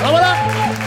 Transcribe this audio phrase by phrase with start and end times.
[0.00, 0.34] Alors voilà,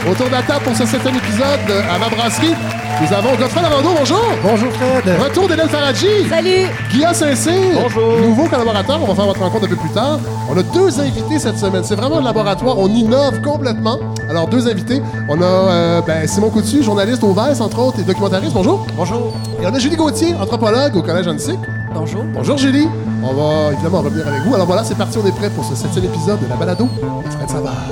[0.10, 2.56] autour de la table pour ce septième épisode à ma brasserie,
[3.02, 4.24] nous avons Godfrey Lavando, bonjour.
[4.44, 5.16] Bonjour Fred.
[5.20, 6.28] Retour d'Hélène Faradji.
[6.30, 6.68] Salut.
[6.92, 7.82] Guillaume Saint-Cyr.
[7.82, 8.20] Bonjour.
[8.22, 10.20] Nouveau collaborateur, on va faire votre rencontre un peu plus tard.
[10.50, 11.84] On a deux invités cette semaine.
[11.84, 13.98] C'est vraiment un laboratoire, on innove complètement.
[14.30, 15.02] Alors, deux invités.
[15.28, 18.54] On a euh, ben, Simon Coutu, journaliste au VES, entre autres, et documentariste.
[18.54, 18.86] Bonjour.
[18.96, 19.34] Bonjour.
[19.62, 21.58] Et on a Julie Gauthier, anthropologue au Collège Annecy.
[21.94, 22.24] Bonjour.
[22.34, 22.88] Bonjour Julie.
[23.24, 24.54] On va évidemment revenir avec vous.
[24.56, 26.86] Alors voilà, c'est parti, on est prêt pour ce septième épisode de la balado.
[26.86, 27.88] de Fred Savard.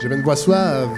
[0.00, 0.88] J'avais une voix suave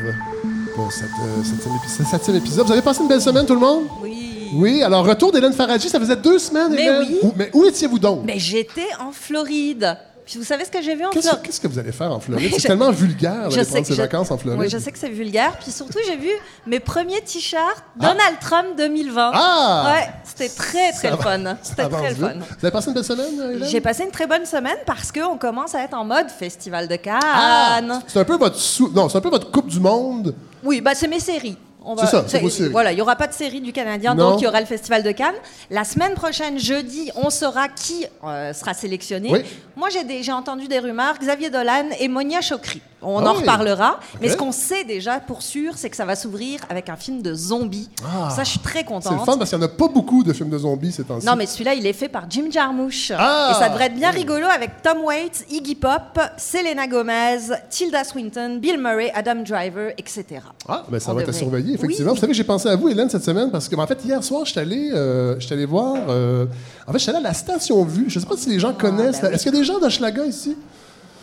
[0.74, 2.66] pour cette, euh, septième épi- septième épisode.
[2.66, 3.84] Vous avez passé une belle semaine, tout le monde?
[4.02, 4.50] Oui.
[4.54, 7.04] Oui, alors retour d'Hélène Faradji, ça faisait deux semaines, Mais Hélène.
[7.08, 7.18] oui.
[7.22, 8.20] Où- mais où étiez-vous donc?
[8.24, 9.96] Mais j'étais en Floride.
[10.26, 11.40] Puis vous savez ce que j'ai vu en Floride?
[11.44, 12.52] qu'est-ce que vous allez faire en Floride?
[12.58, 14.60] C'est tellement vulgaire sais prendre ses je- vacances en Floride.
[14.60, 15.56] Oui, je sais que c'est vulgaire.
[15.58, 16.30] Puis surtout, j'ai vu
[16.66, 19.30] mes premiers t-shirts Donald Trump 2020.
[19.34, 19.92] Ah!
[19.94, 21.56] Ouais, c'était très, très le fun.
[21.62, 22.32] C'était très le fun.
[22.58, 23.68] Vous avez passé une belle semaine, Hélène?
[23.68, 26.96] J'ai passé une très bonne semaine parce qu'on commence à être en mode Festival de
[26.96, 27.20] Cannes.
[27.22, 27.80] Ah!
[28.08, 28.58] C'est un peu votre
[28.94, 30.34] non, c'est un peu votre Coupe du Monde.
[30.64, 31.56] Oui, bah c'est mes séries.
[31.88, 32.24] On ça.
[32.72, 34.30] Voilà, il n'y aura pas de série du Canadien, Non.
[34.30, 35.36] donc il y aura le Festival de Cannes.
[35.70, 39.28] La semaine prochaine, jeudi, on saura qui euh, sera sélectionné.
[39.30, 39.40] Oui.
[39.76, 42.82] Moi, j'ai entendu des rumeurs, Xavier Dolan et Monia Chokri.
[43.08, 43.40] On Ah en oui.
[43.40, 44.00] reparlera.
[44.20, 47.22] Mais ce qu'on sait déjà pour sûr, c'est que ça va s'ouvrir avec un film
[47.22, 47.88] de zombies.
[48.04, 48.30] Ah.
[48.30, 49.12] Ça, je suis très C'est contente.
[49.12, 51.24] le fun parce qu'il n'y en a pas beaucoup de films de zombies ces temps-ci.
[51.26, 53.12] Non, mais celui-là, il est fait par Jim Jarmusch.
[53.16, 53.52] Ah!
[53.52, 57.38] Et ça devrait être bien rigolo avec Tom Waits, Iggy Pop, Selena Gomez,
[57.70, 60.24] Tilda Swinton, Bill Murray, Adam Driver, etc.
[60.68, 62.10] Ah, ben ça On va être à surveiller, effectivement.
[62.10, 62.16] Oui.
[62.16, 64.44] Vous savez, j'ai pensé à vous, Hélène, cette semaine, parce que, en fait, hier soir,
[64.44, 65.96] je suis allé, euh, allé voir.
[66.08, 66.46] euh,
[66.86, 68.06] en fait, je suis allé à la Station Vue.
[68.08, 69.20] Je ne sais pas si les gens connaissent.
[69.20, 69.32] ben.
[69.32, 70.56] Est-ce qu'il y a des gens d'Hochelaga ici?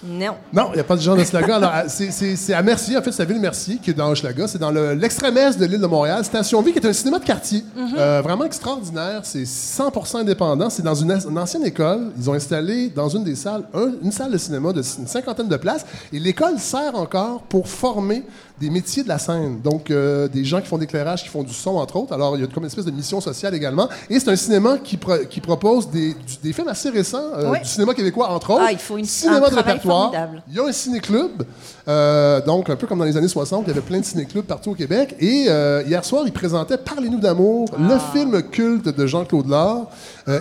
[0.05, 0.35] Non.
[0.51, 1.55] Non, il n'y a pas de gens d'Hochelaga.
[1.55, 4.47] Alors, à- c'est- à Mercier, en fait, c'est la ville Mercier qui est dans Hochelaga.
[4.47, 6.23] C'est dans le- l'extrême est de l'île de Montréal.
[6.25, 7.63] Station Vue, qui est un cinéma de quartier.
[7.97, 9.21] Euh, vraiment extraordinaire.
[9.23, 10.69] C'est 100% indépendant.
[10.69, 12.11] C'est dans une, ancienne école.
[12.17, 15.47] Ils ont installé dans une des salles un- une salle de cinéma de une cinquantaine
[15.47, 15.85] de places.
[16.11, 18.23] Et l'école sert encore pour former
[18.61, 19.59] des métiers de la scène.
[19.61, 22.13] Donc, euh, des gens qui font de l'éclairage, qui font du son, entre autres.
[22.13, 23.89] Alors, il y a comme une espèce de mission sociale également.
[24.09, 27.49] Et c'est un cinéma qui, pro- qui propose des, du- des films assez récents, euh,
[27.51, 27.59] Oui.
[27.61, 28.63] du cinéma québécois, entre autres.
[28.65, 30.11] Ah, il faut une- cinéma un de répertoire.
[30.11, 30.43] formidable.
[30.49, 31.43] Il y a un ciné-club,
[31.87, 34.45] euh, donc un peu comme dans les années 60, il y avait plein de ciné-clubs
[34.45, 35.15] partout au Québec.
[35.19, 35.45] Et
[35.87, 39.87] hier soir, il présentait Parlez-nous d'amour, le film culte de Jean-Claude Lard.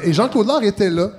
[0.05, 1.11] Et Jean-Claude Lard était là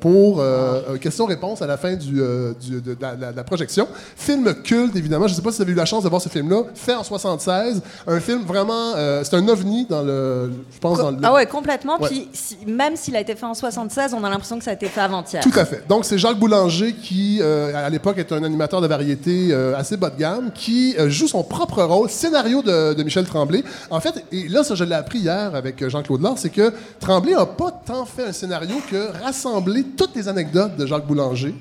[0.00, 2.12] pour un question-réponse à la fin du,
[2.60, 3.88] du- de, de la, de la projection.
[4.16, 5.26] Film culte, évidemment.
[5.26, 6.94] Je ne sais pas si vous avez eu la chance de voir ce film-là, fait
[6.94, 7.82] en 76.
[8.06, 8.92] Un film vraiment...
[8.96, 10.50] euh, c'est un ovni dans le...
[10.72, 11.18] Je pense dans le...
[11.22, 11.98] Ah ouais, complètement.
[12.00, 12.08] Ouais.
[12.08, 14.74] Puis si- même s'il a été fait en 76, on a l'impression que ça a
[14.74, 15.42] été fait avant-hier.
[15.42, 15.84] Tout à fait.
[15.88, 19.96] Donc, c'est Jacques Boulanger qui, euh, à l'époque, est un animateur de variété euh, assez
[19.96, 23.62] bas de gamme, qui joue son propre rôle, scénario de, de Michel Tremblay.
[23.90, 27.32] En fait, et là, ça, je l'ai appris hier avec Jean-Claude Lard, c'est que Tremblay
[27.34, 31.54] n'a pas tant fait un scénario que rassembler toutes les anecdotes de Jacques Boulanger,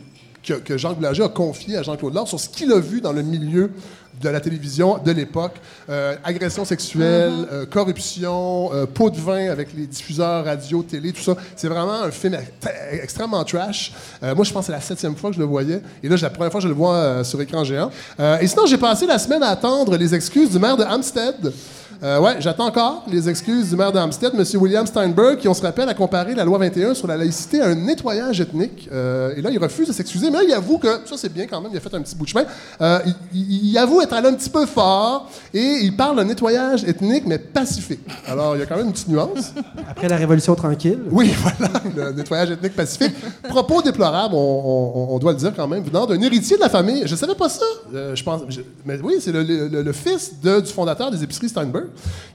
[0.44, 3.14] que, que Jacques Boulanger a confié à Jean-Claude Lard sur ce qu'il a vu dans
[3.14, 3.72] le milieu
[4.22, 5.56] de la télévision de l'époque.
[5.90, 11.22] Euh, agression sexuelle, euh, corruption, euh, pot de vin avec les diffuseurs radio, télé, tout
[11.22, 11.36] ça.
[11.56, 12.72] C'est vraiment un film ex-
[13.04, 13.94] extrêmement trash.
[14.24, 15.82] Euh, moi, je pense que c'est la septième fois que je le voyais.
[16.04, 17.90] Et là, c'est la première fois que je le vois sur écran géant.
[18.42, 21.52] Et sinon, j'ai passé la semaine à attendre les excuses du maire de Hampstead.
[22.04, 24.44] Euh, ouais, j'attends encore les excuses du maire d'Amstead, M.
[24.62, 27.68] William Steinberg, qui, on se rappelle, a comparé la loi 21 sur la laïcité à
[27.68, 28.90] un nettoyage ethnique.
[28.92, 30.30] Euh, et là, il refuse de s'excuser.
[30.30, 32.16] Mais là, il avoue que, ça c'est bien quand même, il a fait un petit
[32.16, 32.46] bout de chemin.
[32.82, 33.00] Euh,
[33.34, 37.38] il, avoue être allé un petit peu fort et il parle d'un nettoyage ethnique, mais
[37.38, 38.00] pacifique.
[38.28, 39.54] Alors, il y a quand même une petite nuance.
[39.90, 41.00] Après la Révolution tranquille.
[41.12, 43.14] Oui, voilà, le nettoyage ethnique pacifique.
[43.50, 46.70] Propos déplorables, on, on- on doit le dire quand même, venant d'un héritier de la
[46.70, 47.04] famille.
[47.06, 47.66] Je savais pas ça.
[47.94, 51.24] Euh, je pense, je- mais oui, c'est le, le- le fils de- du fondateur des
[51.24, 51.85] épiceries Steinberg,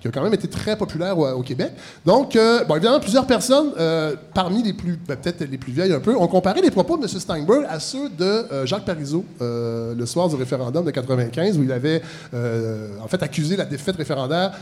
[0.01, 1.73] qui a quand même été très populaire au, Québec.
[2.05, 6.01] Donc, euh, évidemment, plusieurs personnes, euh, parmi les plus, ben, peut-être les plus vieilles un
[6.01, 7.09] peu, ont comparé les propos de M.
[7.09, 11.73] Steinberg à ceux de euh, Jacques Parizeau le soir du référendum de 95, où il
[11.73, 12.03] avait
[12.33, 14.53] en fait accusé la défaite référendaire.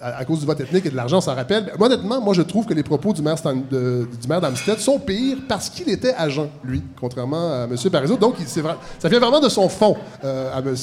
[0.00, 1.72] À, cause du vote ethnique et de l'argent, s'en rappelle.
[1.78, 3.54] Mais honnêtement, moi, je trouve que les propos du maire, Stan-
[4.78, 7.76] sont pires parce qu'il était agent, lui, contrairement à M.
[7.90, 8.16] Parizeau.
[8.16, 8.36] Donc,
[8.98, 10.74] ça vient vraiment de son fond euh, à M.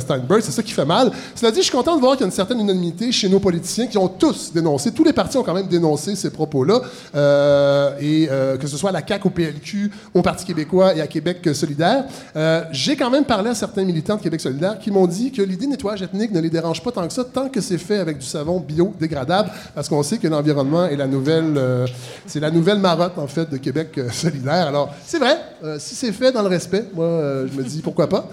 [0.00, 0.40] Steinberg.
[0.42, 1.12] C'est ça qui fait mal.
[1.34, 3.38] Cela dit, je suis content de voir qu'il y a une certaine unanimité chez nos
[3.40, 6.80] politiciens qui ont tous dénoncé, tous les partis ont quand même dénoncé ces propos-là.
[7.14, 11.00] Euh, et euh, que ce soit à la CAQ, au PLQ, au Parti québécois et
[11.00, 12.04] à Québec solidaire.
[12.36, 15.42] Euh, J'ai quand même parlé à certains militants de Québec solidaire qui m'ont dit que
[15.42, 17.98] l'idée de nettoyage ethnique ne les dérange pas tant que ça, tant que c'est fait
[17.98, 21.86] avec du savon biodégradables, parce qu'on sait que l'environnement est la nouvelle, euh,
[22.26, 24.68] c'est la nouvelle marotte, en fait, de Québec euh, solidaire.
[24.68, 27.06] Alors, c'est vrai, euh, si c'est fait dans le respect, moi,
[27.50, 28.28] je me dis pourquoi pas.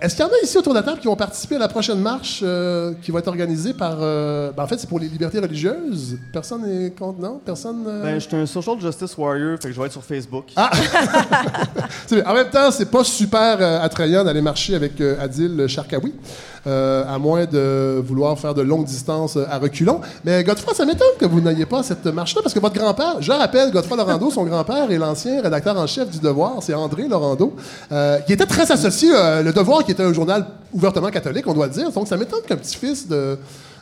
[0.00, 1.68] Est-ce qu'il y en a ici autour de la table qui vont participer à la
[1.68, 2.44] prochaine marche
[3.02, 3.96] qui va être organisée par.
[3.98, 6.18] ben, en fait, c'est pour les libertés religieuses?
[6.32, 7.40] Personne n'est contre, non?
[7.44, 7.84] Personne.
[7.84, 10.46] Ben, je suis un social justice warrior, fait que je vais être sur Facebook.
[10.56, 10.70] Ah!
[12.26, 16.12] En même temps, c'est pas super attrayant d'aller marcher avec Adil Sharkawi,
[16.66, 20.00] à moins de vouloir faire de longues distances euh, à reculons.
[20.24, 23.32] Mais Godefroy, ça m'étonne que vous n'ayez pas cette marche-là, parce que votre grand-père, je
[23.32, 27.54] rappelle, Godefroy Laurando, son grand-père est l'ancien rédacteur en chef du Devoir, c'est André Laurando,
[27.92, 31.54] euh, qui était très associé, euh, le Devoir, qui était un journal ouvertement catholique, on
[31.54, 31.90] doit le dire.
[31.90, 33.38] Donc, ça m'étonne qu'un petit-fils de,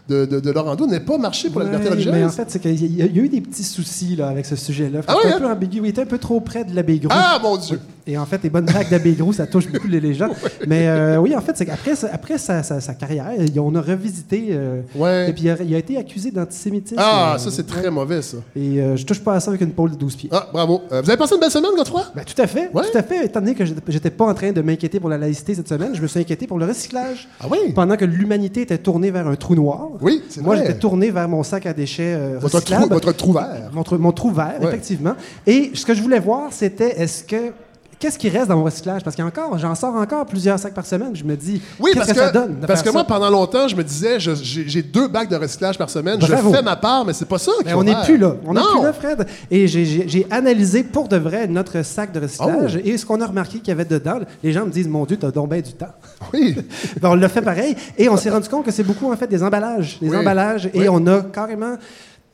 [0.09, 2.13] de, de, de Laurando n'ait pas marché pour la liberté Ouais, religieuse.
[2.15, 4.29] Mais en fait, c'est qu'il y, a- il y a eu des petits soucis là,
[4.29, 5.01] avec ce sujet-là.
[5.07, 5.79] Ah ouais, un peu ambigu.
[5.83, 7.09] Il était un peu trop près de l'abbé Gros.
[7.11, 7.81] Ah, mon Dieu!
[8.07, 10.29] Et en fait, les bonnes blagues d'abbé Gros, ça touche beaucoup les, gens.
[10.67, 13.81] Mais euh, oui, en fait, c'est qu'après sa- après sa, sa- sa carrière, on a
[13.81, 14.49] revisité.
[14.51, 15.31] euh, Ouais.
[15.31, 17.01] Et puis, il a, il a été accusé d'antisémitisme.
[17.03, 17.91] Ah, Euh, ça, c'est très ouais.
[17.91, 18.37] mauvais, ça.
[18.55, 20.29] Et euh, je touche pas à ça avec une pôle de 12 pieds.
[20.33, 20.83] Ah, bravo.
[20.91, 22.05] Vous avez passé une belle semaine, Godefroy?
[22.15, 22.69] Ben, tout à fait.
[22.75, 22.83] Ouais.
[22.93, 23.25] Tout à fait.
[23.25, 25.95] Étant donné que j'étais- j'étais pas en train de m'inquiéter pour la laïcité cette semaine,
[25.95, 27.27] je me suis inquiété pour le recyclage.
[27.41, 27.73] Ah oui?
[27.75, 31.29] Pendant que l'humanité était tournée vers un trou noir, Oui, c'est moi j'étais tourné vers
[31.29, 33.71] mon sac à déchets euh, Votre trou, votre trou vert.
[33.73, 34.69] Mon trou, mon trou vert, Ouais.
[34.69, 35.15] effectivement.
[35.47, 37.53] Et ce que je voulais voir, c'était est-ce que.
[38.01, 39.03] Qu'est-ce qui reste dans mon recyclage?
[39.03, 41.13] Parce qu'encore, j'en sors encore plusieurs sacs par semaine.
[41.15, 42.61] Je me dis, Oui, qu'est-ce que, que, ça donne?
[42.61, 43.07] de parce faire que moi, ça?
[43.07, 46.51] pendant longtemps, je me disais, j'ai deux bacs de recyclage par semaine, Bravo.
[46.51, 48.35] je fais ma part, mais c'est pas ça faut on n'est plus là.
[48.45, 49.27] On n'est plus là, Fred.
[49.51, 52.77] Et j'ai- analysé pour de vrai notre sac de recyclage.
[52.79, 52.87] Oh.
[52.87, 55.17] Et ce qu'on a remarqué qu'il y avait dedans, les gens me disent Mon Dieu,
[55.17, 55.87] t'as donc bien du temps.
[56.33, 56.57] Oui.
[57.01, 57.77] Ben, on l'a fait pareil.
[57.99, 59.99] Et on s'est rendu compte que c'est beaucoup, en fait, des emballages.
[60.01, 60.17] Des Oui.
[60.17, 60.69] emballages.
[60.75, 61.77] Et on a carrément.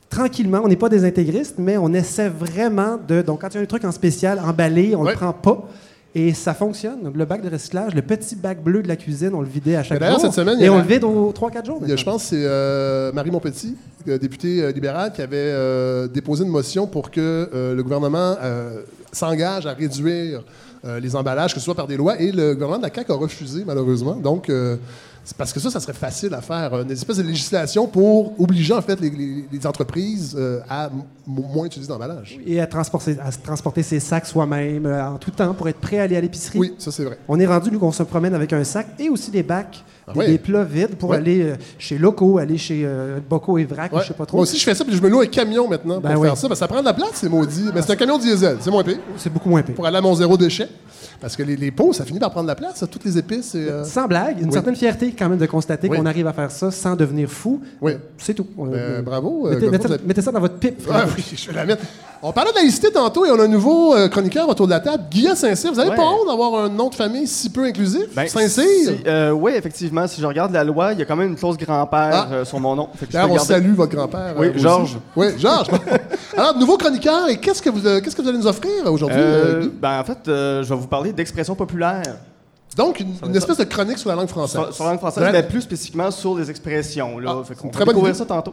[0.08, 3.22] Tranquillement, on n'est pas des intégristes, mais on essaie vraiment de.
[3.22, 5.10] Donc, quand il y a un truc en spécial, emballé, on Oui.
[5.10, 5.68] le prend pas.
[6.12, 7.02] Et ça fonctionne.
[7.04, 9.76] Donc, le bac de recyclage, le petit bac bleu de la cuisine, on le vidait
[9.76, 10.20] à chaque jour.
[10.20, 11.80] cette semaine, et on le vide aux 3-4 jours.
[11.84, 13.76] A, je pense que c'est euh, Marie Montpetit,
[14.08, 17.20] euh, députée euh, libérale, qui avait euh, déposé une motion pour que
[17.54, 18.34] euh, le gouvernement
[19.12, 20.42] s'engage à réduire
[20.84, 23.14] les emballages, que ce soit par des lois, et le gouvernement de la CAQ a
[23.14, 24.14] refusé, malheureusement.
[24.14, 24.76] Donc, euh,
[25.36, 28.72] parce que ça, ça serait facile à faire, euh, une espèce de législation pour obliger,
[28.74, 30.90] en fait, les, les- les entreprises euh, à
[31.26, 32.38] moins utiliser d'emballage.
[32.46, 35.98] Et à transporter, à transporter ses sacs soi-même euh, en tout temps pour être prêt
[35.98, 36.58] à aller à l'épicerie.
[36.58, 37.18] Oui, ça, c'est vrai.
[37.28, 40.12] On est rendu, nous, qu'on se promène avec un sac et aussi des bacs, Ah
[40.12, 40.26] des, ouais.
[40.28, 41.16] des plats vides pour Ouais.
[41.18, 44.02] aller euh, chez Locaux, aller chez euh, Boco et Vrac, ou Ouais.
[44.02, 44.38] je sais pas trop.
[44.38, 46.28] Moi aussi, je fais ça, puis je me loue un camion maintenant Ben pour oui.
[46.28, 46.48] faire ça.
[46.48, 47.66] parce que ça prend de la place, c'est maudit.
[47.74, 48.98] Mais c'est un camion diesel, c'est moins pire.
[49.16, 49.74] C'est beaucoup moins pire.
[49.74, 50.68] Pour aller à mon zéro déchet.
[51.20, 53.54] Parce que les, les pots, ça finit par prendre de la place, toutes les épices.
[53.54, 54.52] Et, euh, Sans blague, une Oui.
[54.52, 55.96] certaine fierté quand même de constater Oui.
[55.98, 57.60] qu'on arrive à faire ça sans devenir fou.
[57.82, 57.92] Oui.
[58.16, 58.46] C'est tout.
[58.56, 59.46] Ben, Euh, bravo.
[59.48, 60.80] euh, Mettez, avez- mettez ça dans votre pipe.
[60.90, 61.84] Ah oui, je vais la mettre.
[62.22, 64.80] On parlait de laïcité tantôt et on a un nouveau euh, chroniqueur autour de la
[64.80, 65.72] table, Guillaume Saint-Cyr.
[65.72, 65.96] Vous avez Ouais.
[65.96, 68.14] pas honte d'avoir un nom de famille si peu inclusif?
[68.14, 68.62] Ben, Saint-Cyr?
[68.64, 70.06] si- euh, oui, effectivement.
[70.06, 72.28] Si je regarde la loi, il y a quand même une clause grand-père Ah.
[72.30, 72.90] euh, sur mon nom.
[73.10, 74.34] D'ailleurs, on salue votre grand-père.
[74.36, 74.48] Oui.
[74.56, 74.98] Georges.
[75.16, 75.68] Oui, Georges.
[76.36, 79.70] Alors, nouveau chroniqueur, et qu'est-ce que vous, qu'est-ce que vous allez nous offrir aujourd'hui?
[79.80, 82.02] Ben, en fait, je vais vous parler d'expression populaire
[82.76, 84.60] Donc, une, espèce de chronique sur la langue française.
[84.60, 87.18] sur, sur la langue française, mais plus spécifiquement sur les expressions.
[87.18, 87.36] Là.
[87.40, 88.18] Ah, fait une va découvrir idée.
[88.18, 88.52] ça tantôt.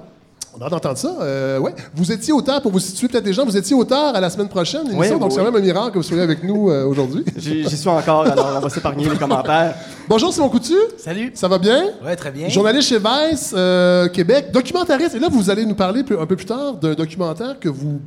[0.59, 1.15] On a hâte d'entendre ça.
[1.21, 1.73] Euh, ouais.
[1.93, 4.47] Vous étiez auteur, pour vous situer peut-être des gens, vous étiez auteur à la semaine
[4.47, 5.45] prochaine, l'émission, Oui, donc oui, c'est oui.
[5.45, 7.23] quand même un miracle que vous soyez avec nous euh, aujourd'hui.
[7.37, 9.75] J'y suis encore, alors on va s'épargner les commentaires.
[10.09, 11.31] Bonjour Simon Coutu, Salut.
[11.35, 11.85] ça va bien?
[12.03, 12.49] Ouais, très bien.
[12.49, 15.13] Journaliste chez Vice, euh, Québec, documentariste.
[15.15, 17.99] Et là, vous allez nous parler plus- un peu plus tard d'un documentaire que vous,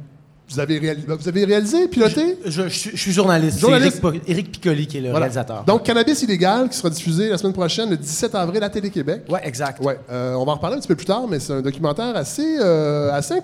[0.50, 2.38] vous, avez, réali- vous avez réalisé, piloté?
[2.44, 3.55] Je, je suis- je suis journaliste.
[3.56, 4.02] C'est Journaliste.
[4.26, 5.25] Éric, Piccoli qui est le Voilà.
[5.26, 5.64] réalisateur.
[5.64, 9.23] Donc, Cannabis illégal, qui sera diffusé la semaine prochaine, le 17 avril, à Télé-Québec.
[9.29, 9.82] ouais, exact.
[9.85, 12.17] Ouais, euh, on va en reparler un petit peu plus tard, mais c'est un documentaire
[12.17, 13.35] assez, euh, assez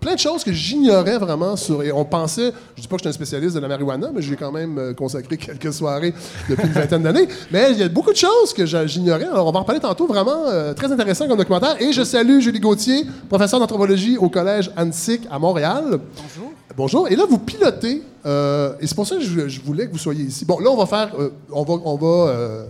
[0.00, 1.82] plein de choses que j'ignorais vraiment sur.
[1.82, 4.22] Et on pensait, je dis pas que je suis un spécialiste de la marijuana, mais
[4.22, 6.14] j'ai quand même euh, consacré quelques soirées
[6.48, 7.28] depuis une vingtaine d'années.
[7.50, 9.26] Mais il y a beaucoup de choses que j'ignorais.
[9.26, 10.06] Alors on va en reparler tantôt.
[10.06, 11.80] Vraiment euh, très intéressant comme documentaire.
[11.80, 15.84] Et je salue Julie Gauthier, professeure d'anthropologie au collège Annecy à Montréal.
[16.16, 16.52] Bonjour.
[16.76, 17.08] Bonjour.
[17.08, 19.98] Et là, vous pilotez, euh, et c'est pour ça que je, je voulais que vous
[19.98, 20.44] soyez ici.
[20.44, 22.66] Bon, là, on va faire, euh, on va, on va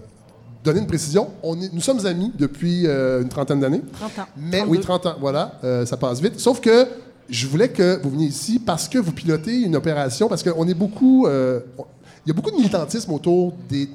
[0.65, 1.29] donner une précision.
[1.43, 3.83] On est, nous sommes amis depuis euh, une trentaine d'années.
[3.93, 4.29] 30 ans.
[4.37, 6.39] Mais oui, 30 ans, voilà, euh, ça passe vite.
[6.39, 6.87] Sauf que
[7.31, 10.75] je voulais que vous veniez ici parce que vous pilotez une opération, parce qu'on est
[10.75, 11.27] beaucoup.
[11.27, 11.61] euh,
[12.27, 13.89] il y a beaucoup de militantisme autour de,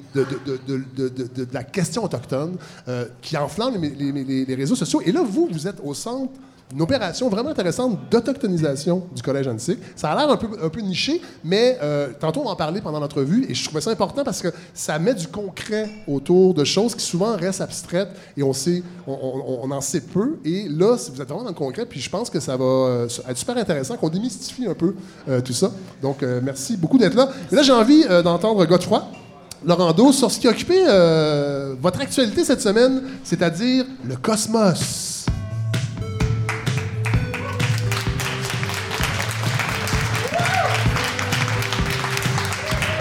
[1.52, 2.56] la question autochtone
[2.88, 5.00] euh, qui enflamme les réseaux sociaux.
[5.04, 6.32] Et là, vous, vous êtes au centre
[6.70, 9.78] d'une opération vraiment intéressante d'autochtonisation du Collège Annecy.
[9.94, 12.98] Ça a l'air un peu, un peu niché, mais euh, tantôt on en parler pendant
[12.98, 16.94] l'entrevue et je trouvais ça important parce que ça met du concret autour de choses
[16.94, 20.38] qui souvent restent abstraites et on sait, on, on- on en sait peu.
[20.44, 23.08] Et là, vous êtes vraiment dans le concret, puis je pense que ça va euh,
[23.28, 24.94] être super intéressant, qu'on démystifie un peu
[25.28, 25.70] euh, tout ça.
[26.02, 27.28] Donc, merci beaucoup d'être là.
[27.50, 29.02] Et là, j'ai envie d'entendre Godefroy.
[29.64, 30.74] Laurando, sur ce qui a occupé
[31.80, 35.15] votre actualité cette semaine, c'est-à-dire le cosmos.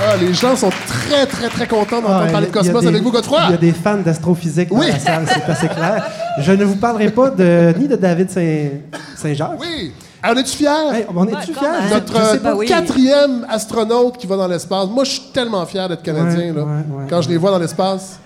[0.07, 3.01] Ah, les gens sont très, très, très contents d'entendre Ah, parler de Cosmos des- avec
[3.01, 3.39] vous, Godefroy.
[3.47, 4.87] Il y a des fans d'astrophysique Oui.
[4.87, 6.05] dans la salle, c'est assez clair.
[6.39, 8.69] Je ne vous parlerai pas de, ni de David Saint-
[9.15, 9.57] Saint-Jacques.
[9.59, 9.91] Oui.
[10.21, 10.71] Alors, es-tu fier?
[10.93, 11.89] Hey, on est-tu Ouais, même.
[11.91, 12.65] Notre euh, pas, oui.
[12.65, 14.87] quatrième astronaute qui va dans l'espace.
[14.89, 16.37] Moi, je suis tellement fier d'être Canadien.
[16.37, 16.61] Ouais, là.
[16.63, 18.19] ouais, ouais, Quand je les vois dans l'espace.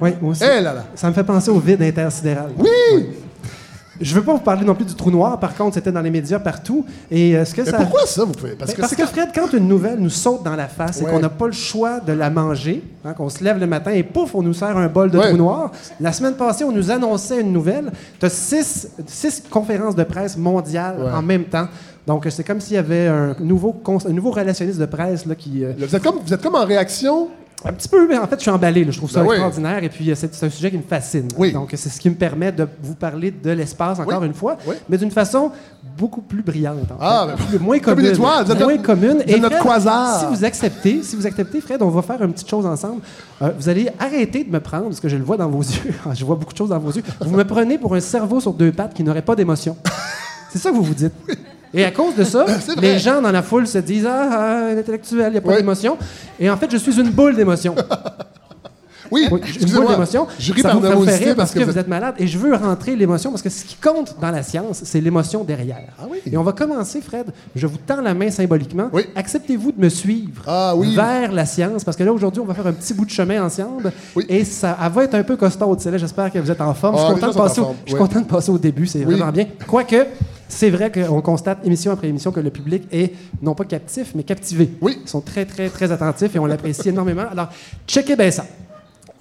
[0.00, 0.42] Oui, moi aussi.
[0.44, 0.84] Eh là là.
[0.94, 2.48] Ça me fait penser au vide intersidéral.
[2.58, 3.06] Oui!
[4.02, 5.38] Je veux pas vous parler non plus du trou noir.
[5.40, 6.84] Par contre, c'était dans les médias partout.
[7.10, 7.76] Et euh, ce que Mais ça...
[7.78, 8.52] pourquoi ça, vous pouvez?
[8.52, 11.04] Parce Ben, que parce que Fred, quand une nouvelle nous saute dans la face et
[11.04, 14.02] qu'on n'a pas le choix de la manger, hein, qu'on se lève le matin et
[14.02, 15.28] pouf, on nous sert un bol de Ouais.
[15.28, 15.70] trou noir.
[16.00, 17.92] La semaine passée, on nous annonçait une nouvelle.
[18.18, 21.10] Tu as six, six conférences de presse mondiales Ouais.
[21.10, 21.68] en même temps.
[22.06, 25.62] Donc, c'est comme s'il y avait un nouveau, un nouveau relationniste de presse là, qui.
[25.64, 27.28] euh, Là, Vous êtes, comme, vous êtes comme en réaction.
[27.64, 28.84] Un petit peu, mais en fait, je suis emballé.
[28.84, 28.90] là.
[28.90, 29.34] Je trouve ça Ben oui.
[29.36, 29.82] extraordinaire.
[29.84, 31.28] Et puis, euh, c'est un sujet qui me fascine.
[31.38, 31.52] Oui.
[31.52, 34.26] Donc, c'est ce qui me permet de vous parler de l'espace encore Oui.
[34.26, 34.56] une fois,
[34.88, 35.50] mais d'une façon
[35.98, 36.90] beaucoup plus brillante.
[36.90, 37.42] en Ah, fait.
[37.42, 38.06] ben, Plus- moins commune.
[38.06, 39.22] êtes moins notre- commune.
[39.26, 40.20] êtes notre Fred, quasar.
[40.20, 43.02] Si vous acceptez, si vous acceptez, Fred, on va faire une petite chose ensemble.
[43.42, 45.92] Euh, vous allez arrêter de me prendre, parce que je le vois dans vos yeux.
[46.14, 47.02] je vois beaucoup de choses dans vos yeux.
[47.20, 49.76] Vous me prenez pour un cerveau sur deux pattes qui n'aurait pas d'émotion.
[50.50, 51.12] c'est ça que vous vous dites.
[51.74, 52.44] Et à cause de ça,
[52.80, 55.56] les gens dans la foule se disent Ah, ah, un intellectuel, il n'y a pas
[55.56, 55.96] d'émotion.
[56.38, 57.74] Et en fait, je suis une boule d'émotion.
[59.12, 60.26] Oui, Oui, une boule d'émotion.
[60.38, 62.14] Je ris Ça par rire parce que, vous êtes malade.
[62.18, 65.44] Et je veux rentrer l'émotion parce que ce qui compte dans la science, c'est l'émotion
[65.44, 65.92] derrière.
[66.00, 66.18] Ah oui.
[66.30, 67.26] Et on va commencer, Fred.
[67.54, 68.88] Je vous tends la main symboliquement.
[68.92, 69.02] Oui.
[69.14, 70.94] Acceptez-vous de me suivre Ah oui.
[70.94, 71.84] vers la science?
[71.84, 73.92] Parce que là, aujourd'hui, on va faire un petit bout de chemin ensemble.
[74.28, 75.76] Et ça elle va être un peu costaud.
[75.78, 76.96] J'espère que vous êtes en forme.
[76.98, 78.86] Ah, je suis les content, de passer, au, je suis content de passer au début.
[78.86, 79.46] C'est vraiment bien.
[79.66, 80.06] Quoique,
[80.48, 84.22] c'est vrai qu'on constate émission après émission que le public est non pas captif, mais
[84.22, 84.70] captivé.
[84.80, 84.98] Oui.
[85.02, 87.24] Ils sont très, très, très attentifs et on l'apprécie énormément.
[87.30, 87.48] Alors,
[87.86, 88.44] checkez bien ça.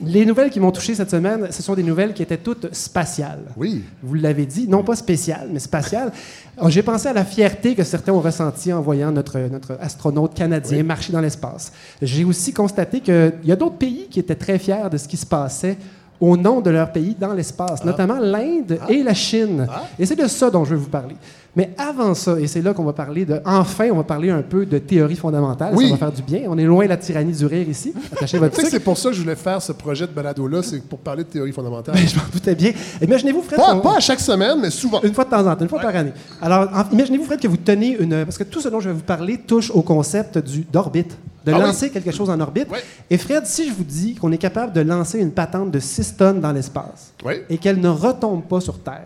[0.03, 3.43] Les nouvelles qui m'ont touché cette semaine, ce sont des nouvelles qui étaient toutes spatiales.
[3.55, 3.83] Oui.
[4.01, 6.11] Vous l'avez dit, non pas spéciales, mais spatiales.
[6.57, 10.33] Alors, J'ai pensé à la fierté que certains ont ressentie en voyant notre, notre astronaute
[10.33, 11.71] canadien marcher dans l'espace.
[12.01, 15.17] J'ai aussi constaté qu'il y a d'autres pays qui étaient très fiers de ce qui
[15.17, 15.77] se passait
[16.21, 19.67] au nom de leur pays dans l'espace, notamment l'Inde et la Chine.
[19.97, 21.15] Et c'est de ça dont je veux vous parler.
[21.55, 23.41] Mais avant ça, et c'est là qu'on va parler de...
[23.43, 25.73] Enfin, on va parler un peu de théorie fondamentale.
[25.75, 25.85] Oui.
[25.85, 26.43] Ça va faire du bien.
[26.47, 27.93] On est loin de la tyrannie du rire ici.
[28.13, 30.99] Attachez votre c'est pour ça que je voulais faire ce projet de balado-là, c'est pour
[30.99, 31.95] parler de théorie fondamentale.
[31.95, 32.71] Ben, je m'en doutais bien.
[33.01, 33.59] Imaginez-vous, Fred...
[33.59, 35.01] Pas, à chaque semaine, mais souvent.
[35.01, 36.13] Une fois de temps en temps, une fois par année.
[36.41, 38.23] Alors, en- imaginez-vous, Fred, que vous tenez une.
[38.23, 41.51] Parce que tout ce dont je vais vous parler touche au concept du, d'orbite, de
[41.51, 41.61] Ah oui.
[41.63, 42.67] lancer quelque chose en orbite.
[42.71, 42.77] Oui.
[43.09, 46.15] Et Fred, si je vous dis qu'on est capable de lancer une patente de 6
[46.17, 47.35] tonnes dans l'espace Oui.
[47.49, 49.05] et qu'elle ne retombe pas sur Terre,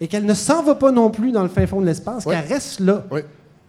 [0.00, 2.44] et qu'elle ne s'en va pas non plus dans le fin fond de l'espace, qu'elle
[2.46, 3.04] reste là.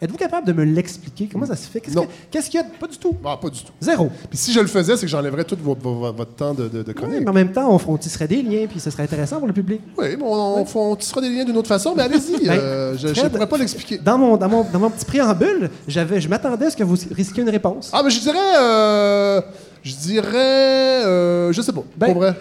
[0.01, 1.27] Êtes-vous capable de me l'expliquer?
[1.31, 1.79] Comment ça se fait?
[1.79, 2.03] Qu'est-ce, Non.
[2.05, 2.65] que- qu'est-ce qu'il y a?
[2.65, 3.15] Pas du tout?
[3.25, 3.71] Ah, pas du tout.
[3.79, 4.09] Zéro.
[4.29, 6.93] Puis si je le faisais, c'est que j'enlèverais tout votre temps de, de, de Oui,
[6.93, 7.19] chronique.
[7.21, 9.53] mais en même temps, on, on tisserait des liens, puis ce serait intéressant pour le
[9.53, 9.81] public.
[9.97, 12.45] Oui, mais on, on, on tissera des liens d'une autre façon, mais allez-y.
[12.45, 13.97] Ben, euh, je ne pourrais pas l'expliquer.
[13.97, 16.95] Dans mon, dans, mon, dans mon petit préambule, j'avais, je m'attendais à ce que vous
[17.11, 17.89] risquiez une réponse.
[17.93, 18.37] Ah, mais je dirais.
[18.59, 19.41] euh,
[19.83, 21.05] je dirais.
[21.05, 21.83] euh, je sais pas.
[21.97, 22.33] Ben- pour vrai.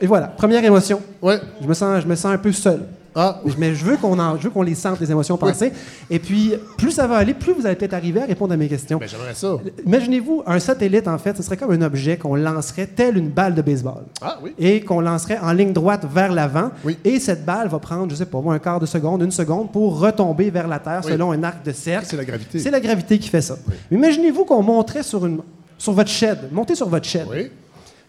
[0.00, 1.00] Et voilà, première émotion.
[1.22, 1.38] Ouais.
[1.62, 2.80] Je me sens, je me sens un peu seul.
[3.16, 4.16] Ah, Mais je veux qu'on
[4.52, 5.48] qu'on les sente, les émotions Oui.
[5.48, 5.72] passer.
[6.10, 8.68] Et puis, plus ça va aller, plus vous allez peut-être arriver à répondre à mes
[8.68, 8.98] questions.
[8.98, 9.56] ben j'aimerais ça.
[9.86, 13.54] Imaginez-vous, un satellite, en fait, ce serait comme un objet qu'on lancerait tel une balle
[13.54, 14.02] de baseball.
[14.20, 14.54] Ah, oui.
[14.58, 16.70] Et qu'on lancerait en ligne droite vers l'avant.
[16.84, 16.98] Oui.
[17.04, 19.70] Et cette balle va prendre, je sais pas, moi, un quart de seconde, une seconde
[19.70, 22.06] pour retomber vers la Terre selon un arc de cercle.
[22.08, 22.58] C'est la gravité.
[22.58, 23.56] C'est la gravité qui fait ça.
[23.90, 25.40] Mais Imaginez-vous qu'on monterait sur, une,
[25.78, 27.50] sur votre shed, montez sur votre shed Oui.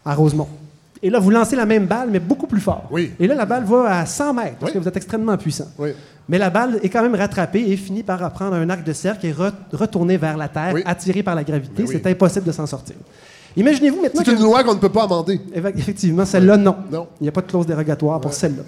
[0.03, 0.47] à Rosemont.
[1.03, 2.87] Et là, vous lancez la même balle, mais beaucoup plus fort.
[2.89, 3.11] Oui.
[3.19, 4.77] Et là, la balle va à 100 mètres, parce Oui.
[4.77, 5.67] que vous êtes extrêmement puissant.
[5.77, 5.89] Oui.
[6.27, 9.25] Mais la balle est quand même rattrapée et finit par prendre un arc de cercle
[9.27, 11.83] et re- retourner vers la Terre, attirée par la gravité.
[11.83, 11.89] Oui.
[11.91, 12.95] C'est impossible de s'en sortir.
[13.57, 14.35] Imaginez-vous maintenant C'est que...
[14.37, 15.39] une loi qu'on ne peut pas amender.
[15.53, 16.75] Effectivement, celle-là, non.
[16.91, 17.07] Non.
[17.21, 18.63] Il n'y a pas de clause dérogatoire pour celle-là.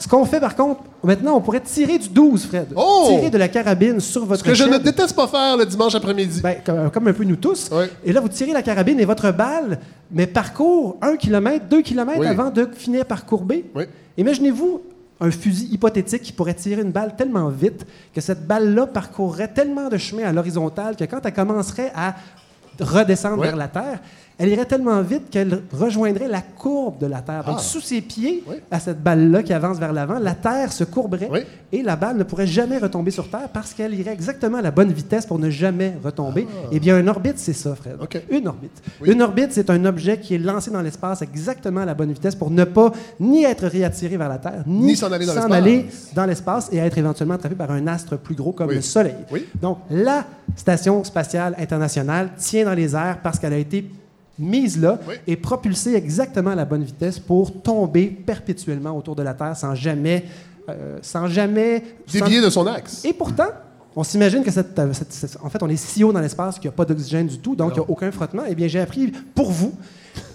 [0.00, 2.68] Ce qu'on fait, par contre, maintenant, on pourrait tirer du 12, Fred.
[2.74, 3.04] Oh!
[3.06, 5.94] Tirer de la carabine sur votre Ce que je ne déteste pas faire le dimanche
[5.94, 6.40] après-midi.
[6.40, 7.68] Ben, comme, comme un peu nous tous.
[7.70, 7.84] Oui.
[8.02, 9.78] Et là, vous tirez la carabine et votre balle,
[10.10, 12.26] mais parcourt un kilomètre, deux kilomètres Oui.
[12.26, 13.70] avant de finir par courber.
[13.74, 13.84] Oui.
[14.16, 14.80] Imaginez-vous
[15.20, 19.90] un fusil hypothétique qui pourrait tirer une balle tellement vite que cette balle-là parcourrait tellement
[19.90, 22.14] de chemin à l'horizontale que quand elle commencerait à
[22.80, 24.00] redescendre vers la Terre,
[24.40, 27.44] elle irait tellement vite qu'elle rejoindrait la courbe de la Terre.
[27.44, 27.62] Donc, Ah.
[27.62, 28.56] sous ses pieds, Oui.
[28.70, 31.40] à cette balle-là qui avance vers l'avant, la Terre se courberait Oui.
[31.72, 34.70] et la balle ne pourrait jamais retomber sur Terre parce qu'elle irait exactement à la
[34.70, 36.48] bonne vitesse pour ne jamais retomber.
[36.72, 37.96] Eh bien, une orbite, c'est ça, Fred.
[38.00, 38.06] Ah.
[38.30, 38.82] Une orbite.
[39.02, 39.10] Oui.
[39.12, 42.34] Une orbite, c'est un objet qui est lancé dans l'espace exactement à la bonne vitesse
[42.34, 45.52] pour ne pas ni être réattiré vers la Terre, ni, Ni s'en aller dans l'espace.
[45.52, 49.14] aller dans l'espace et être éventuellement attrapé par un astre plus gros comme le Soleil.
[49.60, 50.24] Donc, la
[50.56, 53.88] Station spatiale internationale tient dans les airs parce qu'elle a été
[54.40, 55.14] mise là Oui.
[55.26, 59.74] et propulsée exactement à la bonne vitesse pour tomber perpétuellement autour de la Terre sans
[59.74, 60.24] jamais...
[60.68, 61.82] euh, sans jamais...
[62.12, 63.04] Dévié de son axe.
[63.04, 63.48] Et pourtant,
[63.96, 66.60] On s'imagine que cette, euh, cette- cette- en fait, on est si haut dans l'espace
[66.60, 68.42] qu'il n'y a pas d'oxygène du tout, donc il n'y a aucun frottement.
[68.48, 69.72] Eh bien, j'ai appris pour vous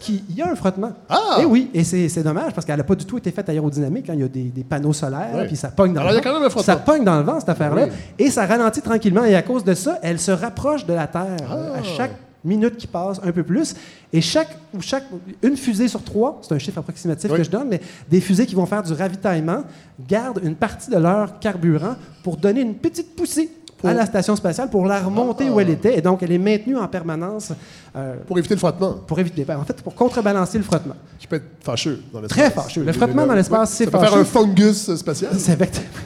[0.02, 0.92] qu'il y a un frottement.
[1.08, 1.38] Ah!
[1.40, 4.10] Et oui, et c'est dommage parce qu'elle n'a pas du tout été faite aérodynamique.
[4.10, 4.14] hein.
[4.16, 5.48] Il y a des, des panneaux solaires, Ouais.
[5.48, 6.34] puis ça pogne dans Alors, le il y a vent.
[6.34, 6.74] quand même un frottement.
[6.76, 7.86] Ça pogne dans le vent, cette affaire-là.
[7.86, 8.26] Oui.
[8.26, 9.24] Et ça ralentit tranquillement.
[9.24, 12.12] Et à cause de ça, elle se rapproche de la Terre euh, à chaque
[12.46, 13.76] minute qui passe un peu plus.
[14.14, 15.06] Et chaque, ou chaque,
[15.42, 17.38] une fusée sur trois, c'est un chiffre approximatif Oui.
[17.38, 19.64] que je donne, mais des fusées qui vont faire du ravitaillement
[20.08, 23.50] gardent une partie de leur carburant pour donner une petite poussée
[23.84, 25.98] à la station spatiale pour la remonter où elle était.
[25.98, 27.52] Et donc, elle est maintenue en permanence
[27.96, 30.96] euh, Pour éviter le frottement, pour éviter, ben, en fait, pour contrebalancer le frottement.
[31.20, 32.38] qui peut être fâcheux dans l'espace.
[32.38, 32.84] Très fâcheux.
[32.84, 34.22] Le frottement dans l'espace, c'est Ça peut faire fâcheux.
[34.22, 35.32] un fungus spatial.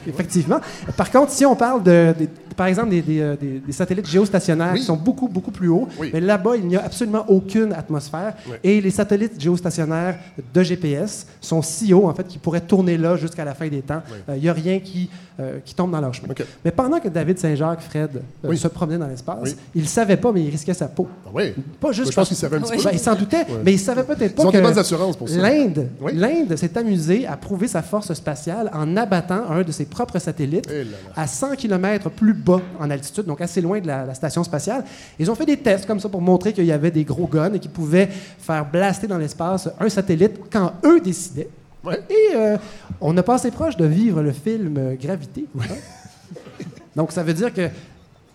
[0.06, 0.60] Effectivement.
[0.96, 2.14] Par contre, si on parle de,
[2.56, 4.80] par exemple des, des, euh, des- satellites géostationnaires Oui.
[4.80, 6.10] qui sont beaucoup, beaucoup plus hauts, Oui.
[6.12, 8.34] mais là-bas, il n'y a absolument aucune atmosphère.
[8.48, 8.56] Oui.
[8.64, 10.16] Et les satellites géostationnaires
[10.54, 13.82] de GPS sont si hauts, en fait, qu'ils pourraient tourner là jusqu'à la fin des
[13.82, 14.02] temps.
[14.10, 14.34] Euh, Oui.
[14.36, 16.28] Il n'y a rien qui, euh, qui tombe dans leur chemin.
[16.30, 16.44] OK.
[16.64, 18.22] Mais pendant que David Saint-Jacques, Fred,
[18.56, 21.08] se promenait dans l'espace, il ne savait pas, mais il risquait sa peau.
[21.26, 21.54] Ah oui.
[21.80, 22.82] Pas juste Moi, je pense parce- qu'il savait un petit peu.
[22.84, 25.16] Ben, il s'en doutait, mais il savait peut-être pas Ils ont que des bonnes assurances
[25.16, 25.36] pour ça.
[25.38, 26.12] l'Inde, Oui.
[26.14, 30.68] l'Inde s'est amusée à prouver sa force spatiale en abattant un de ses propres satellites
[30.70, 31.22] Eh là là.
[31.22, 34.84] à 100 km plus bas en altitude, donc assez loin de la, la station spatiale.
[35.18, 37.54] Ils ont fait des tests comme ça pour montrer qu'il y avait des gros guns
[37.54, 41.48] et qu'ils pouvaient faire blaster dans l'espace un satellite quand eux décidaient.
[41.82, 41.98] Ouais.
[42.10, 42.58] Et euh,
[43.00, 45.46] on a passé proche de vivre le film Gravité.
[45.58, 45.62] hein.
[46.96, 47.68] Donc ça veut dire que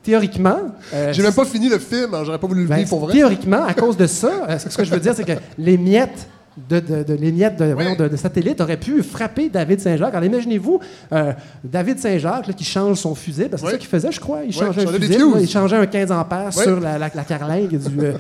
[0.06, 0.58] théoriquement,
[0.94, 3.00] euh, J'ai même pas fini le film, alors j'aurais pas voulu le ben, vivre pour
[3.00, 3.14] vrai.
[3.14, 6.28] Théoriquement, à cause de ça, euh, ce que je veux dire, c'est que les miettes
[6.70, 10.14] de, de- de- les miettes de, voyons, de- de satellites auraient pu frapper David Saint-Jacques.
[10.14, 10.80] Alors imaginez-vous
[11.12, 11.34] euh,
[11.66, 13.50] David Saint-Jacques qui change son fusible.
[13.50, 14.40] parce que C'est ça qu'il faisait, je crois.
[14.46, 18.00] Il changeait un là, il changeait un 15 ampères sur la, la, la carlingue du,
[18.00, 18.14] euh,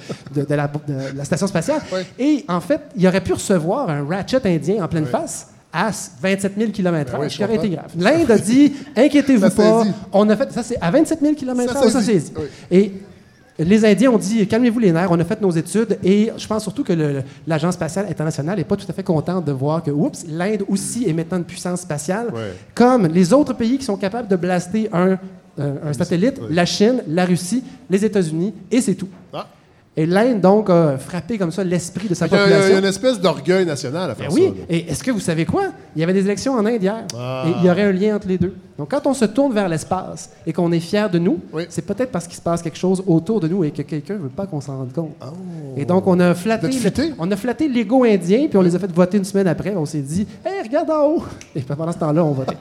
[0.49, 1.79] la, de la station spatiale.
[2.19, 5.91] Et en fait, il aurait pu recevoir un ratchet indien en pleine face à
[6.21, 7.91] 27 000 km Ben oui, grave.
[7.97, 9.83] L'Inde a dit inquiétez-vous pas.
[9.83, 9.91] dit.
[10.13, 12.43] On a fait ça c'est à 27 000 km Ça s'est dit, oui.
[12.71, 12.93] Et
[13.63, 16.63] les Indiens ont dit calmez-vous les nerfs, on a fait nos études et je pense
[16.63, 16.93] surtout que
[17.47, 21.07] l'Agence spatiale internationale n'est pas tout à fait contente de voir que, oups, l'Inde aussi
[21.09, 22.53] est maintenant une puissance spatiale, Ouais.
[22.73, 25.17] comme les autres pays qui sont capables de blaster un,
[25.59, 26.47] euh, un satellite, Oui.
[26.53, 29.07] la Chine, la Russie, les États-Unis, et c'est tout.
[29.33, 29.47] Ah.
[29.97, 32.79] Et l'Inde, donc, a frappé comme ça l'esprit de sa Il y, y a population.
[32.79, 34.49] une espèce d'orgueil national à faire Ben oui, ça.
[34.49, 34.55] là.
[34.69, 35.67] et est-ce que vous savez quoi?
[35.95, 37.05] Il y avait des élections en Inde hier.
[37.17, 37.45] Ah.
[37.47, 38.53] Et il y aurait un lien entre les deux.
[38.77, 41.63] Donc, quand on se tourne vers l'espace et qu'on est fier de nous, Oui.
[41.69, 44.19] c'est peut-être parce qu'il se passe quelque chose autour de nous et que quelqu'un ne
[44.19, 45.15] veut pas qu'on s'en rende compte.
[45.77, 48.79] Et donc, on a flatté, le- on a flatté l'ego indien, puis on les a
[48.79, 49.73] fait voter une semaine après.
[49.77, 51.23] On s'est dit, hey, regarde en haut!
[51.55, 52.57] Et pendant ce temps-là, on votait.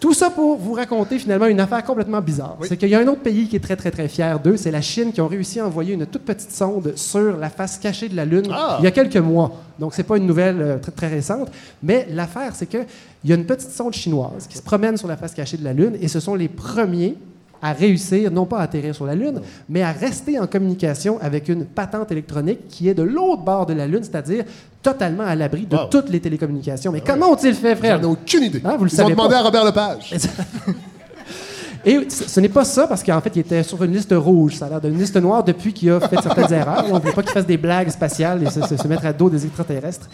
[0.00, 2.56] Tout ça pour vous raconter finalement une affaire complètement bizarre.
[2.60, 2.66] Oui.
[2.68, 4.56] C'est qu'il y a un autre pays qui est très, très, très fier d'eux.
[4.56, 7.78] C'est la Chine qui ont réussi à envoyer une toute petite sonde sur la face
[7.78, 8.76] cachée de la Lune Ah!
[8.80, 9.50] il y a quelques mois.
[9.78, 11.50] Donc, c'est pas une nouvelle euh, très, très récente.
[11.82, 12.86] Mais l'affaire, c'est qu'il
[13.24, 15.72] y a une petite sonde chinoise qui se promène sur la face cachée de la
[15.72, 17.16] Lune et ce sont les premiers
[17.60, 21.48] à réussir, non pas à atterrir sur la Lune, mais à rester en communication avec
[21.48, 24.44] une patente électronique qui est de l'autre bord de la Lune, c'est-à-dire
[24.82, 25.86] totalement à l'abri de Wow.
[25.90, 26.92] toutes les télécommunications.
[26.92, 27.96] Mais comment ont-ils fait, frère?
[28.00, 28.62] J'en ai aucune idée.
[28.64, 29.40] Ah, vous le Ils ont savez demandé pas.
[29.40, 30.14] à Robert Lepage.
[31.84, 34.54] Et ce ce n'est pas ça, parce qu'en fait, il était sur une liste rouge.
[34.56, 36.84] Ça a l'air d'une liste noire depuis qu'il a fait certaines erreurs.
[36.90, 39.12] On ne voulait pas qu'il fasse des blagues spatiales et se, se- se mettre à
[39.12, 40.08] dos des extraterrestres.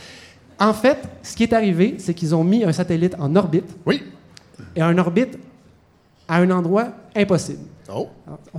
[0.61, 4.03] En fait, ce qui est arrivé, c'est qu'ils ont mis un satellite en orbite, Oui.
[4.77, 5.39] et en orbite
[6.29, 7.61] à un endroit impossible.
[7.93, 8.09] Oh.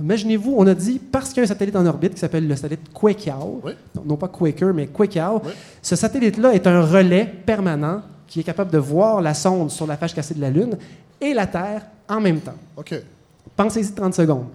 [0.00, 2.54] Imaginez-vous, on a dit, parce qu'il y a un satellite en orbite qui s'appelle le
[2.54, 3.72] satellite Quakeow, Oui.
[4.04, 5.52] non, pas Quaker, mais Quakeow, Oui.
[5.82, 9.96] ce satellite-là est un relais permanent qui est capable de voir la sonde sur la
[9.96, 10.76] face cassée de la Lune
[11.20, 12.54] et la Terre en même temps.
[12.76, 12.94] OK.
[13.56, 14.46] Pensez-y 30 secondes.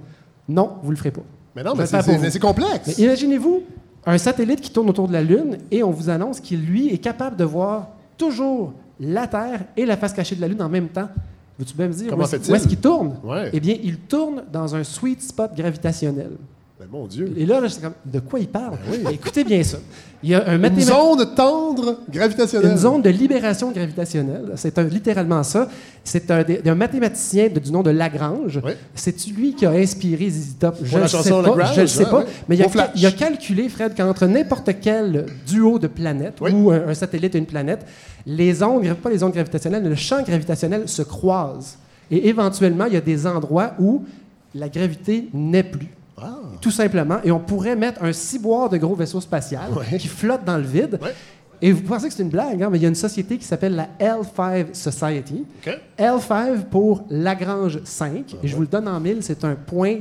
[0.48, 1.22] Non, vous le ferez pas.
[1.56, 2.88] Mais non, mais c'est complexe.
[2.88, 3.64] Mais imaginez-vous
[4.06, 6.98] un satellite qui tourne autour de la Lune et on vous annonce qu'il, lui, est
[6.98, 10.88] capable de voir toujours la Terre et la face cachée de la Lune en même
[10.90, 11.10] temps.
[11.62, 12.52] Veux-tu bien me dire Comment où est-ce, fait-il?
[12.52, 13.18] où est-ce qu'il tourne?
[13.24, 13.52] Ouais.
[13.54, 16.32] Eh bien, il tourne dans un sweet spot gravitationnel.
[16.82, 17.32] Ben, mon Dieu.
[17.38, 18.74] Et là, là, comme, de quoi il parle?
[19.12, 19.78] Écoutez bien ça.
[20.24, 22.72] Il y a un Une zone tendre gravitationnelle.
[22.72, 24.54] Une zone de libération gravitationnelle.
[24.56, 25.70] C'est littéralement ça.
[26.04, 28.60] C'est un, mathématicien de- du nom de Lagrange.
[28.66, 28.72] Oui.
[28.96, 30.78] C'est lui qui a inspiré ZZ Top.
[30.82, 31.42] Je ne sais pas.
[31.44, 32.18] Lagrange, Je ne sais ouais, pas.
[32.22, 32.26] ouais.
[32.50, 36.50] Mais il a, il calculé, Fred, qu'entre n'importe quel duo de planètes Oui.
[36.52, 37.86] ou un, un satellite et une planète,
[38.26, 41.78] les ondes, pas les ondes gravitationnelles, mais le champ gravitationnel se croisent.
[42.10, 44.04] Et éventuellement, il y a des endroits où
[44.56, 45.90] la gravité n'est plus.
[46.62, 47.18] Tout simplement.
[47.24, 49.98] Et on pourrait mettre un ciboire de gros vaisseau spatial Ouais.
[49.98, 51.00] qui flotte dans le vide.
[51.02, 51.14] Ouais.
[51.64, 53.46] Et vous pensez que c'est une blague, hein, mais il y a une société qui
[53.46, 55.46] s'appelle la L5 Society.
[55.68, 55.80] OK.
[56.00, 58.24] L5 pour Lagrange 5.
[58.34, 59.98] Ah Et je vous le donne en mille, c'est un point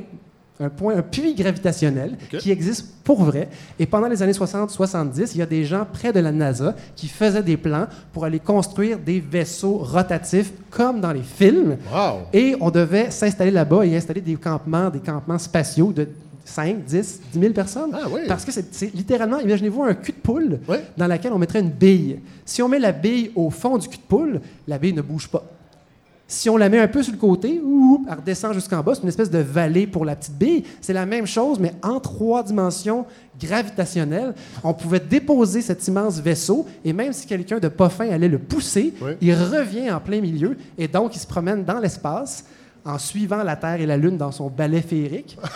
[0.63, 3.49] un point, un puits gravitationnel qui existe pour vrai.
[3.79, 7.09] Et pendant les années 60-70, il y a des gens près de la NASA qui
[7.09, 11.79] faisaient des plans pour aller construire des vaisseaux rotatifs comme dans les films.
[11.91, 12.19] Wow.
[12.35, 16.07] Et on devait s'installer là-bas et installer des campements, des campements spatiaux de
[16.45, 17.91] 5, 10, 10 000 personnes.
[17.95, 18.23] Ah oui.
[18.29, 20.59] Parce que c'est littéralement, imaginez-vous un cul de poule
[20.97, 22.21] dans laquelle on mettrait une bille.
[22.45, 25.29] Si on met la bille au fond du cul de poule, la bille ne bouge
[25.29, 25.45] pas.
[26.27, 29.03] Si on la met un peu sur le côté, ouh, elle redescend jusqu'en bas, c'est
[29.03, 30.63] une espèce de vallée pour la petite bille.
[30.81, 33.05] C'est la même chose, mais en trois dimensions
[33.41, 34.35] gravitationnelles.
[34.63, 38.39] On pouvait déposer cet immense vaisseau, et même si quelqu'un de pas fin allait le
[38.39, 39.13] pousser, Oui.
[39.21, 42.45] il revient en plein milieu, et donc il se promène dans l'espace
[42.85, 45.37] en suivant la Terre et la Lune dans son balai féerique.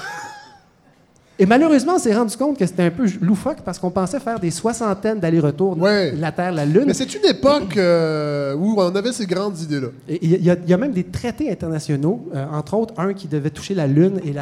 [1.36, 4.38] Et malheureusement, on s'est rendu compte que c'était un peu loufoque parce qu'on pensait faire
[4.38, 6.12] des soixantaines d'allers-retours Ouais.
[6.12, 6.84] la Terre, la Lune.
[6.86, 9.88] Mais c'est une époque euh, où on avait ces grandes idées-là.
[10.08, 13.26] Il y, a- il y a même des traités internationaux, euh, entre autres un qui
[13.26, 14.32] devait toucher la Lune et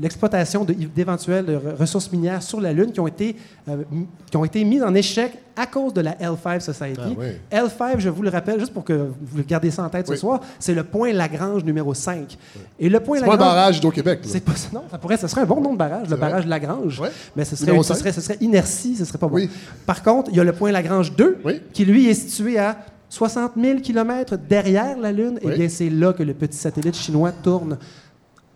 [0.00, 3.36] l'exploitation d'éventuelles re- ressources minières sur la Lune qui ont, été,
[3.68, 3.76] euh,
[4.30, 7.00] qui ont été mises en échec à cause de la L5 Society.
[7.00, 7.26] Ah oui.
[7.50, 10.16] L5, je vous le rappelle, juste pour que vous gardez ça en tête Oui.
[10.16, 12.36] ce soir, c'est le point Lagrange numéro 5.
[12.78, 13.54] Et le point C'est pas un Lagrange...
[13.54, 14.20] barrage d'Au-Québec.
[14.24, 14.52] C'est pas.
[14.72, 16.28] Non, ça pourrait, ce serait un bon nom de barrage, le vrai.
[16.28, 17.02] barrage Lagrange.
[17.36, 19.38] Mais ce serait, ce, serait, ce serait inertie, ce serait pas bon.
[19.86, 21.60] Par contre, il y a le point Lagrange 2, Oui.
[21.72, 22.78] qui lui est situé à
[23.10, 25.38] 60 000 km derrière la Lune.
[25.42, 27.76] Et bien, c'est là que le petit satellite chinois tourne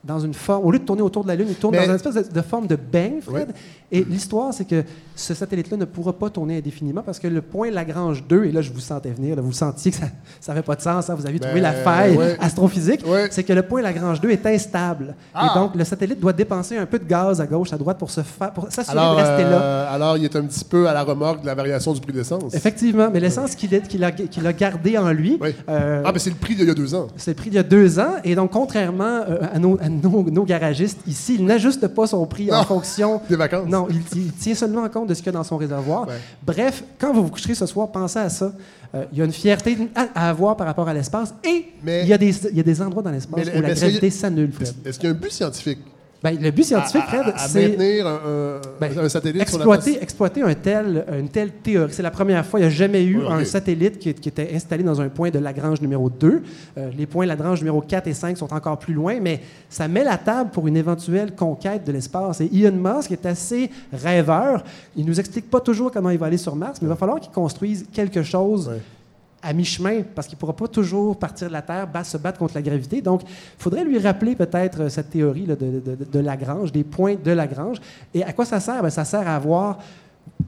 [0.02, 0.64] dans une forme.
[0.64, 2.32] Au lieu de tourner autour de la Lune, il tourne Mais- dans une espèce de,
[2.32, 3.48] de forme de bang, Fred.
[3.48, 3.54] Oui.
[3.92, 4.82] Et l'histoire, c'est que
[5.14, 8.60] ce satellite-là ne pourra pas tourner indéfiniment parce que le point Lagrange 2, et là,
[8.60, 9.96] je vous sentais venir, là, vous sentiez que
[10.40, 12.36] ça n'avait pas de sens, hein, vous avez trouvé Ben, la faille ouais.
[12.40, 13.28] astrophysique, Ouais.
[13.30, 15.14] c'est que le point Lagrange 2 est instable.
[15.34, 15.50] Ah.
[15.54, 18.10] Et donc, le satellite doit dépenser un peu de gaz à gauche, à droite pour
[18.10, 19.62] se faire, pour s'assurer Alors, de rester là.
[19.62, 22.12] euh, alors, il est un petit peu à la remorque de la variation du prix
[22.12, 22.52] d'essence.
[22.54, 25.54] Effectivement, mais l'essence qu'il est- qu'il a, qu'il a gardé en lui, Oui.
[25.68, 27.06] euh, Ah, ben c'est le prix d'il y a deux ans.
[27.16, 28.14] c'est le prix il y a deux ans.
[28.24, 32.26] Et donc, contrairement euh, à, nos, à nos- nos garagistes ici, il n'ajuste pas son
[32.26, 33.20] prix en fonction.
[33.30, 33.68] Des vacances.
[33.68, 36.08] Non, il, il tient seulement compte de ce qu'il y a dans son réservoir.
[36.08, 36.14] Ouais.
[36.44, 38.52] Bref, quand vous vous coucherez ce soir, pensez à ça.
[38.94, 41.34] Euh, il y a une fierté à, avoir par rapport à l'espace.
[41.44, 43.74] Et Mais- il, y a des, il y a des endroits dans l'espace où la
[43.74, 44.50] gravité s'annule.
[44.84, 45.80] Est-ce qu'il y a un but scientifique
[46.26, 50.02] Ben, le but scientifique, Fred, c'est maintenir un, un- Ben, un satellite sur la exploiter,
[50.02, 51.92] exploiter un tel, une telle théorie.
[51.92, 52.58] C'est la première fois.
[52.58, 55.38] Il n'y a jamais eu un satellite qui, qui était installé dans un point de
[55.38, 56.42] Lagrange numéro 2.
[56.78, 60.02] Euh, les points Lagrange numéro 4 et 5 sont encore plus loin, mais ça met
[60.02, 62.40] la table pour une éventuelle conquête de l'espace.
[62.40, 64.64] Et Elon Musk est assez rêveur.
[64.96, 67.20] Il nous explique pas toujours comment il va aller sur Mars, mais il va falloir
[67.20, 68.70] qu'il construise quelque chose.
[69.46, 72.38] À mi-chemin, parce qu'il ne pourra pas toujours partir de la Terre, bat- se battre
[72.38, 73.00] contre la gravité.
[73.00, 76.84] Donc, il faudrait lui rappeler peut-être euh, cette théorie là, de, de- de Lagrange, des
[76.84, 77.78] points de Lagrange.
[78.12, 78.82] Et à quoi ça sert?
[78.82, 79.78] Ben, ça sert à avoir...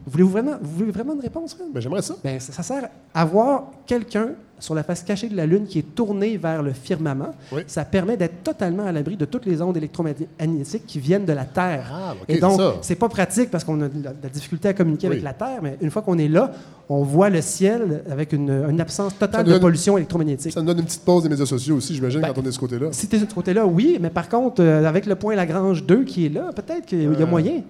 [0.07, 1.57] Voulez-vous vraiment, vous voulez vraiment une réponse?
[1.73, 2.15] Ben, J'aimerais ça.
[2.25, 5.79] Ben, ça, ça sert à avoir quelqu'un sur la face cachée de la Lune qui
[5.79, 7.35] est tourné vers le firmament.
[7.53, 7.62] Oui.
[7.66, 11.44] Ça permet d'être totalement à l'abri de toutes les ondes électromagnétiques qui viennent de la
[11.44, 11.90] Terre.
[11.92, 15.14] Ah, Et donc, c'est pas pratique parce qu'on a de la, difficulté à communiquer Oui.
[15.14, 16.53] avec la Terre, mais une fois qu'on est là,
[16.88, 20.53] on voit le ciel avec une, une absence totale de pollution électromagnétique.
[20.53, 22.47] Ça nous donne une petite pause des médias sociaux aussi, j'imagine, Ben, quand on est
[22.47, 22.88] de ce côté-là.
[22.92, 25.85] Si tu es de ce côté-là, oui, mais par contre, euh, avec le point Lagrange
[25.85, 27.62] 2 qui est là, peut-être qu'il y a Euh, moyen.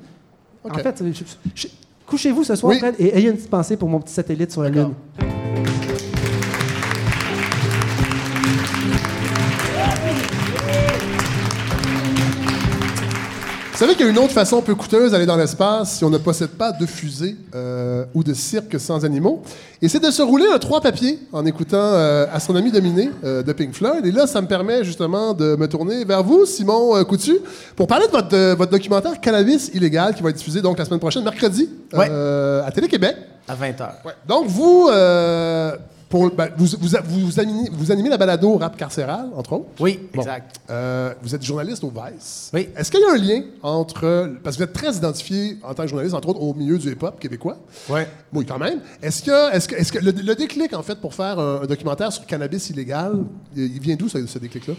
[0.64, 1.02] En fait,
[2.06, 2.78] couchez-vous ce soir, Oui.
[2.78, 4.68] Fred, et ayez une petite pensée pour mon petit satellite sur la.
[4.70, 4.92] Lune.
[13.78, 16.18] Savez qu'il y a une autre façon peu coûteuse d'aller dans l'espace si on ne
[16.18, 19.42] possède pas de fusée euh, ou de cirque sans animaux.
[19.80, 23.52] Et c'est de se rouler un trois papiers en écoutant euh, Astronomie dominée euh, de
[23.52, 24.04] Pink Floyd.
[24.04, 27.38] Et là, ça me permet justement de me tourner vers vous, Simon euh, Coutu,
[27.76, 30.84] pour parler de votre, de votre documentaire Cannabis illégal qui va être diffusé donc la
[30.84, 32.08] semaine prochaine, mercredi, Ouais.
[32.10, 33.16] euh, à Télé-Québec.
[33.46, 33.88] À 20h.
[34.04, 34.12] Ouais.
[34.26, 35.76] Donc, vous, euh,
[36.08, 39.66] pour, ben, vous, vous, vous, animez, vous animez la balado Rap Carcéral, entre autres?
[39.78, 40.20] Oui, Bon.
[40.22, 40.58] exact.
[40.70, 42.50] Euh, vous êtes journaliste au Vice.
[42.54, 42.68] Oui.
[42.76, 44.30] Est-ce qu'il y a un lien entre.
[44.42, 46.90] Parce que vous êtes très identifié en tant que journaliste, entre autres, au milieu du
[46.92, 47.58] hip-hop québécois?
[47.88, 48.08] Ouais.
[48.32, 48.80] Oui, quand même.
[49.02, 51.66] Est-ce que, est-ce que, est-ce que le, le déclic, en fait, pour faire un, un
[51.66, 53.12] documentaire sur le cannabis illégal,
[53.54, 54.74] il il vient d'où ce, ce déclic-là?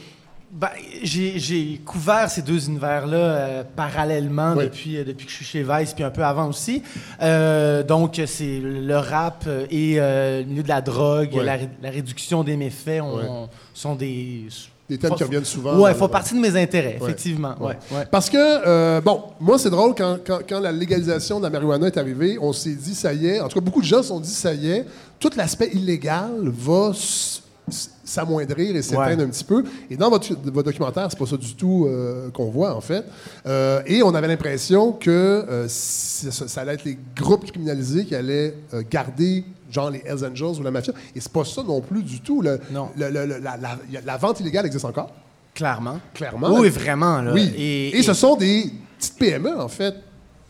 [0.51, 0.69] Ben,
[1.03, 4.63] j'ai couvert ces deux univers-là euh, parallèlement Oui.
[4.63, 6.81] depuis, euh, depuis que je suis chez Vice, puis un peu avant aussi.
[7.21, 12.43] Euh, donc, c'est le rap et le milieu de la drogue, la, ré- la réduction
[12.43, 14.45] des méfaits on- sont des...
[14.89, 15.77] Des thèmes Faut- qui reviennent souvent.
[15.77, 17.53] Dans font partie de mes intérêts, effectivement.
[17.59, 17.77] Ouais.
[17.91, 18.07] Ouais.
[18.09, 21.97] Parce que, bon, moi, c'est drôle, quand, quand- quand la légalisation de la marijuana est
[21.97, 24.19] arrivée, on s'est dit, ça y est, en tout cas, beaucoup de gens se sont
[24.19, 24.85] dit, ça y est,
[25.19, 26.89] tout l'aspect illégal va
[28.03, 29.23] s'amoindrir et s'éteindre Ouais.
[29.23, 29.63] un petit peu.
[29.89, 33.03] Et dans votre, votre documentaire, c'est pas ça du tout euh, qu'on voit, en fait.
[33.45, 38.15] Euh, et on avait l'impression que euh, ça, ça allait être les groupes criminalisés qui
[38.15, 38.55] allaient
[38.89, 40.93] garder, genre les Hells Angels ou la mafia.
[41.15, 42.41] Et c'est pas ça non plus du tout.
[42.41, 42.89] Le- Non.
[42.97, 45.11] le- le- le- la, la- la vente illégale existe encore.
[45.53, 45.99] Clairement.
[46.13, 46.57] Clairement.
[46.59, 47.21] Oui, vraiment.
[47.21, 47.33] Là.
[47.33, 47.51] Oui.
[47.57, 49.93] Et, ce sont des petites PME, en fait.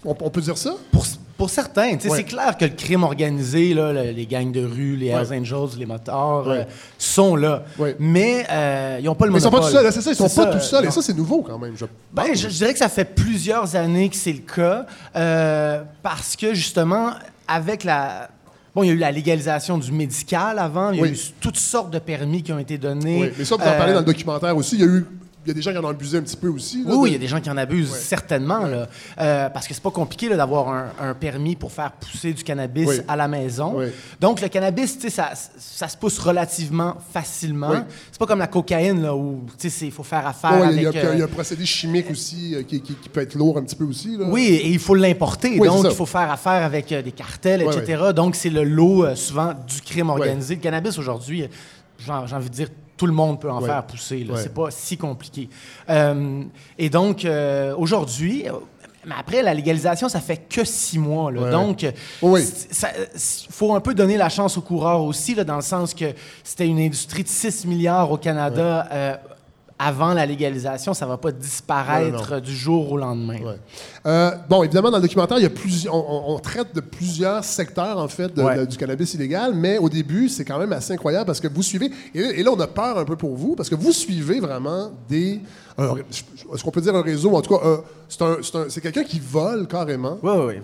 [0.06, 0.76] On, on peut dire ça?
[0.92, 1.04] Pour,
[1.40, 1.98] pour certains, Ouais.
[2.02, 5.86] c'est clair que le crime organisé, là, les gangs de rue, les Hells Angels, les
[5.88, 6.58] motards, Ouais.
[6.60, 6.64] euh,
[6.98, 7.64] sont là.
[7.98, 9.72] Mais euh, ils n'ont pas le Mais ils sont monopole.
[9.72, 10.86] pas tout seuls, c'est ça, ils sont pas tout seuls.
[10.86, 11.76] Et ça, c'est nouveau quand même.
[11.78, 11.86] Je...
[12.14, 16.36] Ben, je, je dirais que ça fait plusieurs années que c'est le cas, euh, parce
[16.36, 17.12] que justement,
[17.48, 18.30] avec la...
[18.76, 21.10] Bon, il y a eu la légalisation du médical avant, il y a Oui.
[21.12, 23.22] eu toutes sortes de permis qui ont été donnés.
[23.22, 24.76] Oui, mais ça, vous en parlez dans le documentaire aussi.
[24.76, 25.06] Il y a eu.
[25.50, 26.84] Il y a des gens qui en ont abusé un petit peu aussi.
[26.84, 28.68] là, Oui, il y a des gens qui en abusent, certainement.
[28.68, 28.88] Là.
[29.20, 32.44] Euh, parce que c'est pas compliqué là, d'avoir un, un permis pour faire pousser du
[32.44, 32.98] cannabis Oui.
[33.08, 33.74] à la maison.
[33.80, 33.88] Oui.
[34.20, 37.72] Donc, le cannabis, ça, ça se pousse relativement facilement.
[37.72, 37.78] Oui.
[38.12, 40.76] C'est pas comme la cocaïne, là, où il faut faire affaire Ouais, avec...
[40.78, 42.94] il, y a, a- euh, il y a un procédé chimique aussi euh, qui, qui-
[42.94, 44.18] qui peut être lourd un petit peu aussi.
[44.18, 44.26] Là.
[44.30, 45.58] Oui, et il faut l'importer.
[45.58, 48.04] Donc, il faut faire affaire avec des cartels, etc.
[48.16, 50.56] Donc, c'est le lot, souvent, du crime organisé.
[50.56, 51.46] Le cannabis, aujourd'hui,
[51.98, 52.68] j'ai envie de dire,
[53.00, 53.68] tout le monde peut en Ouais.
[53.70, 54.28] faire pousser.
[54.30, 54.38] Ouais.
[54.44, 55.48] C'est pas si compliqué.
[55.90, 56.44] Euh,
[56.78, 58.44] et donc, euh, aujourd'hui...
[59.06, 61.32] mais après, la légalisation, ça fait que six mois.
[61.32, 61.42] là.
[61.44, 61.86] Ouais, Donc,
[62.22, 65.94] Oui, il faut un peu donner la chance aux coureurs aussi, là, dans le sens
[65.94, 69.16] que c'était une industrie de 6 milliards au Canada euh,
[69.82, 70.94] avant la légalisation.
[70.94, 73.38] Ça ne va pas disparaître Non, euh, du jour au lendemain.
[73.42, 73.56] Ouais.
[74.06, 76.00] Euh, bon, évidemment, dans le documentaire, il y a plusieurs, on,
[76.34, 78.58] on- on traite de plusieurs secteurs, en fait, de- Ouais.
[78.60, 81.64] de- du cannabis illégal, mais au début, c'est quand même assez incroyable parce que vous
[81.64, 84.40] suivez, et, et là, on a peur un peu pour vous, parce que vous suivez
[84.42, 85.40] vraiment des...
[86.54, 87.34] Est-ce qu'on peut dire un réseau?
[87.34, 90.18] En tout cas, un- c'est un- c'est un- c'est quelqu'un qui vole carrément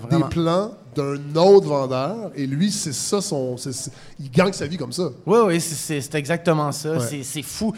[0.10, 3.56] des plans d'un autre vendeur, et lui, c'est ça son...
[4.19, 5.10] il gagne sa vie comme ça.
[5.25, 6.97] Oui, oui, c'est- exactement ça.
[6.97, 7.21] Ouais.
[7.23, 7.73] C'est fou.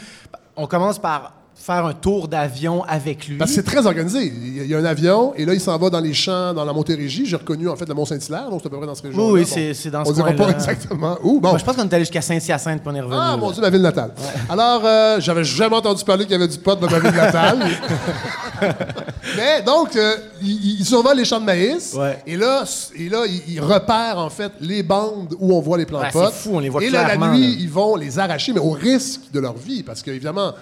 [0.60, 3.36] On commence par faire un tour d'avion avec lui.
[3.38, 4.32] Parce que c'est très organisé.
[4.34, 6.72] Il y a- un avion, et là, il s'en va dans les champs, dans la
[6.72, 7.26] Montérégie.
[7.26, 9.42] J'ai reconnu, en fait, le Mont-Saint-Hilaire, donc c'est à peu près dans ce région Oui,
[9.42, 11.40] oui, c'est- c'est dans ce On dira pas exactement où.
[11.42, 11.50] Bon.
[11.50, 13.20] Moi, je pense qu'on est allé jusqu'à Saint-Hyacinthe puis on est revenu.
[13.20, 14.12] Ah, mon Dieu, ma ville natale.
[14.50, 17.60] Alors, euh, j'avais jamais entendu parler qu'il y avait du pot dans ma ville natale.
[19.36, 21.94] Mais donc, euh, il, il survole les champs de maïs.
[21.98, 22.20] Ouais.
[22.26, 22.64] Et là,
[22.98, 26.10] et là il, il repère, en fait, les bandes où on voit les plants Ouais,
[26.12, 27.58] c'est fou, on les voit Et là, la clairement, nuit, là.
[27.60, 29.84] ils vont les arracher, mais au risque de leur vie.
[29.84, 30.54] Parce qu'évidemment,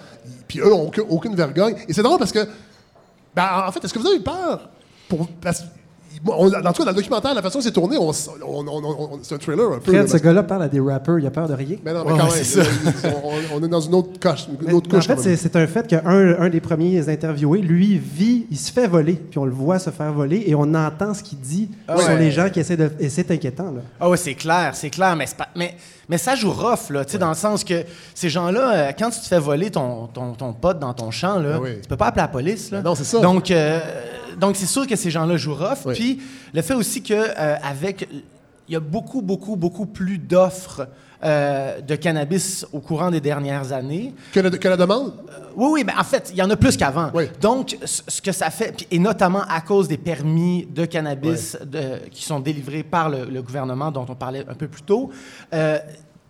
[0.48, 1.76] puis eux n'ont aucun- aucune vergogne.
[1.88, 2.46] Et c'est drôle parce que,
[3.34, 4.68] ben, en fait, est-ce que vous avez eu peur?
[5.08, 5.62] Pour, parce,
[6.28, 8.66] on- en tout cas, dans le documentaire, la façon que c'est tourné, on, s- on-
[8.66, 9.92] on- on- c'est un thriller un peu.
[9.92, 11.76] là, Fred, ce gars-là parle à des rappers, il a peur de rien.
[11.84, 12.60] mais non, mais Ouais, quand ouais, même, ça.
[13.52, 15.22] on, on est dans une autre, coche, une Mais- autre mais en couche.
[15.22, 19.14] fait, c'est un fait qu'un un des premiers interviewés, lui, vit, il se fait voler,
[19.14, 22.08] puis on le voit se faire voler, et on entend ce qu'il dit Ah sur
[22.08, 22.18] ouais.
[22.18, 22.90] les gens qui essaient de...
[23.00, 23.80] Et c'est inquiétant, là.
[24.00, 25.74] Ah oui, c'est clair, c'est clair, mais, c'est pas- mais,
[26.08, 27.82] mais ça joue rough, là, tu sais, dans le sens que
[28.14, 31.38] ces gens-là, euh, quand tu te fais voler ton, ton, ton pote dans ton champ,
[31.38, 32.80] là, Ah tu peux pas appeler la police, là.
[32.80, 33.20] Ben non, c'est ça.
[33.20, 33.78] Donc, euh,
[34.38, 35.84] donc c'est sûr que ces gens-là jouent rough.
[35.86, 35.94] Oui.
[35.94, 36.20] Puis
[36.54, 38.08] le fait aussi que euh, avec,
[38.68, 40.88] il y a beaucoup, beaucoup, beaucoup plus d'offres
[41.24, 44.12] euh, de cannabis au courant des dernières années.
[44.32, 45.14] Que la, que la demande?
[45.56, 47.10] Oui, oui, mais en fait, il y en a plus qu'avant.
[47.14, 47.24] Oui.
[47.40, 52.22] Donc, ce que ça fait, et notamment à cause des permis de cannabis de- qui
[52.22, 55.10] sont délivrés par le, le gouvernement, dont on parlait un peu plus tôt,
[55.54, 55.78] euh,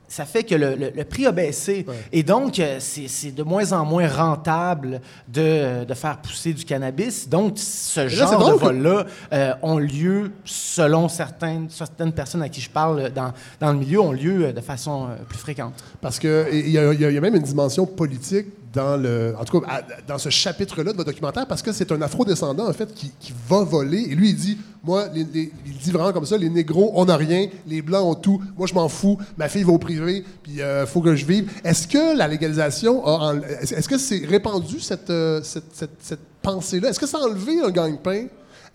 [0.09, 1.85] ça fait que le, le- le prix a baissé.
[2.13, 6.65] Et donc, euh, c'est c'est de moins en moins rentable de, de faire pousser du
[6.65, 7.29] cannabis.
[7.29, 12.61] Donc, ce là, genre de vol-là euh, ont lieu, selon certaines, certaines personnes à qui
[12.61, 15.75] je parle dans, dans le milieu, ont lieu de façon euh, plus fréquente.
[16.01, 19.45] Parce que et il y, y y a même une dimension politique dans le, en
[19.45, 22.93] tout cas, dans ce chapitre-là de votre documentaire, parce que c'est un afro-descendant en fait
[22.95, 24.03] qui, qui va voler.
[24.11, 27.49] Et lui, il dit, moi, il dit vraiment comme ça, les négros, on n'a rien,
[27.67, 28.43] les blancs ont tout.
[28.55, 29.19] Moi, je m'en fous.
[29.39, 31.51] Ma fille va au privé, puis il faut que je vive.
[31.65, 36.91] Est-ce que la légalisation a, est-ce que c'est répandu cette, euh, cette, cette- cette pensée-là?
[36.91, 38.27] Est-ce que ça a enlevé un gagne-pain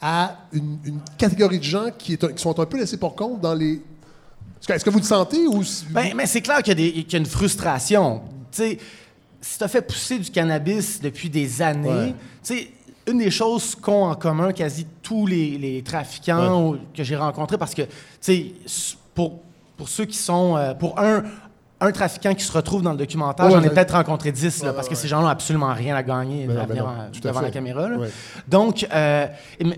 [0.02, 0.80] à une,
[1.16, 3.80] catégorie de gens qui, sont un peu laissés pour compte dans les
[4.68, 7.20] est-ce que- vous le sentez ou Ben, mais c'est clair qu'il y, qu'il y a
[7.20, 8.22] une frustration.
[8.52, 8.78] Tu sais,
[9.42, 12.16] si tu as fait pousser du cannabis depuis des années, Ouais.
[12.44, 12.72] tu sais,
[13.08, 17.74] une des choses qu'ont en commun quasi tous les, les trafiquants que j'ai rencontrés, parce
[17.74, 17.90] que, tu
[18.22, 18.46] sais,
[19.16, 19.40] pour,
[19.76, 20.56] pour ceux qui sont.
[20.58, 21.24] euh, pour un.
[21.84, 23.70] Un trafiquant qui se retrouve dans le documentaire, Ouais, j'en ai ouais.
[23.74, 26.78] peut-être rencontré 10, là, parce que ces gens-là n'ont absolument rien à gagner Ben ben
[26.78, 27.88] non, en- à devant la caméra.
[28.48, 29.26] Donc, euh,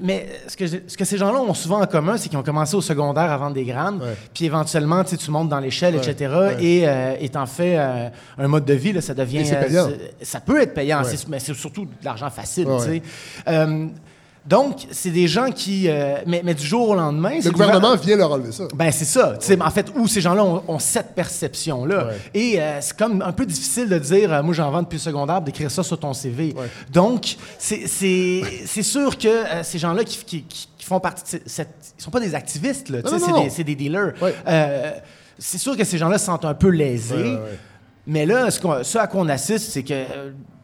[0.01, 2.43] mais- ce que, j'ai- ce que ces gens-là ont souvent en commun, c'est qu'ils ont
[2.43, 4.01] commencé au secondaire à vendre des grammes,
[4.33, 6.33] puis éventuellement, tu montes dans l'échelle, etc.
[6.59, 9.43] Et euh, t'en fais euh, un mode de vie, là, ça devient.
[9.53, 9.89] Euh,
[10.21, 13.01] ça peut être payant, mais c'est surtout de l'argent facile, tu sais.
[14.45, 15.87] Donc, c'est des gens qui.
[15.87, 17.39] euh, mais, mais du jour au lendemain.
[17.43, 19.35] le gouvernement vient leur enlever ça ben, c'est ça.
[19.61, 22.07] En fait, où ces gens-là ont, ont cette perception-là.
[22.07, 22.13] Ouais.
[22.33, 25.01] Et euh, c'est comme un peu difficile de dire, euh, moi, j'en vends depuis le
[25.01, 26.53] secondaire, d'écrire ça sur ton CV.
[26.57, 26.67] Ouais.
[26.91, 27.87] Donc, c'est-
[28.83, 29.29] sûr que
[29.63, 31.93] ces gens-là qui, qui- qui- font partie de cette-.
[31.97, 32.99] Ils sont pas des activistes, là.
[33.49, 34.11] C'est des, dealers.
[35.39, 37.37] C'est sûr que ces gens-là se sentent un peu lésés.
[38.05, 40.03] Mais là, ce, à quoi on assiste, c'est que,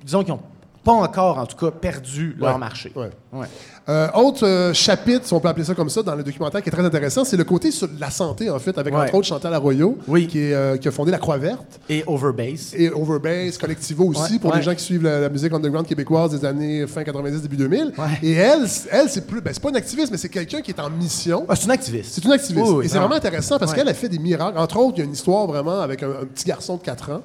[0.03, 0.41] disons qu'ils n'ont
[0.83, 2.59] pas encore, en tout cas, perdu leur Ouais.
[2.59, 2.91] marché.
[2.95, 3.09] Ouais.
[3.33, 3.45] Ouais.
[3.89, 6.69] Euh, autre euh, chapitre, si on peut appeler ça comme ça, dans le documentaire qui
[6.69, 9.53] est très intéressant, c'est le côté sur la santé, en fait, avec entre autres Chantal
[9.53, 10.27] Arroyo, Oui.
[10.27, 12.73] qui, est, euh, qui a fondé la Croix Verte, Et Overbase.
[12.75, 16.45] et Overbase, Collectivo aussi, pour les gens qui suivent la, la musique underground québécoise des
[16.45, 17.93] années fin 90, début 2000.
[17.97, 18.05] Ouais.
[18.23, 20.79] Et elle, elle c'est plus, ben, c'est pas une activiste, mais c'est quelqu'un qui est
[20.79, 21.45] en mission.
[21.49, 22.11] Ah, c'est une activiste.
[22.13, 22.65] C'est une activiste.
[22.67, 24.57] Oui, oui, et c'est vraiment intéressant parce qu'elle a fait des miracles.
[24.57, 27.11] Entre autres, il y a une histoire vraiment avec un, un petit garçon de 4
[27.11, 27.21] ans.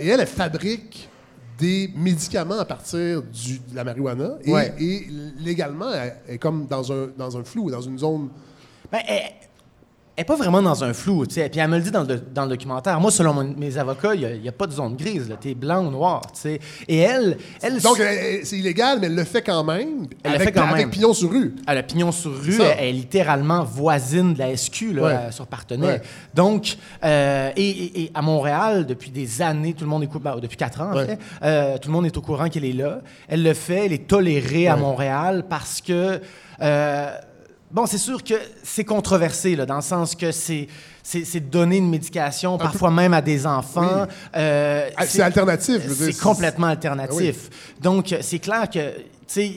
[0.00, 1.08] Et elle, elle fabrique
[1.58, 4.38] des médicaments à partir du- de la marijuana.
[4.44, 4.74] Et, Ouais.
[4.80, 5.06] et
[5.40, 8.28] légalement, elle est comme dans un, dans un flou, dans une zone.
[8.92, 9.32] Ben, elle
[10.18, 11.26] n'est pas vraiment dans un flou.
[11.26, 11.48] tu sais.
[11.48, 12.98] Puis elle me le dit dans le, dans le documentaire.
[13.00, 15.34] Moi, selon mon- mes avocats, il n'y a, pas de zone grise.
[15.40, 16.22] Tu es blanc ou noir.
[16.32, 16.60] tu sais.
[16.88, 18.06] Et elle, elle, Donc, elle-
[18.40, 20.06] elle- c'est illégal, mais elle le fait quand même.
[20.24, 20.90] Elle le avec, fait quand avec même.
[20.90, 21.54] pignon sur rue.
[21.66, 22.60] elle a pignon sur rue.
[22.60, 25.12] Elle, elle est littéralement voisine de la SQ là, Ouais.
[25.12, 25.86] euh, sur Partenay.
[25.86, 26.02] Ouais.
[26.34, 30.36] Donc, euh, et, et- et à Montréal, depuis des années, tout le monde est ben,
[30.40, 31.06] depuis quatre ans, en Ouais.
[31.06, 33.00] fait, euh, tout le monde est au courant qu'elle est là.
[33.28, 34.76] Elle le fait, elle est tolérée à.
[34.76, 36.20] Montréal parce que.
[36.62, 37.10] euh,
[37.70, 40.68] Bon, c'est sûr que c'est controversé, là, dans le sens que c'est,
[41.02, 44.06] c'est, c'est donner une médication, parfois même à des enfants.
[44.34, 47.50] Euh, Ah, c'est alternatif, je veux C'est dire, complètement c'est- alternatif.
[47.82, 49.52] Donc, c'est clair que, tu sais,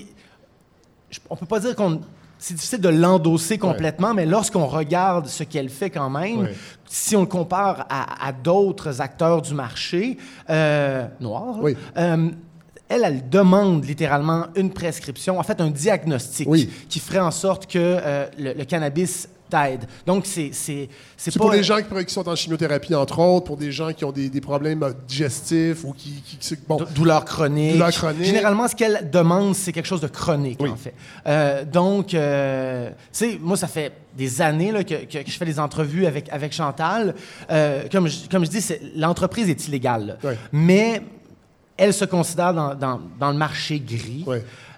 [1.30, 2.02] on peut pas dire qu'on.
[2.43, 6.56] C'est difficile de l'endosser complètement, mais lorsqu'on regarde ce qu'elle fait quand même, Ouais.
[6.89, 10.17] si on le compare à, à d'autres acteurs du marché
[10.50, 11.78] euh, noirs, Oui.
[11.97, 12.30] euh,
[12.91, 16.69] elle, elle demande littéralement une prescription, en fait un diagnostic Oui.
[16.89, 19.86] qui ferait en sorte que euh, le, le cannabis t'aide.
[20.06, 21.39] Donc, c'est c'est C'est pas...
[21.41, 24.12] pour les gens qui, qui sont en chimiothérapie, entre autres, pour des gens qui ont
[24.13, 26.21] des, des problèmes digestifs ou qui.
[26.25, 27.73] qui- qui- bon, Dou- Douleur chronique.
[27.73, 28.23] Douleur chronique.
[28.23, 30.69] Généralement, ce qu'elle demande, c'est quelque chose de chronique, Oui.
[30.69, 30.93] en fait.
[31.27, 35.38] Euh, donc, euh, tu sais, moi, ça fait des années là, que, que- que je
[35.38, 37.13] fais des entrevues avec, avec Chantal.
[37.49, 40.17] Euh, comme, je, comme je dis, c'est- l'entreprise est illégale.
[40.54, 41.01] Mais
[41.84, 44.26] elle se considère dans, dans- dans le marché gris.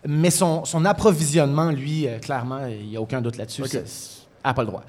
[0.07, 3.61] Mais son, son approvisionnement, lui, euh, clairement, il n'y a aucun doute là-dessus.
[3.61, 3.69] OK.
[3.69, 3.77] c'est-
[4.45, 4.83] Elle n'a pas le droit.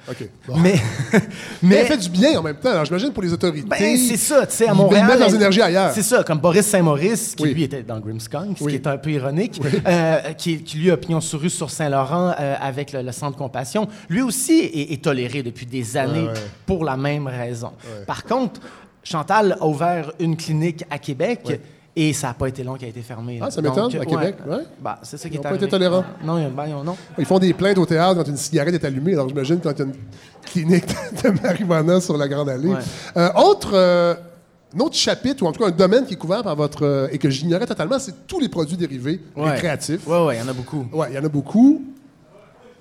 [0.49, 0.57] Bon.
[0.57, 0.75] Mais,
[1.13, 1.21] Mais
[1.63, 2.85] mais elle fait du bien en même temps.
[2.85, 3.69] J'imagine pour les autorités.
[3.69, 5.07] ben, c'est ça, tu sais, à ils Montréal.
[5.07, 5.93] mettent leurs énergies ailleurs.
[5.95, 7.55] C'est ça, comme Boris Saint-Maurice, qui Oui.
[7.55, 8.73] lui était dans Grimmskunk, ce Oui.
[8.73, 12.35] qui est un peu ironique, euh, qui, qui lui a pignon sur rue sur Saint-Laurent
[12.41, 13.87] euh, avec le, le Centre Compassion.
[14.09, 16.51] Lui aussi est, est toléré depuis des années Ouais, ouais.
[16.67, 17.71] pour la même raison.
[18.09, 18.61] Par contre,
[19.05, 21.61] Chantal a ouvert une clinique à Québec.
[21.97, 23.39] Et ça n'a pas été long qu'elle a été fermée.
[23.41, 24.65] Ah, ça m'étonne, à Québec, ouais.
[24.83, 25.65] Bah, c'est ça qui Ils est ont pas arrivé.
[25.65, 26.05] été tolérants.
[26.25, 26.97] Non, il y a- ben, non.
[27.19, 29.13] Ils font des plaintes au théâtre quand une cigarette est allumée.
[29.13, 29.95] Alors, j'imagine quand il y a une
[30.45, 30.87] clinique
[31.23, 32.69] de marijuana sur la Grande Allée.
[32.69, 32.81] Ouais.
[33.17, 34.15] Euh, autre, euh,
[34.77, 36.85] un autre chapitre, ou en tout cas un domaine qui est couvert par votre.
[36.85, 39.53] euh, et que j'ignorais totalement, c'est tous les produits dérivés Ouais.
[39.53, 40.01] récréatifs.
[40.05, 40.87] Oui, oui, il y en a beaucoup.
[40.93, 41.81] Ouais, il y en a beaucoup.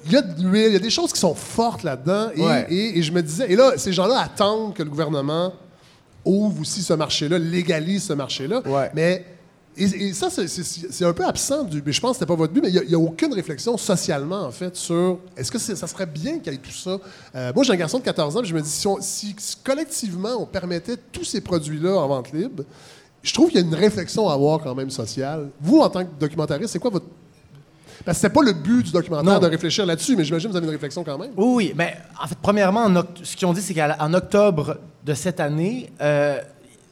[0.07, 2.29] Il y a de l'huile, il y a des choses qui sont fortes là-dedans.
[2.35, 2.65] Et, Ouais.
[2.69, 5.53] et- et je me disais, et là, ces gens-là attendent que le gouvernement
[6.25, 8.61] ouvre aussi ce marché-là, légalise ce marché-là.
[8.67, 8.91] Ouais.
[8.95, 9.25] Mais
[9.75, 11.81] et, et ça, c'est- un peu absent du.
[11.83, 14.43] mais Je pense que c'était pas votre but, mais il n'y a, aucune réflexion socialement,
[14.43, 16.97] en fait, sur est-ce que c'est- ça serait bien qu'il y ait tout ça?
[17.35, 19.35] Euh, moi, j'ai un garçon de 14 ans, puis je me dis, si, on- si-
[19.39, 22.63] si collectivement on permettait tous ces produits-là en vente libre,
[23.23, 25.49] je trouve qu'il y a une réflexion à avoir quand même sociale.
[25.59, 27.05] Vous, en tant que documentariste, c'est quoi votre
[28.05, 29.39] parce que c'était pas le but du documentaire Non.
[29.39, 31.31] de réfléchir là-dessus, mais j'imagine que vous avez une réflexion quand même.
[31.37, 31.73] Oui, oui.
[31.75, 35.39] Mais en fait, premièrement, en oct- ce qu'ils ont dit, c'est qu'en octobre de cette
[35.39, 36.39] année, euh,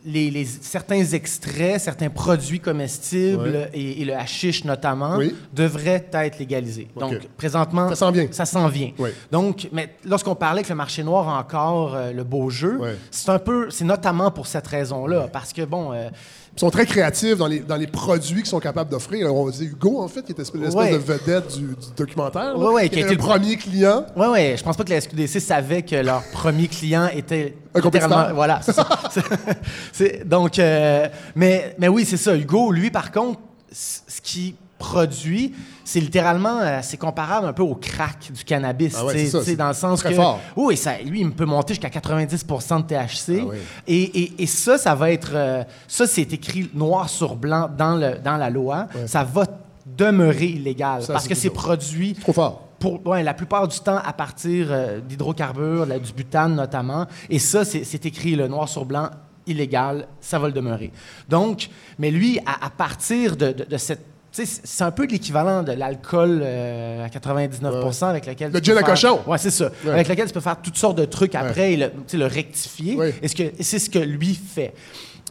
[0.04, 5.36] les, les- certains extraits, certains produits comestibles et, et le hashish notamment Oui.
[5.54, 6.88] devraient être légalisés.
[7.00, 8.28] Donc, présentement, Ça s'en vient.
[8.32, 8.92] Ça s'en vient.
[8.98, 9.10] Oui.
[9.32, 12.80] Donc, mais lorsqu'on parlait que le marché noir a encore euh, le beau jeu,
[13.12, 15.94] c'est un peu, c'est notamment pour cette raison-là, parce que bon.
[15.94, 16.10] euh,
[16.54, 19.34] Ils sont très créatifs dans les, dans les produits qu'ils sont capables d'offrir.
[19.34, 20.92] On disait Hugo, en fait, qui était l'espèce Ouais.
[20.92, 22.44] de vedette du, du documentaire.
[22.44, 24.06] là, Ouais, ouais, qui était le premier client.
[24.18, 27.80] Oui, oui, je pense pas que la SQDC savait que leur premier client était Un
[27.80, 28.10] compétiteur.
[28.10, 28.86] littéralement- Voilà, c'est ça.
[29.94, 32.36] C'est- donc, euh, mais, mais oui, c'est ça.
[32.36, 33.40] Hugo, lui, par contre,
[33.72, 35.54] ce qui produit,
[35.86, 39.68] c'est littéralement, euh, c'est comparable un peu au crack du cannabis, Ah ouais, ça, dans
[39.70, 40.40] le sens que, fort.
[40.56, 43.54] oui, ça, lui, il peut monter jusqu'à 90% de THC, Ah
[43.88, 47.96] et, et- et ça, ça va être, euh, ça, c'est écrit noir sur blanc dans
[47.96, 49.46] le dans la loi, ça va
[49.86, 52.68] demeurer illégal Ça, parce que c'est produit Trop fort.
[52.80, 57.06] pour, ouais, la plupart du temps à partir euh, d'hydrocarbures, du butane notamment.
[57.30, 59.10] Et ça, c'est c'est écrit le noir sur blanc,
[59.48, 60.92] illégal, ça va le demeurer.
[61.28, 64.06] Donc, mais lui, à, à partir de, de- de cette.
[64.32, 68.52] C'est un peu l'équivalent de l'alcool euh, à 99 avec lequel.
[68.52, 69.20] Le tu gin peux à faire- cochon.
[69.30, 69.70] Ouais, c'est ça.
[69.84, 69.92] Ouais.
[69.92, 72.96] Avec lequel tu peux faire toutes sortes de trucs après et le, le rectifier.
[72.96, 73.14] Ouais.
[73.22, 73.28] Et
[73.64, 74.74] c'est ce que lui fait.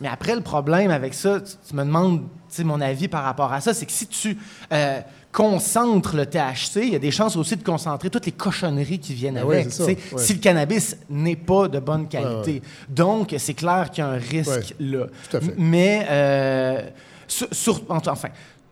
[0.02, 2.22] Mais après, le problème avec ça, tu, tu me demandes
[2.60, 4.36] mon avis par rapport à ça, c'est que si tu
[4.72, 8.98] euh, concentres le THC, il y a des chances aussi de concentrer toutes les cochonneries
[8.98, 9.66] qui viennent Ben avec.
[9.78, 9.96] ouais.
[10.18, 12.54] Si le cannabis n'est pas de bonne qualité.
[12.54, 12.62] ouais.
[12.88, 15.06] Donc, c'est clair qu'il y a un risque là.
[15.30, 15.54] tout à fait.
[15.56, 16.82] Mais, euh,
[17.28, 18.28] sur, sur- enfin,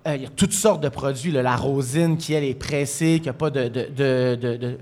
[0.09, 1.31] euh, il y a toutes sortes de produits.
[1.31, 1.43] là.
[1.43, 4.79] la rosine qui, elle, est pressée, qui n'a pas de- de- de- de-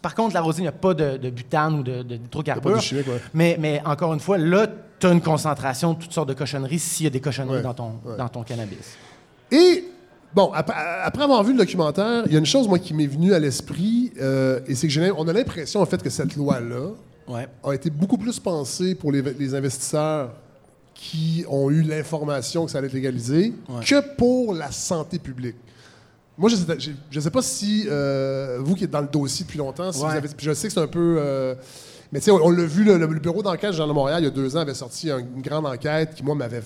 [0.00, 2.22] par contre, la rosine, il n'y a pas de, de butane ou de, de Pas
[2.22, 2.76] d'hydrocarbures.
[2.76, 3.20] de chimique, ouais.
[3.34, 4.68] mais, mais encore une fois, là,
[5.00, 7.62] tu as une concentration de toutes sortes de cochonneries s'il y a des cochonneries Ouais,
[7.62, 8.16] dans, ton, ouais.
[8.16, 8.96] dans ton cannabis.
[9.50, 9.84] Et,
[10.32, 13.06] bon, après, après avoir vu le documentaire, il y a une chose, moi, qui m'est
[13.08, 16.90] venue à l'esprit, euh, et c'est que on a l'impression, en fait, que cette loi-là
[17.64, 20.30] a été beaucoup plus pensée pour les, les investisseurs
[20.94, 23.84] qui ont eu l'information que ça allait être légalisé Ouais.
[23.84, 25.56] que pour la santé publique.
[26.38, 29.92] Moi, je ne sais, pas si euh, vous qui êtes dans le dossier depuis longtemps,
[29.92, 30.10] si Ouais.
[30.10, 31.16] vous avez, puis je sais que c'est un peu.
[31.20, 31.54] euh,
[32.12, 34.22] mais tu sais, on, on l'a vu, le, le bureau d'enquête du Journal de Montréal,
[34.22, 36.62] il y a deux ans, avait sorti un- une grande enquête qui, moi, m'avait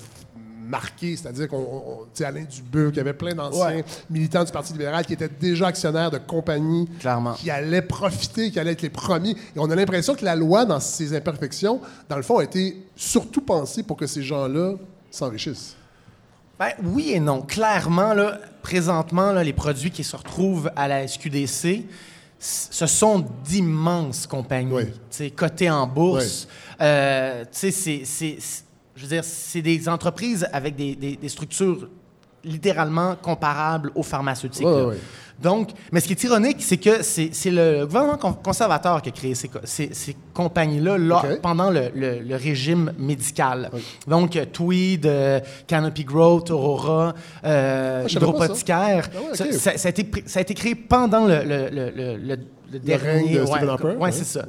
[0.68, 1.16] marqué.
[1.16, 1.56] C'est-à-dire qu'on.
[1.58, 3.84] on- tu sais, Alain Dubuc, il y avait plein d'anciens Ouais.
[4.10, 7.34] militants du Parti libéral qui étaient déjà actionnaires de compagnies Clairement.
[7.34, 9.30] qui allaient profiter, qui allaient être les premiers.
[9.32, 12.76] Et on a l'impression que la loi, dans ses imperfections, dans le fond, a été
[12.96, 14.74] surtout pensée pour que ces gens-là
[15.10, 15.74] s'enrichissent.
[16.58, 17.42] Ben, oui et non.
[17.42, 21.86] Clairement, là, présentement, là, les produits qui se retrouvent à la SQDC,
[22.40, 24.72] ce sont d'immenses compagnies,
[25.18, 25.30] Oui.
[25.32, 26.46] cotées en bourse.
[26.80, 28.64] Euh, tu sais, c'est- c'est- c'est-
[28.98, 31.88] je veux dire, c'est des entreprises avec des, des- des structures
[32.44, 34.66] littéralement comparables aux pharmaceutiques.
[34.66, 34.86] Ouais, là.
[34.88, 34.96] ouais.
[35.40, 39.12] Donc, mais ce qui est ironique, c'est que c'est le gouvernement con- conservateur qui a
[39.12, 43.70] créé ces, co- ces- ces compagnies-là là, pendant le, le- le régime médical.
[44.08, 45.38] Donc, euh, Tweed, euh,
[45.68, 48.18] Canopy Growth, Aurora, euh, Ah, ça.
[48.18, 49.08] Hydropoticaire.
[49.14, 49.52] Ah ouais, ça, OK.
[49.52, 52.38] ça- ça a été, pr- ça a été créé pendant le, le-
[52.72, 53.38] le- dernier...
[53.38, 54.12] de Stephen Harper, ouais.
[54.12, 54.44] c'est ça.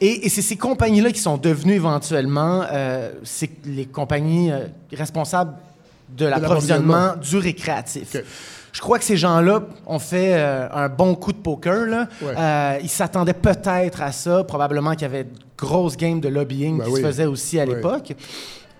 [0.00, 3.10] Et, et c'est ces compagnies-là qui sont devenues éventuellement euh,
[3.64, 5.54] les compagnies euh, responsables
[6.16, 8.16] de l'approvisionnement du récréatif.
[8.72, 11.86] Je crois que ces gens-là ont fait euh, un bon coup de poker.
[11.86, 12.08] Là.
[12.20, 12.34] Ouais.
[12.36, 14.42] Euh, ils s'attendaient peut-être à ça.
[14.42, 17.00] Probablement qu'il y avait de grosses games de lobbying Ben qui oui.
[17.00, 17.74] se faisaient aussi à Oui.
[17.76, 18.14] l'époque.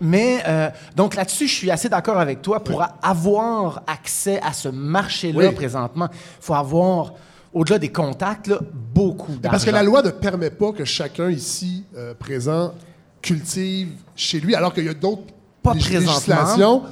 [0.01, 2.63] Mais euh, donc là-dessus, je suis assez d'accord avec toi.
[2.63, 5.55] Pour avoir accès à ce marché-là Oui.
[5.55, 7.15] présentement, il faut avoir,
[7.55, 8.59] au-delà des contacts, là,
[8.93, 9.51] beaucoup d'argent.
[9.51, 12.75] Parce que la loi ne permet pas que chacun ici euh, présent
[13.23, 15.23] cultive chez lui, alors qu'il y a d'autres
[15.73, 16.83] législations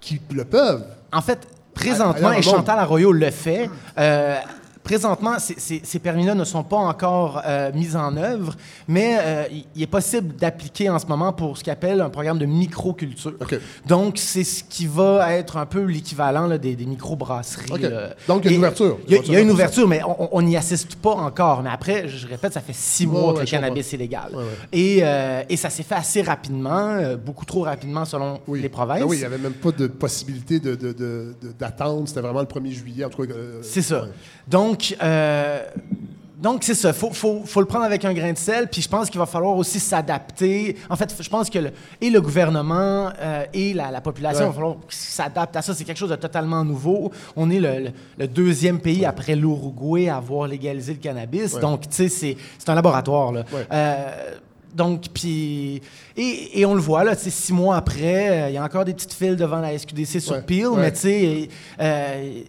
[0.00, 0.84] qui le peuvent.
[1.12, 4.36] En fait, présentement, et Chantal Arroyo le fait, euh,
[4.92, 8.54] présentement, ces- permis-là ne sont pas encore euh, mis en œuvre,
[8.86, 9.44] mais euh,
[9.76, 13.34] il- est possible d'appliquer en ce moment pour ce qu'on appelle un programme de microculture.
[13.40, 13.58] OK.
[13.86, 17.70] Donc, c'est ce qui va être un peu l'équivalent des, des microbrasseries.
[17.70, 17.80] OK.
[17.82, 18.14] là.
[18.26, 18.98] Donc, il y a une ouverture.
[19.06, 20.00] Il y a, il y a une ouverture, mais
[20.32, 21.62] on n'y assiste pas encore.
[21.62, 24.30] Mais après, je répète, ça fait six mois que le cannabis est légal.
[24.32, 24.44] Ouais, ouais.
[24.72, 28.62] Et, euh, et ça s'est fait assez rapidement, euh, beaucoup trop rapidement selon Oui.
[28.62, 29.00] les provinces.
[29.02, 32.08] Ah oui, il n'y avait même pas de possibilité de, de- de- de- d'attendre.
[32.08, 33.04] C'était vraiment le 1er juillet.
[33.04, 34.04] En tout cas, euh, C'est ça.
[34.04, 34.08] ouais.
[34.78, 35.62] Donc, euh,
[36.40, 36.92] donc c'est ça.
[36.92, 38.68] Faut, faut, faut le prendre avec un grain de sel.
[38.68, 40.76] Puis je pense qu'il va falloir aussi s'adapter.
[40.88, 44.48] En fait, je pense que le- et le gouvernement euh, et la, la population, Ouais.
[44.50, 45.74] va falloir s'adaptent à ça.
[45.74, 47.10] C'est quelque chose de totalement nouveau.
[47.34, 51.54] On est le, le- le deuxième pays après l'Uruguay à avoir légalisé le cannabis.
[51.54, 51.60] Ouais.
[51.60, 52.36] Donc, tu sais, c'est,
[52.70, 53.32] un laboratoire.
[53.32, 53.44] Là.
[53.72, 54.06] Euh,
[54.74, 55.80] donc, puis.
[56.16, 58.62] Et, et on le voit, là, tu sais, six mois après, euh, il y a
[58.62, 60.42] encore des petites files devant la SQDC sur Ouais.
[60.42, 60.80] Peel, Ouais.
[60.82, 61.48] mais tu sais.
[61.80, 62.42] euh,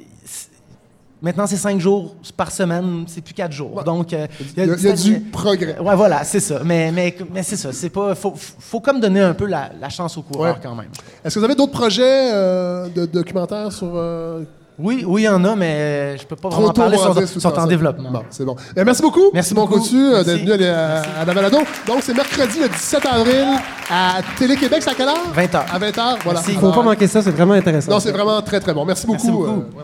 [1.22, 3.76] Maintenant, c'est cinq jours par semaine, c'est plus quatre jours.
[3.76, 3.84] Ouais.
[3.84, 5.78] Donc, euh, Il y a, il y a du progrès.
[5.78, 6.62] Ouais, voilà, c'est ça.
[6.64, 7.74] Mais, mais, mais c'est ça.
[7.74, 8.16] C'est pas.
[8.16, 10.60] Faut, faut comme donner un peu la, la chance au coureur Ouais.
[10.64, 10.88] quand même.
[11.26, 12.04] Est-ce que vous avez d'autres projets
[12.34, 13.92] euh, de documentaires sur.
[13.96, 14.44] euh,
[14.80, 16.96] Oui, oui, il y en a, mais je peux pas Trop vraiment parler.
[16.98, 18.12] sont, sont en développement.
[18.12, 18.56] Bon, c'est bon.
[18.78, 19.30] Eh, merci beaucoup.
[19.34, 19.82] Merci Simon beaucoup.
[19.82, 20.58] Coutu euh, d'être Merci.
[20.58, 21.58] venu à, à la balado.
[21.86, 23.46] Donc, c'est mercredi le 17 avril
[23.92, 24.80] à Télé-Québec.
[24.82, 25.18] C'est à quelle heure?
[25.34, 25.66] 20 heures.
[25.70, 26.18] À 20 h.
[26.24, 26.40] Voilà.
[26.40, 26.52] Merci.
[26.54, 27.92] Il faut pas manquer ça, c'est vraiment intéressant.
[27.92, 28.86] Non, c'est vraiment très, très bon.
[28.86, 29.18] Merci beaucoup.
[29.22, 29.52] Merci beaucoup.
[29.80, 29.84] euh,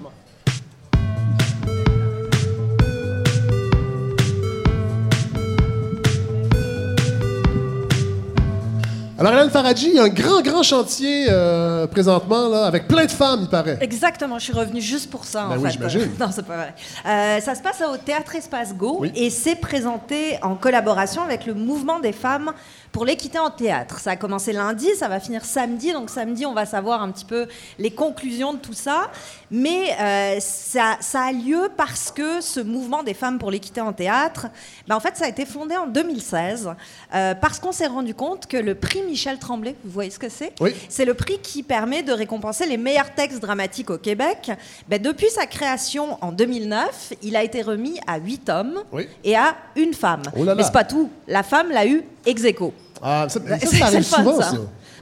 [9.17, 13.05] Alors, Hélène Faradji, il y a un grand, grand chantier euh, présentement, là, avec plein
[13.05, 13.77] de femmes, il paraît.
[13.79, 15.71] Exactement, je suis revenue juste pour ça, Ben en oui, fait.
[15.71, 16.11] j'imagine.
[16.19, 16.73] non, c'est pas vrai.
[17.05, 19.13] Euh, ça se passe au Théâtre Espace Go Oui.
[19.15, 22.51] et c'est présenté en collaboration avec le mouvement des femmes
[22.95, 23.99] pour l'équité en théâtre.
[23.99, 27.25] Ça a commencé lundi, ça va finir samedi, donc samedi, on va savoir un petit
[27.25, 27.45] peu
[27.77, 29.11] les conclusions de tout ça.
[29.51, 33.91] Mais euh, ça, ça a lieu parce que ce mouvement des femmes pour l'équité en
[33.91, 34.47] théâtre,
[34.87, 36.69] ben, en fait, ça a été fondé en 2016
[37.13, 40.29] euh, parce qu'on s'est rendu compte que le prix Michel Tremblay, vous voyez ce que
[40.29, 40.53] c'est?
[40.61, 40.73] Oui.
[40.87, 44.49] c'est le prix qui permet de récompenser les meilleurs textes dramatiques au Québec.
[44.87, 49.09] Ben, depuis sa création en 2009, il a été remis à huit hommes Oui.
[49.25, 50.23] et à une femme.
[50.33, 50.55] Oh là là.
[50.55, 51.09] Mais c'est pas tout.
[51.27, 52.73] La femme l'a eu ex aequo.
[53.01, 54.53] Ah, ça, ça, arrive souvent, ça.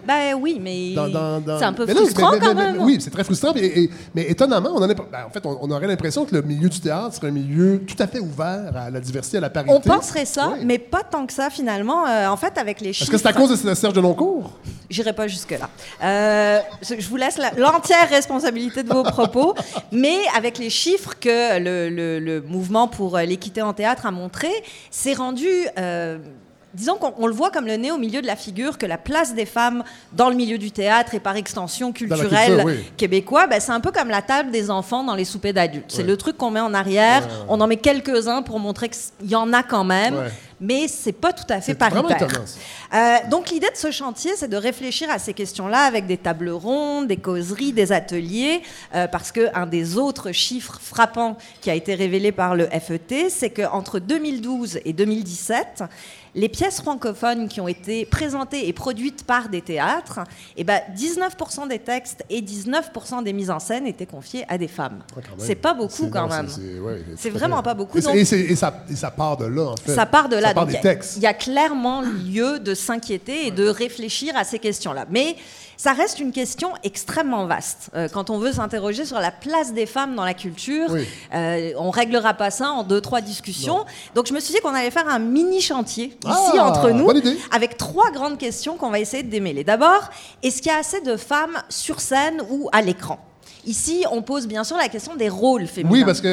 [0.06, 2.82] Ben oui, mais Dans- c'est un peu Mais frustrant mais- quand même.
[2.82, 3.54] Oui, c'est très frustrant.
[3.56, 6.36] Et, et- mais étonnamment, on en, est- ben, en fait, on, on aurait l'impression que
[6.36, 9.39] le milieu du théâtre serait un milieu tout à fait ouvert à la diversité, à
[9.39, 9.74] la parité.
[9.74, 10.66] On penserait ça, Oui.
[10.66, 12.06] mais pas tant que ça finalement.
[12.06, 13.04] Euh, en fait, avec les chiffres.
[13.04, 14.52] Est-ce que c'est à cause de Serge Deloncourt?
[14.89, 15.70] J'irai pas jusque-là.
[16.04, 19.54] Euh, je vous laisse la- l'entière responsabilité de vos propos,
[19.94, 24.50] mais avec les chiffres que le, le- le mouvement pour l'équité en théâtre a montré,
[24.91, 25.48] c'est rendu.
[25.78, 26.18] euh,
[26.74, 28.97] Disons qu'on on le voit comme le nez au milieu de la figure que la
[28.97, 32.86] place des femmes dans le milieu du théâtre et par extension culturelle culture, oui.
[32.97, 35.86] québécois, ben, c'est un peu comme la table des enfants dans les soupers d'adultes.
[35.89, 39.36] C'est le truc qu'on met en arrière, on en met quelques-uns pour montrer qu'il y
[39.36, 40.15] en a quand même,
[40.59, 42.28] mais c'est pas tout à fait paritaire.
[42.93, 46.49] Euh, donc l'idée de ce chantier, c'est de réfléchir à ces questions-là avec des tables
[46.49, 48.61] rondes, des causeries, des ateliers,
[48.95, 53.49] euh, parce qu'un des autres chiffres frappants qui a été révélé par le FET, c'est
[53.49, 55.84] qu'entre 2012 et 2017,
[56.36, 60.19] les pièces francophones qui ont été présentées et produites par des théâtres,
[60.57, 64.67] eh ben, 19% des textes et 19% des mises en scène étaient confiés à des
[64.67, 64.99] femmes.
[65.15, 66.47] Ouais, c'est pas beaucoup quand non, même.
[66.49, 69.38] c'est- ouais, vraiment pas beaucoup, Et, c'est- donc- et c'est- et ça, et ça part
[69.38, 69.93] de là, en fait.
[69.93, 70.53] Ça part de là.
[70.53, 71.13] Y.
[71.17, 75.05] Il y a clairement lieu de s'inquiéter et de réfléchir à ces questions-là.
[75.09, 75.36] Mais
[75.77, 77.89] ça reste une question extrêmement vaste.
[77.95, 81.05] Euh, quand on veut s'interroger sur la place des femmes dans la culture, Oui.
[81.34, 83.84] euh, on réglera pas ça en deux, trois discussions.
[84.15, 87.09] Donc je me suis dit qu'on allait faire un mini chantier Ah, ici entre nous,
[87.51, 89.63] avec trois grandes questions qu'on va essayer de démêler.
[89.63, 90.09] D'abord,
[90.41, 93.19] est-ce qu'il y a assez de femmes sur scène ou à l'écran?
[93.66, 95.93] Ici, on pose bien sûr la question des rôles féminins.
[95.93, 96.30] Oui, parce qu'il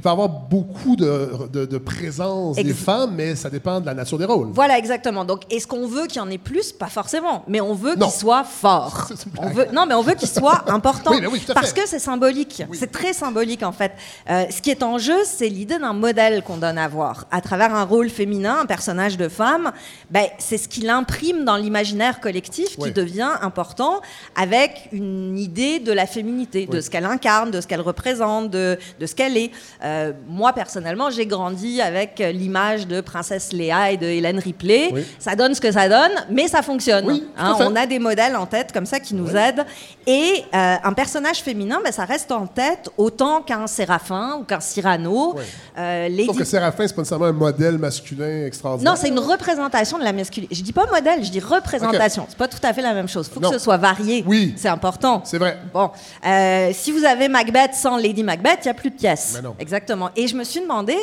[0.00, 3.94] peut y avoir beaucoup de, de, de présence des femmes, mais ça dépend de la
[3.94, 4.48] nature des rôles.
[4.52, 5.24] Voilà, exactement.
[5.24, 6.72] Donc, est-ce qu'on veut qu'il y en ait plus?
[6.72, 7.44] Pas forcément.
[7.48, 8.06] Mais on veut Non.
[8.06, 9.08] qu'il soit fort.
[9.16, 11.10] C'est une On veut, non, mais on veut qu'il soit important.
[11.12, 12.62] Oui, oui, parce que c'est symbolique.
[12.72, 13.92] C'est très symbolique, en fait.
[14.30, 17.26] Euh, ce qui est en jeu, c'est l'idée d'un modèle qu'on donne à voir.
[17.30, 19.72] À travers un rôle féminin, un personnage de femme,
[20.10, 24.00] ben, c'est ce qu'il imprime dans l'imaginaire collectif qui devient important
[24.36, 26.82] avec une idée de la féminité, de Oui.
[26.82, 29.50] ce qu'elle incarne, de ce qu'elle représente, de, de ce qu'elle est.
[29.84, 34.90] Euh, moi, personnellement, j'ai grandi avec l'image de Princesse Léa et de Hélène Ripley.
[34.92, 35.04] Oui.
[35.18, 37.06] Ça donne ce que ça donne, mais ça fonctionne.
[37.06, 39.64] Oui, Hein, on a des modèles en tête comme ça qui nous aident.
[40.06, 44.60] Et euh, un personnage féminin, ben, ça reste en tête autant qu'un Séraphin ou qu'un
[44.60, 45.34] Cyrano.
[45.78, 48.92] Euh, Lady- Sauf que Séraphin, c'est pas nécessairement un modèle masculin extraordinaire.
[48.92, 50.54] non, c'est une représentation de la masculinité.
[50.54, 52.26] Je dis pas modèle, je dis représentation.
[52.28, 53.26] C'est pas tout à fait la même chose.
[53.30, 53.50] Il faut Non.
[53.50, 54.22] que ce soit varié.
[54.26, 54.54] Oui.
[54.56, 55.22] C'est important.
[55.24, 55.58] C'est vrai.
[55.72, 55.90] Bon,
[56.26, 56.33] euh,
[56.72, 59.32] si vous avez Macbeth sans Lady Macbeth, il n'y a plus de pièces.
[59.36, 59.54] Mais non.
[59.58, 60.10] Exactement.
[60.16, 60.96] Et je me suis demandé,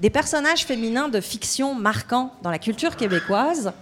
[0.00, 3.72] des personnages féminins de fiction marquants dans la culture québécoise,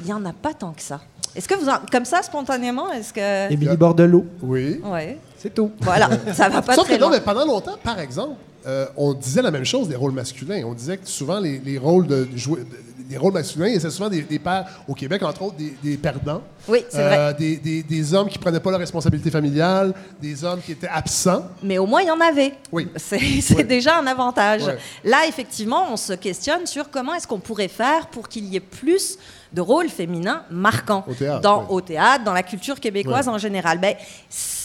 [0.00, 1.00] il n'y en a pas tant que ça.
[1.34, 3.52] Est-ce que vous, en- comme ça, spontanément, est-ce que...
[3.52, 4.80] Émilie Bordelot, Oui.
[4.84, 5.18] Ouais.
[5.38, 5.70] c'est tout.
[5.80, 7.16] Voilà, ça va pas Sauf très que non, loin.
[7.18, 10.62] mais pendant longtemps, par exemple, euh, on disait la même chose des rôles masculins.
[10.66, 12.28] On disait que souvent les, les rôles de
[13.08, 16.42] les rôles masculins, c'est souvent des, des pères au Québec, entre autres, des, des perdants.
[16.66, 17.34] Oui, c'est Euh, vrai.
[17.34, 21.44] Des, des- des hommes qui prenaient pas leur responsabilité familiale, des hommes qui étaient absents.
[21.62, 22.54] Mais au moins, il y en avait.
[22.72, 22.88] Oui.
[22.96, 23.20] C'est
[23.54, 23.62] Oui.
[23.64, 24.62] déjà un avantage.
[25.04, 28.60] Là, effectivement, on se questionne sur comment est-ce qu'on pourrait faire pour qu'il y ait
[28.60, 29.18] plus
[29.52, 33.78] de rôles féminins marquants Au théâtre, dans, au théâtre, dans la culture québécoise en général.
[33.78, 33.94] Ben,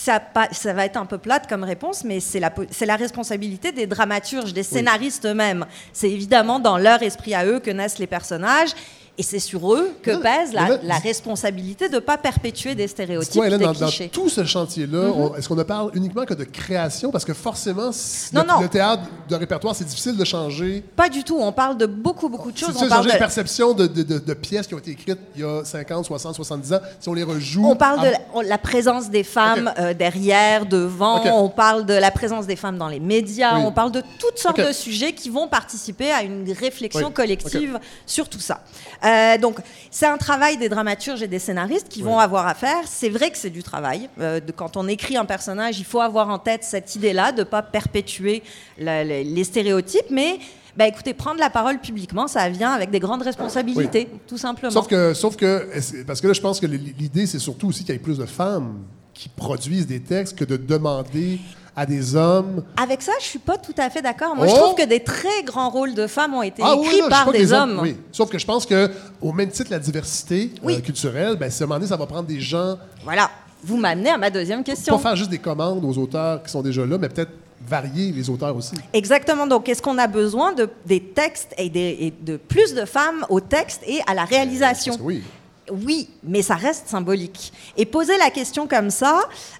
[0.03, 3.71] ça, va être un peu plate comme réponse, mais c'est la, po- c'est la responsabilité
[3.71, 5.65] des dramaturges, des scénaristes eux-mêmes.
[5.93, 8.71] C'est évidemment dans leur esprit à eux que naissent les personnages.
[9.17, 12.87] Et c'est sur eux que pèse la, là, la responsabilité de ne pas perpétuer des
[12.87, 14.09] stéréotypes, des dans, dans clichés.
[14.11, 17.11] tout ce chantier-là, on- est-ce qu'on ne parle uniquement que de création?
[17.11, 17.91] Parce que forcément,
[18.33, 18.61] Non, le, non.
[18.61, 20.83] le théâtre de répertoire, c'est difficile de changer.
[20.95, 21.37] Pas du tout.
[21.39, 22.75] On parle de beaucoup, beaucoup de C'est choses.
[22.79, 25.41] parle changer de, les perceptions de, de- de- de pièces qui ont été écrites il
[25.41, 26.79] y a 50, 60, 70 ans.
[26.99, 27.67] Si on les rejoue.
[27.67, 32.11] On parle de la, la présence des femmes euh, derrière, devant, on parle de la
[32.11, 33.63] présence des femmes dans les médias, Oui.
[33.65, 37.13] on parle de toutes sortes de sujets qui vont participer à une réflexion Oui.
[37.13, 38.61] collective sur tout ça.
[39.03, 39.57] Euh, donc,
[39.89, 42.83] c'est un travail des dramaturges et des scénaristes qui vont avoir à faire.
[42.85, 44.09] C'est vrai que c'est du travail.
[44.19, 47.39] Euh, de- quand on écrit un personnage, il faut avoir en tête cette idée-là de
[47.39, 48.43] ne pas perpétuer
[48.77, 50.39] la- les stéréotypes, mais.
[50.77, 54.71] Bah écoutez, prendre la parole publiquement, ça vient avec des grandes responsabilités, tout simplement.
[54.71, 55.67] Sauf que, sauf que,
[56.07, 58.25] parce que là, je pense que l'idée, c'est surtout aussi qu'il y ait plus de
[58.25, 58.79] femmes
[59.13, 61.39] qui produisent des textes que de demander
[61.75, 62.63] à des hommes.
[62.75, 64.35] Avec ça, je suis pas tout à fait d'accord.
[64.35, 64.51] Moi, Oh!
[64.51, 67.03] je trouve que des très grands rôles de femmes ont été Ah oui, écrits là,
[67.03, 67.79] je dis par des hommes.
[67.81, 67.95] Oui.
[68.11, 68.89] Sauf que je pense que
[69.21, 70.75] au même titre la diversité Oui.
[70.75, 73.29] euh, culturelle, ben, si à un moment donné, ça va prendre des gens, Voilà.
[73.63, 74.97] Vous m'amenez à ma deuxième question.
[74.97, 77.29] pas faire juste des commandes aux auteurs qui sont déjà là, mais peut-être
[77.67, 78.73] varier les auteurs aussi.
[78.91, 79.45] Exactement.
[79.45, 83.23] Donc, est-ce qu'on a besoin de des textes et, des- et de plus de femmes
[83.29, 85.23] au texte et à la réalisation Parce que oui.
[85.71, 87.53] Oui, mais ça reste symbolique.
[87.77, 89.19] Et poser la question comme ça,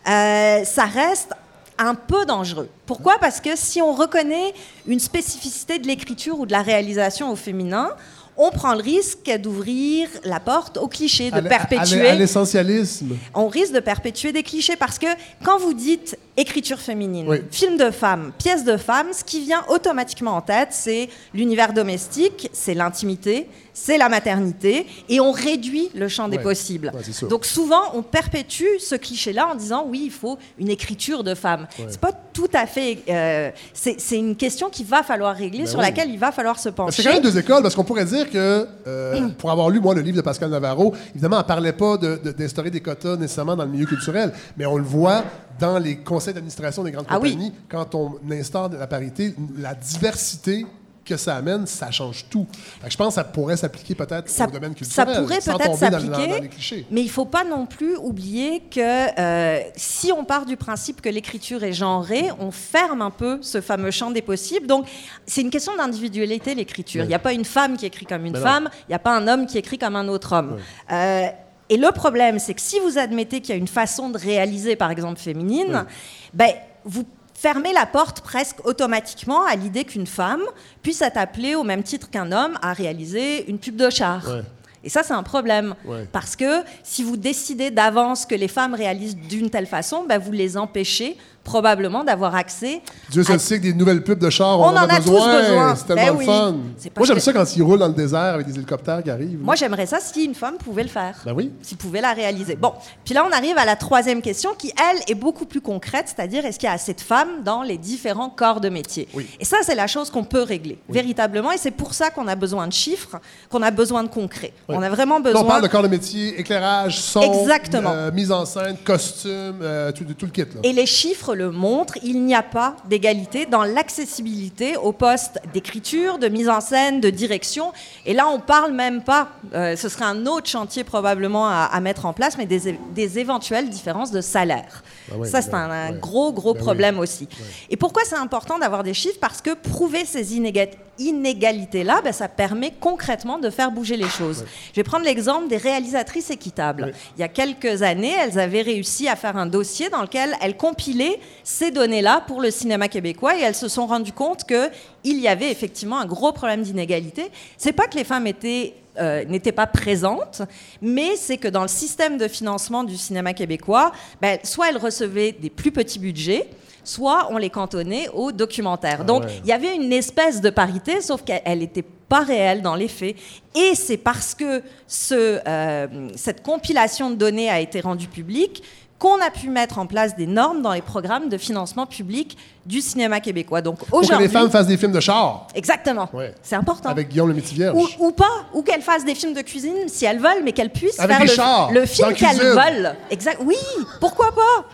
[0.09, 1.29] euh, ça reste
[1.77, 2.69] un peu dangereux.
[2.85, 3.17] Pourquoi?
[3.19, 4.53] Parce que si on reconnaît
[4.87, 7.89] une spécificité de l'écriture ou de la réalisation au féminin,
[8.37, 12.07] on prend le risque d'ouvrir la porte aux clichés, de À perpétuer.
[12.07, 13.17] À l'essentialisme.
[13.33, 15.07] on risque de perpétuer des clichés parce que
[15.43, 17.41] quand vous dites écriture féminine, Oui.
[17.51, 22.49] film de femme, pièce de femme, ce qui vient automatiquement en tête, c'est l'univers domestique,
[22.53, 26.43] c'est l'intimité, c'est la maternité, et on réduit le champ des Ouais.
[26.43, 26.91] possibles.
[26.93, 27.27] Ouais, c'est.
[27.27, 31.67] Donc souvent, on perpétue ce cliché-là en disant oui, il faut une écriture de femme.
[31.89, 32.99] C'est pas tout à fait.
[33.09, 35.85] euh, c'est c'est une question qu'il va falloir régler, Ben sur oui.
[35.85, 37.03] laquelle il va falloir se C'est pencher.
[37.03, 40.01] quand même deux écoles, parce qu'on pourrait dire que, euh, pour avoir lu, moi, le
[40.01, 43.55] livre de Pascal Navarro, évidemment, elle ne parlait pas de- de- d'instaurer des quotas nécessairement
[43.55, 45.23] dans le milieu culturel, mais on le voit
[45.61, 47.31] dans les conseils d'administration des grandes Ah oui.
[47.31, 50.65] compagnies, quand on instaure de la parité, la diversité
[51.05, 52.45] que ça amène, ça change tout.
[52.87, 55.75] Je pense que ça pourrait s'appliquer peut-être ça, au domaine ça culturel, pourrait sans peut-être
[55.75, 56.49] s'appliquer,
[56.91, 61.09] mais il faut pas non plus oublier que euh, si on part du principe que
[61.09, 64.67] l'écriture est genrée, on ferme un peu ce fameux champ des possibles.
[64.67, 64.87] Donc,
[65.25, 67.03] c'est une question d'individualité, l'écriture.
[67.03, 68.99] Il n'y a pas une femme qui écrit comme une Ben femme, il n'y a
[68.99, 70.57] pas un homme qui écrit comme un autre homme.
[70.91, 71.25] Euh,
[71.71, 74.75] et le problème, c'est que si vous admettez qu'il y a une façon de réaliser,
[74.75, 75.85] par exemple, féminine,
[76.33, 76.51] ben,
[76.83, 80.41] vous fermez la porte presque automatiquement à l'idée qu'une femme
[80.83, 84.27] puisse être appelée au même titre qu'un homme à réaliser une pub de char.
[84.27, 84.41] Ouais.
[84.83, 85.75] Et ça, c'est un problème.
[85.85, 86.09] Ouais.
[86.11, 90.33] Parce que si vous décidez d'avance que les femmes réalisent d'une telle façon, ben, vous
[90.33, 92.81] les empêchez probablement d'avoir accès.
[93.09, 95.75] Dieu à- sait que des nouvelles pubs de char, on, On en a tous besoin.
[95.75, 96.25] C'est tellement Ben le oui.
[96.25, 96.55] fun.
[96.77, 99.09] C'est Moi, j'aime que- ça quand ils roulent dans le désert avec des hélicoptères qui
[99.09, 99.39] arrivent.
[99.41, 101.17] Moi, j'aimerais ça si une femme pouvait le faire.
[101.25, 101.51] Ben oui.
[101.61, 102.55] S'il pouvait la réaliser.
[102.55, 102.73] Bon,
[103.03, 106.45] puis là, on arrive à la troisième question qui, elle, est beaucoup plus concrète, c'est-à-dire
[106.45, 109.07] est-ce qu'il y a assez de femmes dans les différents corps de métier?
[109.13, 109.27] Oui.
[109.39, 112.35] Et ça, c'est la chose qu'on peut régler, véritablement, et c'est pour ça qu'on a
[112.35, 113.19] besoin de chiffres,
[113.49, 114.53] qu'on a besoin de concret.
[114.67, 115.41] On a vraiment Là, besoin...
[115.41, 117.91] on parle de corps de métier, éclairage, son, Exactement.
[117.91, 120.41] euh, mise en scène, costume, euh, tout, tout le kit.
[120.41, 120.61] Là.
[120.63, 126.17] Et les chiffres le montrent, il n'y a pas d'égalité dans l'accessibilité aux postes d'écriture,
[126.17, 127.71] de mise en scène, de direction.
[128.05, 131.79] Et là, on parle même pas, euh, ce serait un autre chantier probablement à, à
[131.79, 134.83] mettre en place, mais des, éventuelles différences de salaire.
[135.11, 135.99] Ah ouais, Ça, c'est ben, un, un ouais.
[135.99, 136.63] gros, gros Ben oui.
[136.65, 137.27] problème aussi.
[137.69, 139.17] Et pourquoi c'est important d'avoir des chiffres?
[139.19, 144.45] Parce que prouver ces inéga- inégalités-là, ben, ça permet concrètement de faire bouger les choses.
[144.71, 146.93] Je vais prendre l'exemple des réalisatrices équitables.
[147.17, 150.57] Il y a quelques années, elles avaient réussi à faire un dossier dans lequel elles
[150.57, 155.27] compilaient ces données-là pour le cinéma québécois et elles se sont rendues compte qu'il y
[155.27, 157.31] avait effectivement un gros problème d'inégalité.
[157.57, 160.41] C'est pas que les femmes étaient euh, n'étaient pas présentes,
[160.81, 165.31] mais c'est que dans le système de financement du cinéma québécois, ben, soit elles recevaient
[165.31, 166.49] des plus petits budgets,
[166.83, 169.05] soit on les cantonnait aux documentaires.
[169.05, 169.39] Donc ouais.
[169.43, 173.15] il y avait une espèce de parité, sauf qu'elle n'était pas réelle dans les faits.
[173.55, 178.61] Et c'est parce que ce, euh, cette compilation de données a été rendue publique
[179.01, 182.37] qu'on a pu mettre en place des normes dans les programmes de financement public
[182.67, 183.61] du cinéma québécois.
[183.61, 185.47] Donc Pour que aujourd'hui, les femmes fassent des films de char.
[185.55, 186.35] exactement, Ouais.
[186.43, 186.89] c'est important.
[186.89, 187.75] Avec Guillaume le Métivierge.
[187.75, 190.69] Ou, ou pas, ou qu'elles fassent des films de cuisine si elles veulent, mais qu'elles
[190.69, 192.95] puissent Avec faire le, chars, le film qu'elles veulent.
[193.09, 193.39] Exact.
[193.43, 193.55] Oui,
[193.99, 194.67] pourquoi pas?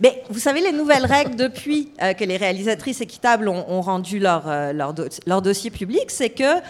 [0.00, 4.18] Mais vous savez, les nouvelles règles depuis euh, que les réalisatrices équitables ont, ont rendu
[4.20, 6.60] leur, euh, leur, do- leur dossier public, c'est que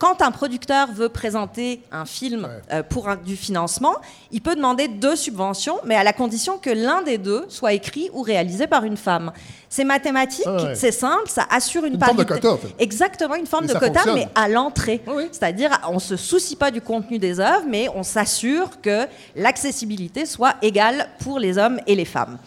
[0.00, 2.50] quand un producteur veut présenter un film Ouais.
[2.78, 3.94] euh, pour un- du financement,
[4.32, 8.08] il peut demander deux subventions, mais à la condition que l'un des deux soit écrit
[8.14, 9.30] ou réalisé par une femme.
[9.68, 10.74] C'est mathématique, Ah ouais.
[10.74, 12.74] c'est simple, ça assure une, Une forme de quota, en fait.
[12.78, 14.14] Exactement, une forme Et de quota, fonctionne.
[14.14, 15.00] mais à l'entrée.
[15.06, 15.28] Oui.
[15.30, 20.24] C'est-à-dire, on ne se soucie pas du contenu des œuvres, mais on s'assure que l'accessibilité
[20.26, 22.38] soit égale pour les hommes et les femmes.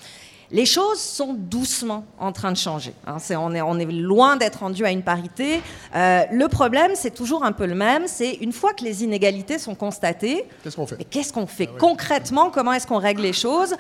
[0.53, 2.93] Les choses sont doucement en train de changer.
[3.07, 3.17] hein.
[3.31, 5.61] On, est, on est loin d'être rendu à une parité.
[5.95, 8.03] Euh, le problème, c'est toujours un peu le même.
[8.05, 10.95] C'est une fois que les inégalités sont constatées, Qu'est-ce qu'on fait?
[10.99, 12.51] mais qu'est-ce qu'on Ah fait concrètement?
[12.51, 13.75] Comment est-ce qu'on règle les choses?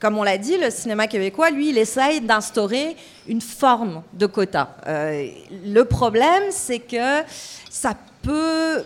[0.00, 2.96] Comme on l'a dit, le cinéma québécois, lui, il essaye d'instaurer
[3.28, 4.76] une forme de quota.
[4.86, 5.28] Euh,
[5.66, 7.22] le problème, c'est que
[7.68, 8.82] ça peut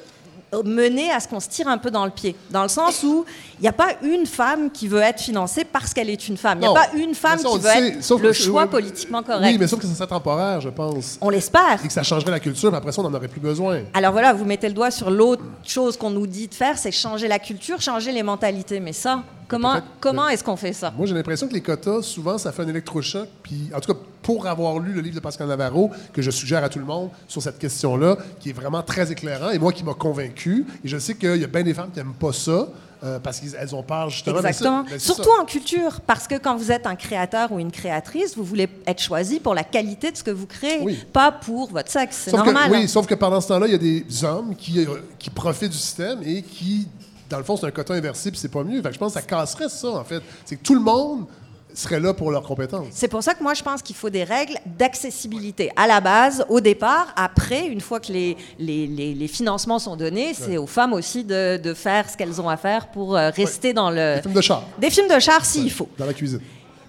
[0.65, 3.25] mener à ce qu'on se tire un peu dans le pied, dans le sens où
[3.59, 6.59] il n'y a pas une femme qui veut être financée parce qu'elle est une femme.
[6.59, 7.89] Il n'y a pas une femme Mais ça, qui veut sait.
[7.89, 9.45] être Sauf le que- choix oui, politiquement correct.
[9.45, 11.19] Oui, mais sauf que ça serait temporaire, je pense.
[11.21, 11.81] On l'espère.
[11.85, 13.81] Et que ça changerait la culture, après ça, on n'en aurait plus besoin.
[13.95, 16.93] Alors voilà, vous mettez le doigt sur l'autre chose qu'on nous dit de faire, c'est
[16.93, 18.81] changer la culture, changer les mentalités.
[18.81, 20.93] Mais ça, comment, comment est-ce qu'on fait ça?
[20.97, 23.29] Moi, j'ai l'impression que les quotas, souvent, ça fait un électrochoc.
[23.43, 26.63] Puis, en tout cas, pour avoir lu le livre de Pascal Navarro, que je suggère
[26.63, 29.83] à tout le monde sur cette question-là, qui est vraiment très éclairant, et moi qui
[29.85, 32.69] m'a convaincu, et je sais qu'il y a bien des femmes qui n'aiment pas ça,
[33.05, 34.39] euh, parce qu'elles ont peur, justement.
[34.39, 34.83] Exactement.
[34.83, 35.43] Ben, c'est Surtout ça.
[35.43, 39.01] en culture, parce que quand vous êtes un créateur ou une créatrice, vous voulez être
[39.03, 40.99] choisi pour la qualité de ce que vous créez, Oui.
[41.13, 42.23] pas pour votre sexe.
[42.25, 42.55] C'est normal.
[42.55, 42.81] Que, hein.
[42.81, 44.87] oui, sauf que pendant ce temps-là, il y a des hommes qui, euh,
[45.19, 46.89] qui profitent du système et qui,
[47.31, 48.81] dans le fond, c'est un quota inversé, puis c'est pas mieux.
[48.83, 50.23] Fait que je pense que ça casserait ça, en fait.
[50.45, 51.27] C'est que tout le monde
[51.75, 52.87] seraient là pour leurs compétences.
[52.93, 56.45] C'est pour ça que moi, je pense qu'il faut des règles d'accessibilité à la base,
[56.49, 57.13] au départ.
[57.17, 61.25] Après, une fois que les, les, les- les financements sont donnés, c'est aux femmes aussi
[61.25, 64.17] de, de faire ce qu'elles ont à faire pour euh, rester dans le...
[64.17, 65.89] Des films de char, Des films de char s'il faut.
[65.99, 66.41] dans la cuisine.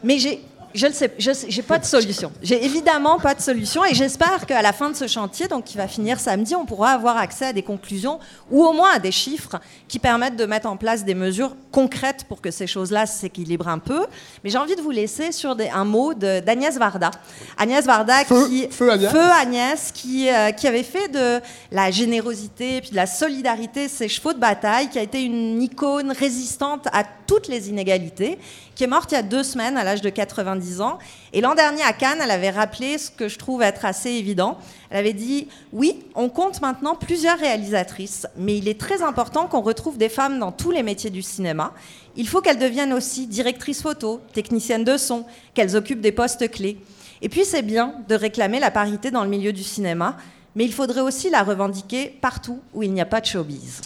[0.04, 0.42] Mais j'ai,
[0.74, 2.32] je le sais, je j'ai pas de solution.
[2.42, 5.78] J'ai évidemment pas de solution et j'espère qu'à la fin de ce chantier, donc qui
[5.78, 8.20] va finir samedi, on pourra avoir accès à des conclusions
[8.52, 9.58] ou au moins à des chiffres
[9.88, 13.80] qui permettent de mettre en place des mesures concrètes pour que ces choses-là s'équilibrent un
[13.80, 14.06] peu.
[14.44, 17.12] Mais j'ai envie de vous laisser sur des- un mot d'Agnès Varda.
[17.58, 19.12] Agnès Varda Feu- qui feu Agnès.
[19.16, 21.40] Agnès, qui, euh, qui avait fait de
[21.72, 25.62] la générosité et puis de la solidarité ses chevaux de bataille, qui a été une
[25.62, 28.40] icône résistante à toutes les inégalités,
[28.74, 30.98] qui est morte il y a deux semaines à l'âge de 90 ans.
[31.32, 34.58] Et l'an dernier à Cannes, elle avait rappelé ce que je trouve être assez évident.
[34.90, 39.62] Elle avait dit Oui, on compte maintenant plusieurs réalisatrices, mais il est très important qu'on
[39.62, 41.72] retrouve des femmes dans tous les métiers du cinéma.
[42.16, 45.24] Il faut qu'elles deviennent aussi directrices photo, techniciennes de son,
[45.54, 46.80] qu'elles occupent des postes clés.
[47.22, 50.18] Et puis c'est bien de réclamer la parité dans le milieu du cinéma,
[50.56, 53.82] mais il faudrait aussi la revendiquer partout où il n'y a pas de showbiz.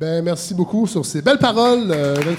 [0.00, 2.36] Ben, merci beaucoup sur ces belles paroles, euh, Hélène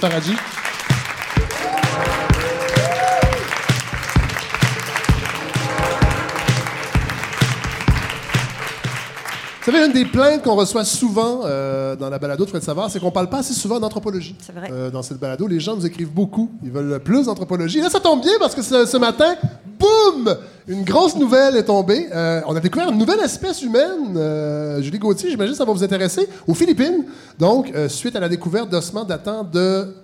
[9.64, 12.90] Vous savez, une des plaintes qu'on reçoit souvent euh, dans la balado de Fred Savard,
[12.90, 14.34] c'est qu'on parle pas assez souvent d'anthropologie.
[14.40, 14.68] C'est vrai.
[14.72, 16.50] Euh, dans cette balado, les gens nous écrivent beaucoup.
[16.64, 17.80] Ils veulent plus d'anthropologie.
[17.80, 19.36] Là, ça tombe bien parce que ce, ce matin,
[19.78, 20.36] boum!
[20.66, 22.08] Une grosse nouvelle est tombée.
[22.12, 24.16] Euh, on a découvert une nouvelle espèce humaine.
[24.16, 26.28] Euh, Julie Gauthier, j'imagine que ça va vous intéresser.
[26.46, 27.04] Aux Philippines,
[27.38, 29.94] donc, euh, suite à la découverte d'ossements datant de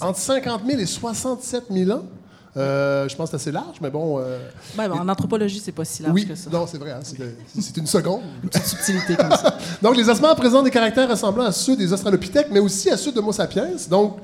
[0.00, 2.02] entre 50 000 et 67 000 ans.
[2.56, 4.18] Euh, je pense que c'est assez large, mais bon.
[4.18, 4.38] euh,
[4.76, 6.50] ben, en anthropologie, c'est pas si large oui, que ça.
[6.50, 6.90] non, c'est vrai.
[6.90, 7.16] hein, c'est
[7.60, 8.22] c'est une seconde.
[8.42, 9.56] Une petite subtilité comme ça.
[9.82, 13.12] Donc, les ossements présentent des caractères ressemblant à ceux des Australopithèques, mais aussi à ceux
[13.12, 13.68] de Homo sapiens.
[13.88, 14.16] Donc,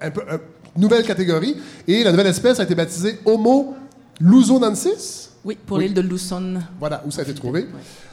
[0.00, 0.40] un peu, un-
[0.76, 1.56] nouvelle catégorie.
[1.86, 3.74] Et la nouvelle espèce a été baptisée Homo
[4.18, 5.30] luzonensis.
[5.44, 5.84] Oui, pour Oui.
[5.84, 6.54] l'île de Luzon.
[6.80, 7.66] Voilà où ça a été trouvé.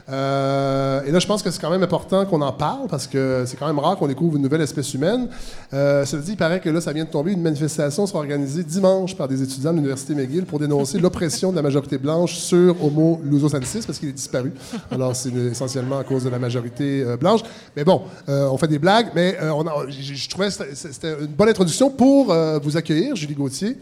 [0.10, 3.44] Euh, et là, je pense que c'est quand même important qu'on en parle parce que
[3.46, 5.30] c'est quand même rare qu'on découvre une nouvelle espèce humaine.
[5.74, 7.32] Euh, cela dit, il paraît que là, ça vient de tomber.
[7.32, 11.56] Une manifestation sera organisée dimanche par des étudiants de l'Université McGill pour dénoncer l'oppression de
[11.56, 14.52] la majorité blanche sur Homo lusocensis parce qu'il est disparu.
[14.90, 17.42] Alors, c'est essentiellement à cause de la majorité euh, blanche.
[17.78, 21.28] Mais bon, on fait des blagues, mais on a- je je trouvais que c'était- une
[21.28, 23.78] bonne introduction pour vous accueillir, Julie Gauthier.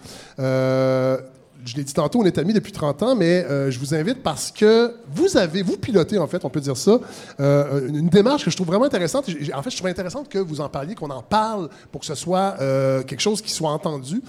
[1.66, 4.24] Je l'ai dit tantôt, on est amis depuis 30 ans, mais euh, je vous invite
[4.24, 7.00] parce que vous avez, vous pilotez, en fait, on peut dire ça,
[7.40, 9.26] euh, une, une démarche que je trouve vraiment intéressante.
[9.54, 12.16] En fait, je trouve intéressante que vous en parliez, qu'on en parle pour que ce
[12.16, 14.22] soit euh, quelque chose qui soit entendu.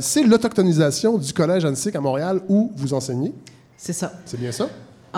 [0.00, 3.32] C'est l'autochtonisation du Collège Annecy à Montréal où vous enseignez.
[3.76, 4.12] C'est ça.
[4.24, 4.68] C'est bien ça?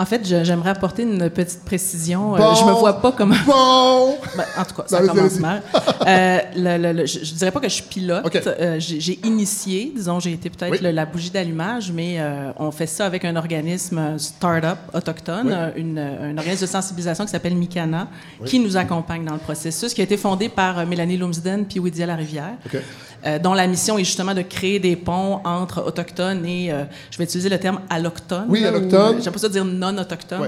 [0.01, 2.35] En fait, j'aimerais apporter une petite précision.
[2.35, 3.35] Euh, je me vois pas comme.
[3.45, 4.15] Bon!
[4.37, 5.61] Ben, en tout cas, ça commence mal.
[6.07, 8.33] Euh, le- le- le- je, je dirais pas que je suis pilote.
[8.47, 10.93] Euh, j'ai initié, disons, j'ai été peut-être Oui.
[10.93, 12.17] la bougie d'allumage, mais
[12.57, 15.81] on fait ça avec un organisme start-up autochtone, Oui.
[15.81, 18.07] une, un organisme de sensibilisation qui s'appelle Mikana,
[18.45, 22.05] qui nous accompagne dans le processus, qui a été fondé par Mélanie Lumsden puis Widia
[22.05, 22.53] Larivière.
[22.65, 22.79] OK.
[23.25, 27.17] Euh, dont la mission est justement de créer des ponts entre autochtones et, euh, je
[27.17, 28.45] vais utiliser le terme allochtones.
[28.47, 29.21] Oui, allochtone.
[29.21, 30.41] J'aime pas ça dire non-autochtone.
[30.41, 30.47] Ouais,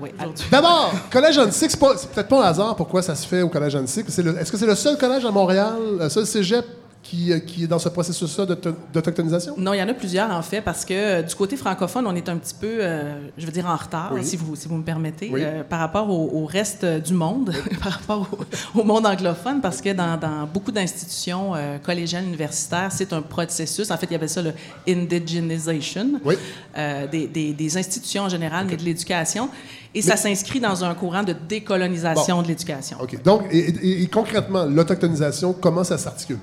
[0.00, 0.10] oui.
[0.50, 4.00] D'abord, Collège Annecy, c'est peut-être pas un hasard pourquoi ça se fait au Collège Annecy.
[4.00, 6.64] Est-ce que c'est le seul collège à Montréal, le seul cégep
[7.02, 9.54] qui, euh, qui est dans ce processus-là d'auto- d'autochtonisation?
[9.58, 12.14] Non, il y en a plusieurs, en fait, parce que euh, du côté francophone, on
[12.14, 14.24] est un petit peu, euh, je veux dire, en retard, Oui.
[14.24, 15.40] si, vous, si vous me permettez, Oui.
[15.42, 18.28] euh, par rapport au, au reste du monde, par rapport
[18.74, 23.90] au, au monde anglophone, parce que dans, dans beaucoup d'institutions collégiales universitaires, c'est un processus,
[23.90, 24.52] en fait, il y avait ça le
[24.88, 26.34] indigenization, Oui.
[27.10, 29.48] des, des- des institutions en général, mais de l'éducation,
[29.94, 32.42] et ça s'inscrit dans un courant de décolonisation Bon.
[32.42, 32.96] de l'éducation.
[33.00, 33.22] OK.
[33.22, 36.38] Donc, et, et- et concrètement, l'autochtonisation, comment ça s'articule?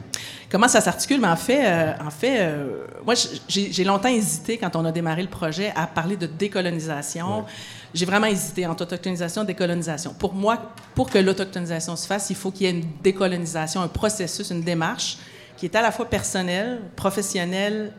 [0.51, 1.19] Comment ça s'articule?
[1.21, 3.13] Mais en fait, euh, en fait euh, moi,
[3.47, 7.45] j'ai j'ai longtemps hésité quand on a démarré le projet à parler de décolonisation.
[7.93, 10.13] J'ai vraiment hésité entre autochtonisation et décolonisation.
[10.17, 13.87] Pour moi, pour que l'autochtonisation se fasse, il faut qu'il y ait une décolonisation, un
[13.87, 15.17] processus, une démarche
[15.57, 17.91] qui est à la fois personnelle, professionnelle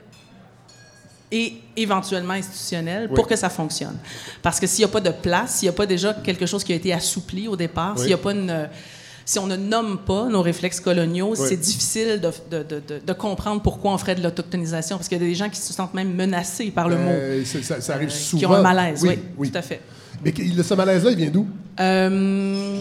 [1.33, 3.97] et éventuellement institutionnelle pour que ça fonctionne.
[4.43, 6.65] Parce que s'il n'y a pas de place, s'il n'y a pas déjà quelque chose
[6.65, 7.99] qui a été assoupli au départ, Oui.
[8.01, 8.69] s'il n'y a pas une...
[9.27, 12.33] Si on ne nomme pas nos réflexes coloniaux, c'est difficile de,
[12.65, 15.61] de- de- comprendre pourquoi on ferait de l'autochtonisation, parce qu'il y a des gens qui
[15.61, 18.39] se sentent même menacés par le mot, Euh, c'est- ça, ça arrive euh, souvent.
[18.41, 19.07] qui ont un malaise.
[19.39, 19.83] Oui, tout à fait.
[20.25, 21.47] Mais ce malaise-là, il vient d'où?
[21.79, 22.81] Euh,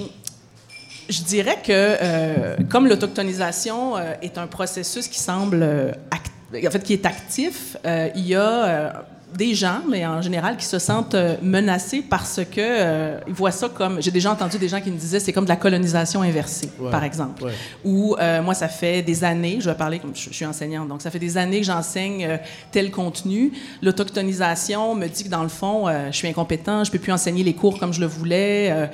[1.08, 6.72] je dirais que euh, comme l'autochtonisation euh, est un processus qui semble euh, act- en
[6.72, 8.89] fait qui est actif, euh, il y a euh,
[9.38, 13.52] des gens, mais en général, qui se sentent euh, menacés parce que euh, ils voient
[13.52, 14.02] ça comme.
[14.02, 16.89] J'ai déjà entendu des gens qui me disaient c'est comme de la colonisation inversée, Ouais.
[16.89, 17.43] par exemple.
[17.43, 17.52] Ouais.
[17.86, 20.88] Ou euh, moi, ça fait des années, je vais parler comme je, je suis enseignante,
[20.88, 22.38] donc ça fait des années que j'enseigne euh,
[22.72, 23.52] tel contenu.
[23.84, 27.43] L'autochtonisation me dit que dans le fond, euh, je suis incompétent, je peux plus enseigner
[27.43, 28.72] les cours comme je le voulais.
[28.72, 28.88] euh,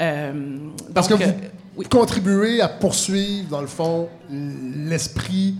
[0.00, 0.32] euh,
[0.94, 1.32] Parce donc, que vous
[1.78, 1.86] oui.
[1.90, 5.56] contribuez à poursuivre, dans le fond, l'esprit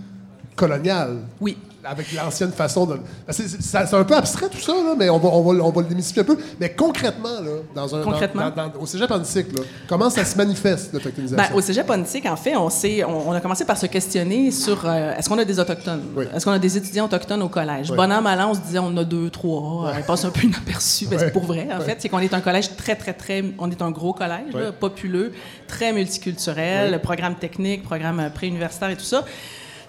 [0.65, 1.17] colonial.
[1.39, 1.57] Oui.
[1.83, 2.99] Avec l'ancienne façon de.
[3.31, 5.87] C'est un peu abstrait tout ça, là, mais on va, on, va, on va le
[5.87, 6.37] démystifier un peu.
[6.59, 8.51] Mais concrètement, là, dans un, dans- Concrètement?
[8.55, 9.47] dans- dans- au cégep antique,
[9.89, 11.37] comment ça se manifeste, l'autochtonisation?
[11.43, 14.85] Ben, au cégep Pontic, en fait, on, on, on a commencé par se questionner sur
[14.85, 16.03] euh, est-ce qu'on a des autochtones?
[16.15, 16.25] Oui.
[16.35, 17.89] Est-ce qu'on a des étudiants autochtones au collège?
[17.89, 17.97] Oui.
[17.97, 19.91] Bon an, mal an, on se disait on a deux, trois.
[19.97, 21.07] Ils passent un peu inaperçus.
[21.07, 21.23] Ben, Ouais.
[21.25, 21.85] c'est pour vrai, en Ouais.
[21.85, 21.95] fait.
[21.97, 23.43] C'est qu'on est un collège très, très, très.
[23.57, 25.31] On est un gros collège, là, populeux,
[25.67, 29.25] très multiculturel, programme technique, programme euh, préuniversitaire et tout ça.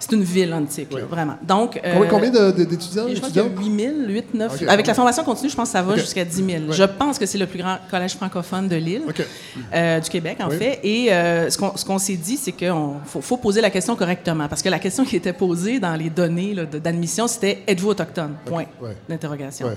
[0.09, 1.37] C'est une ville antique, là, vraiment.
[1.47, 3.05] Donc, Combien, euh, combien d'étudiants?
[3.07, 3.65] je pense qu'il y a étudiantes?
[3.65, 4.67] 8 000, 8 9 Ok.
[4.67, 6.47] Avec la formation continue, je pense que ça va jusqu'à 10 000.
[6.49, 6.59] Ouais.
[6.73, 9.03] Je pense que c'est le plus grand collège francophone de l'île,
[9.73, 10.57] euh, du Québec, en Oui.
[10.57, 10.79] fait.
[10.83, 12.73] Et euh, ce qu'on s'est dit, c'est qu'il
[13.05, 14.49] faut, faut poser la question correctement.
[14.49, 18.33] Parce que la question qui était posée dans les données d'admission, c'était Êtes-vous autochtone?
[18.45, 18.97] Point Ouais.
[19.07, 19.67] d'interrogation.
[19.67, 19.73] Ouais.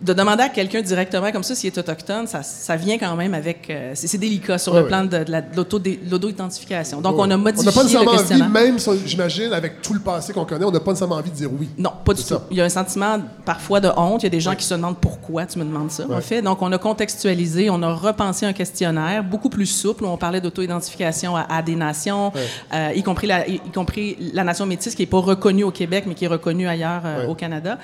[0.00, 3.34] De demander à quelqu'un directement comme ça s'il est autochtone, ça, ça vient quand même
[3.34, 3.68] avec.
[3.70, 7.00] euh, c'est délicat sur le plan de, de la- de l'auto- de l'auto-identification.
[7.00, 10.00] Donc, on a modifié On n'a pas le nécessairement envie, même, j'imagine, avec tout le
[10.00, 11.68] passé qu'on connaît, on n'a pas nécessairement envie de dire oui.
[11.78, 12.26] Non, pas du tout.
[12.28, 12.42] ça.
[12.50, 14.22] Il y a un sentiment parfois de honte.
[14.22, 16.42] Il y a des gens qui se demandent pourquoi tu me demandes ça, en fait.
[16.42, 20.40] Donc, on a contextualisé, on a repensé un questionnaire beaucoup plus souple où on parlait
[20.40, 22.32] d'auto-identification à, à des nations,
[22.74, 25.70] euh, y, compris la, y, y compris la nation métisse qui n'est pas reconnue au
[25.70, 27.78] Québec, mais qui est reconnue ailleurs euh, au Canada,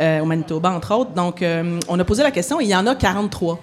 [0.00, 1.12] euh, au Manitoba, entre autres.
[1.12, 3.58] Donc, euh, on a posé la question et il y en a 43.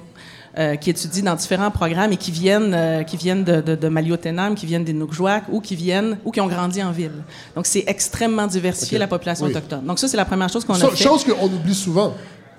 [0.58, 3.88] euh, qui étudient dans différents programmes et qui viennent, euh, qui viennent de, de, de
[3.88, 7.24] Maliotenam, qui viennent des Nukjuak ou qui viennent ou qui ont grandi en ville.
[7.56, 9.52] Donc c'est extrêmement diversifié la population Oui.
[9.52, 9.86] autochtone.
[9.86, 11.04] Donc ça c'est la première chose qu'on a fait.
[11.04, 12.14] chose qu'on oublie souvent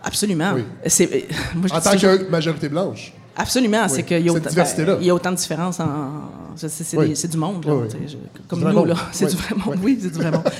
[0.04, 0.52] Absolument.
[0.54, 0.64] Oui.
[0.86, 3.12] C'est, moi, je en tant que majorité blanche.
[3.40, 4.94] Absolument, c'est qu'il y a Cette autant, diversité-là.
[4.96, 5.80] ben, y a autant de différences.
[5.80, 5.86] En,
[6.56, 7.14] c'est, Oui.
[7.28, 8.16] du monde, là, Oui, je-
[8.48, 8.94] comme nous, là.
[9.12, 9.78] C'est du vrai monde.
[9.82, 9.98] Oui.
[10.00, 10.42] C'est du vrai monde.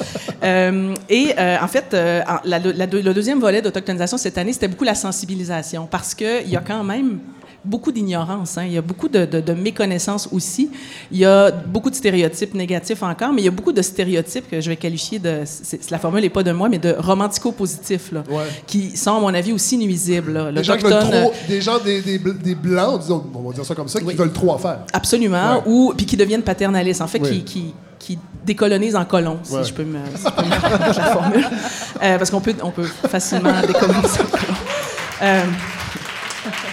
[0.42, 4.84] Euh, et euh, en fait, euh, la- le deuxième volet d'autochtonisation cette année, c'était beaucoup
[4.84, 7.18] la sensibilisation parce qu'il y a quand même
[7.64, 8.56] beaucoup d'ignorance.
[8.58, 8.64] hein.
[8.66, 10.70] Il y a beaucoup de, de, de méconnaissance aussi.
[11.12, 14.48] Il y a beaucoup de stéréotypes négatifs encore, mais il y a beaucoup de stéréotypes
[14.50, 15.42] que je vais qualifier de.
[15.90, 18.44] la formule n'est pas de moi, mais de romantico-positifs, Ouais.
[18.66, 20.32] qui sont, à mon avis, aussi nuisibles.
[20.32, 20.52] là.
[20.52, 23.74] Des gens, trop, des gens, des, des, bl- des blancs, disons, on va dire ça
[23.74, 24.14] comme ça, qui Oui.
[24.14, 24.80] veulent trop en faire.
[24.92, 25.56] Absolument.
[25.56, 25.62] Ouais.
[25.66, 27.42] Ou puis qui deviennent paternalistes, en fait, Oui.
[27.44, 29.64] qui, qui, qui décolonisent en colons, si Ouais.
[29.64, 31.46] je peux me, si je peux me permettre la formule.
[32.02, 35.24] Euh, parce qu'on peut, on peut facilement décoloniser en.
[35.24, 35.42] Euh,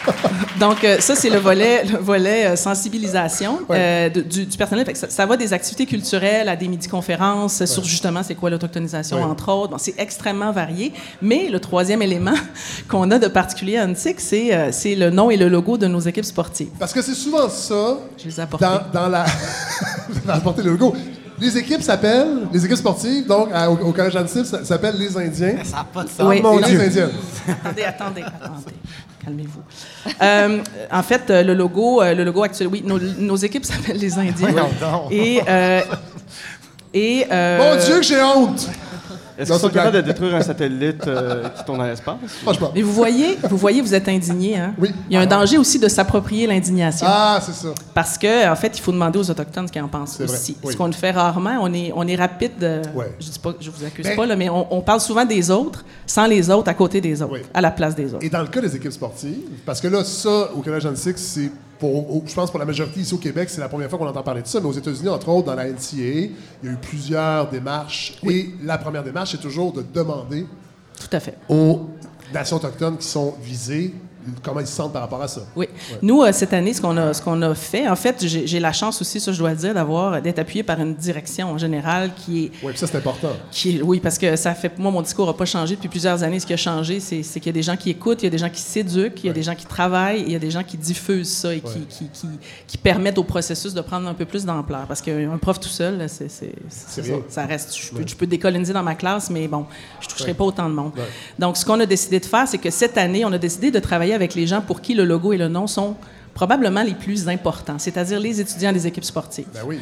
[0.60, 4.86] donc, euh, ça, c'est le volet, le volet euh, sensibilisation euh, de- du, du personnel.
[4.86, 8.50] Fait que ça, ça va des activités culturelles à des midi-conférences sur justement c'est quoi
[8.50, 9.24] l'autochtonisation, Ouais.
[9.24, 9.72] entre autres.
[9.72, 10.94] Bon, c'est extrêmement varié.
[11.22, 12.34] Mais le troisième élément
[12.90, 15.88] qu'on a de particulier à Antique, c'est euh, c'est le nom et le logo de
[15.88, 16.70] nos équipes sportives.
[16.80, 18.66] Parce que c'est souvent ça, Je les ai apportés.
[18.66, 19.26] dans, dans la...
[20.10, 20.94] Vous avez apporté le logo.
[21.40, 25.16] Les équipes s'appellent, les équipes sportives, donc à- au, au Collège Annecy, ça s'appelle les
[25.16, 25.58] Indiens.
[25.64, 26.26] Ça n'a pas de sens.
[26.28, 26.38] Oui.
[26.38, 26.82] Et Mon les Dieu.
[26.82, 27.10] Indiennes.
[27.64, 28.74] attendez, attendez, attendez.
[29.28, 30.14] Calmez-vous.
[30.22, 33.98] Euh, en fait, euh, le logo, euh, le logo actuel, oui, nos, nos équipes s'appellent
[33.98, 34.54] les Indiens.
[34.54, 35.12] Donc.
[35.12, 35.42] Et,
[36.94, 38.70] et Mon Dieu, que j'ai honte!
[39.38, 42.16] Est-ce qu'ils sont capables de détruire un satellite euh, qui tourne dans l'espace?
[42.44, 42.72] Franchement.
[42.74, 44.58] Mais vous voyez, vous voyez, vous êtes indigné.
[44.58, 44.74] Hein?
[44.80, 44.90] Oui.
[45.10, 47.06] Il y a un danger aussi de s'approprier l'indignation.
[47.10, 47.70] Ah, c'est ça.
[47.94, 50.34] Parce que, en fait, il faut demander aux Autochtones ce qu'ils en pensent C'est vrai,
[50.36, 50.58] aussi.
[50.64, 50.74] oui.
[50.74, 52.82] Ce qu'on le fait rarement, on est, on est rapide de.
[52.96, 53.14] Ouais.
[53.20, 55.52] Je dis pas, je vous accuse Ben- pas, là, mais on, on parle souvent des
[55.52, 57.42] autres, sans les autres, à côté des autres, Oui.
[57.54, 58.26] à la place des autres.
[58.26, 61.52] Et dans le cas des équipes sportives, parce que là, ça, au Collège Annecy, c'est
[61.80, 64.24] pour, je pense pour la majorité ici au Québec, c'est la première fois qu'on entend
[64.24, 66.32] parler de ça, mais aux États-Unis, entre autres, dans la NCAA, il
[66.64, 68.16] y a eu plusieurs démarches.
[68.30, 70.46] Et la première démarche, c'est toujours de demander
[71.00, 71.38] Tout à fait.
[71.50, 71.90] aux
[72.34, 73.94] nations autochtones qui sont visées
[74.44, 75.42] comment ils se sentent par rapport à ça.
[75.56, 75.68] Oui.
[76.02, 78.74] Nous, euh, cette année, ce qu'on a, ce qu'on a fait, en fait, j'ai la
[78.74, 82.12] chance aussi, ça je dois le dire, d'avoir d'être appuyé par une direction en général
[82.16, 83.30] qui est, Oui, ça, c'est important.
[83.52, 86.24] qui est- oui, parce que ça fait, moi, mon discours n'a pas changé depuis plusieurs
[86.24, 86.40] années.
[86.40, 88.32] Ce qui a changé, c'est qu'il y a des gens qui écoutent, il y a
[88.32, 90.52] des gens qui s'éduquent, il y a des gens qui travaillent, il y a des
[90.52, 92.28] gens qui diffusent ça et qui, qui, qui,
[92.68, 94.86] qui permettent au processus de prendre un peu plus d'ampleur.
[94.88, 97.18] Parce qu'un prof tout seul, là, c'est c'est- c'est rien.
[97.30, 97.42] ça.
[97.42, 97.76] Ça reste.
[97.78, 99.66] Je peux, je peux décoloniser dans ma classe, mais bon,
[100.02, 100.92] je toucherai pas autant de monde.
[101.40, 103.80] Donc, ce qu'on a décidé de faire, c'est que cette année, on a décidé de
[103.80, 105.96] travailler avec les gens pour qui le logo et le nom sont
[106.34, 109.48] probablement les plus importants, c'est-à-dire les étudiants des équipes sportives.
[109.54, 109.80] Ben oui.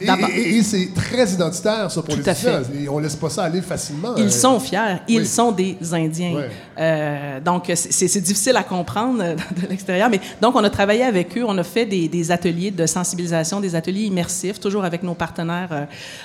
[0.00, 2.62] Et, D'abord- et- et c'est très identitaire, ça, pour Tout les étudiants.
[2.62, 2.82] fait.
[2.84, 4.14] Et on laisse pas ça aller facilement.
[4.16, 5.26] Ils Euh, sont fiers, ils oui.
[5.26, 6.34] sont des Indiens.
[6.36, 6.50] Ouais.
[6.78, 10.08] Euh, donc, c'est- difficile à comprendre euh, de l'extérieur.
[10.10, 13.60] Mais donc, on a travaillé avec eux, on a fait des, des ateliers de sensibilisation,
[13.60, 15.84] des ateliers immersifs, toujours avec nos partenaires euh,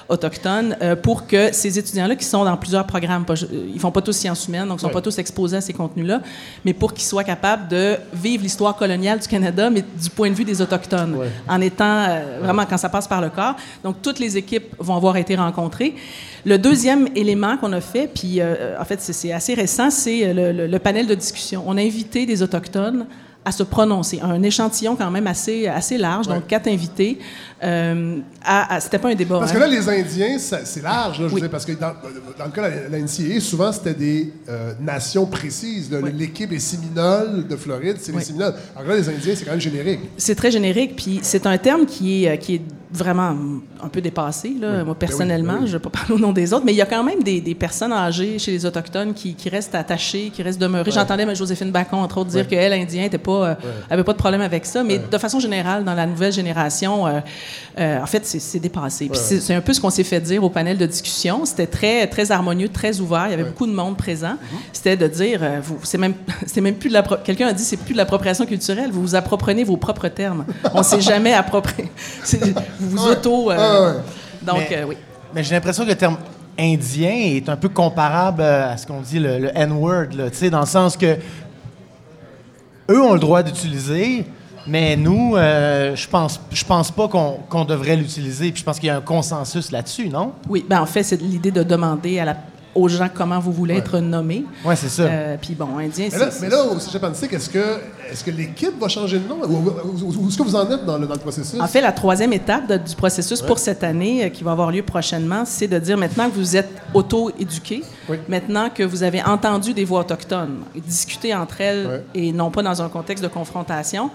[0.09, 3.33] autochtones, euh, pour que ces étudiants-là, qui sont dans plusieurs programmes, pas,
[3.73, 4.93] ils font pas tous sciences humaines, donc ils sont Ouais.
[4.93, 6.21] pas tous exposés à ces contenus-là,
[6.65, 10.35] mais pour qu'ils soient capables de vivre l'histoire coloniale du Canada, mais du point de
[10.35, 11.27] vue des Autochtones, Ouais.
[11.47, 12.05] en étant
[12.41, 13.55] vraiment quand ça passe par le corps.
[13.83, 15.95] Donc, toutes les équipes vont avoir été rencontrées.
[16.45, 20.51] Le deuxième élément qu'on a fait, puis en fait, c'est- assez récent, c'est euh, le,
[20.51, 21.63] le- le panel de discussion.
[21.67, 23.05] On a invité des Autochtones
[23.45, 26.35] à se prononcer, un échantillon quand même assez, assez large, Ouais.
[26.35, 27.19] donc quatre invités.
[27.61, 29.39] Euh, à, à- C'était pas un débat.
[29.39, 29.55] Parce hein.
[29.55, 31.41] que là, les Indiens, c'est large, là, je veux Oui.
[31.41, 31.93] dire, parce que dans,
[32.39, 35.89] dans le cas de la, souvent, c'était des euh, nations précises.
[35.91, 36.09] Oui.
[36.17, 38.21] L'équipe des Séminoles de Floride, c'est les.
[38.23, 38.53] Séminoles.
[38.77, 39.99] Alors là, les Indiens, c'est quand même générique.
[40.17, 42.61] C'est très générique, puis c'est un terme qui est, euh, qui est
[42.93, 43.35] vraiment
[43.83, 44.55] un peu dépassé.
[44.59, 44.83] Là.
[44.83, 45.67] Moi, personnellement, ben oui.
[45.67, 47.23] je ne vais pas parler au nom des autres, mais il y a quand même
[47.23, 50.91] des, des personnes âgées chez les Autochtones qui, qui restent attachées, qui restent demeurées.
[50.91, 53.55] J'entendais ma Joséphine Bacon, entre autres, dire qu'elle, Indien, n'avait pas, euh,
[53.89, 57.19] avait pas de problème avec ça, mais de façon générale, dans la nouvelle génération, euh,
[57.79, 59.09] euh, en fait, c'est- dépassé.
[59.13, 61.43] C'est un peu ce qu'on s'est fait dire au panel de discussion.
[61.45, 63.25] C'était très, très harmonieux, très ouvert.
[63.27, 64.35] Il y avait beaucoup de monde présent.
[64.71, 65.41] C'était de dire,
[65.83, 66.13] c'est même,
[66.61, 67.01] même plus de la.
[67.01, 68.91] Quelqu'un a dit, c'est plus de l'appropriation culturelle.
[68.91, 70.45] Vous vous apprenez vos propres termes.
[70.73, 71.89] On s'est jamais approprié.
[72.83, 73.11] Vous vous Ouais.
[73.11, 73.51] auto.
[73.51, 73.99] euh, ouais.
[74.41, 74.97] Donc, Mais- euh, oui.
[75.33, 76.17] Mais j'ai l'impression que le terme
[76.59, 80.37] indien est un peu comparable euh, à ce qu'on dit le, le N-word, là, tu
[80.37, 81.17] sais, dans le sens que
[82.89, 84.25] eux ont le droit d'utiliser,
[84.67, 88.51] mais nous, euh, je pense, je pense pas qu'on qu'on devrait l'utiliser.
[88.51, 90.33] Puis je pense qu'il y a un consensus là-dessus, non?
[90.49, 92.37] Oui, ben en fait, c'est l'idée de demander à la-
[92.75, 94.45] aux gens comment vous voulez être nommés.
[94.65, 95.03] Ouais, c'est ça.
[95.03, 96.41] Euh, Puis bon, indien, Mais là, c'est.
[96.41, 97.77] mais là, au Cégep Antique, est-ce que,
[98.11, 99.37] est-ce que l'équipe va changer de nom?
[99.43, 99.69] Ou, ou-
[100.03, 101.59] ou- ou est-ce que vous en êtes dans le, dans le processus?
[101.59, 104.71] En fait, la troisième étape de- du processus pour cette année, euh, qui va avoir
[104.71, 108.17] lieu prochainement, c'est de dire maintenant que vous êtes auto-éduqués, Oui.
[108.27, 112.03] maintenant que vous avez entendu des voix autochtones, et discuté entre elles Ouais.
[112.15, 114.09] et non pas dans un contexte de confrontation,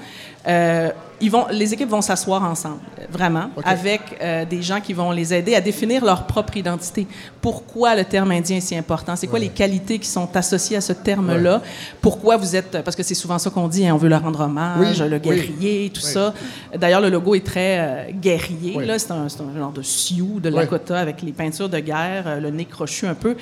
[0.49, 0.91] euh,
[1.21, 2.79] ils vont, les équipes vont s'asseoir ensemble,
[3.11, 7.07] vraiment, avec euh, des gens qui vont les aider à définir leur propre identité.
[7.41, 9.17] Pourquoi le terme indien est si important?
[9.17, 11.63] C'est quoi les qualités qui sont associées à ce terme-là?
[12.01, 12.83] Pourquoi vous êtes...
[12.83, 15.17] Parce que c'est souvent ça qu'on dit, hein, on veut leur rendre hommage, Oui, le
[15.17, 15.21] oui.
[15.21, 16.13] guerrier, tout Oui.
[16.13, 16.35] ça.
[16.77, 18.75] D'ailleurs, le logo est très euh, guerrier.
[18.85, 18.99] Là.
[18.99, 22.51] C'est un, un genre de Sioux de Lakota avec les peintures de guerre, euh, le
[22.51, 23.37] nez crochu un peu.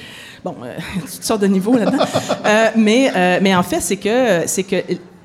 [0.44, 2.04] Bon, euh, toutes sortes de niveaux là-dedans.
[2.46, 4.76] Euh, mais, euh, mais en fait, c'est que, c'est que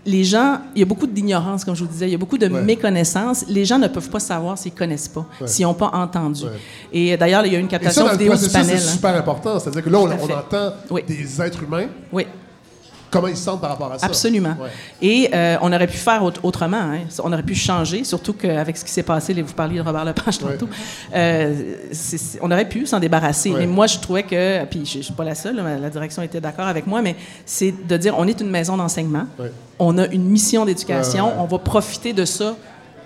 [0.06, 2.38] les gens, il y a beaucoup d'ignorance, comme je vous disais, il y a beaucoup
[2.38, 2.62] de Ouais.
[2.62, 3.46] méconnaissance.
[3.48, 6.44] Les gens ne peuvent pas savoir s'ils connaissent pas, s'ils n'ont pas entendu.
[6.46, 6.50] Ouais.
[6.92, 8.80] Et d'ailleurs, il y a une Et ça, captation vidéo du panel.
[8.80, 8.92] c'est hein.
[8.94, 9.60] super important.
[9.60, 11.04] C'est-à-dire que là, on, entend Oui.
[11.08, 12.26] des êtres humains, Oui.
[13.12, 14.06] Comment ils se sentent par rapport à ça.
[14.08, 14.56] Absolument.
[14.60, 14.70] Ouais.
[15.02, 16.78] Et euh, on aurait pu faire aut- autrement.
[16.78, 17.00] hein.
[17.24, 20.40] On aurait pu changer, surtout qu'avec ce qui s'est passé, vous parliez de Robert Lepage
[20.42, 20.54] Ouais.
[20.54, 20.70] tantôt,
[21.14, 21.76] euh,
[22.42, 23.52] on aurait pu s'en débarrasser.
[23.52, 23.60] Ouais.
[23.60, 26.42] Mais moi, je trouvais que, puis je ne suis pas la seule, la direction était
[26.42, 29.26] d'accord avec moi, mais c'est de dire, on est une maison d'enseignement,
[29.78, 32.56] on a une mission d'éducation, on va profiter de ça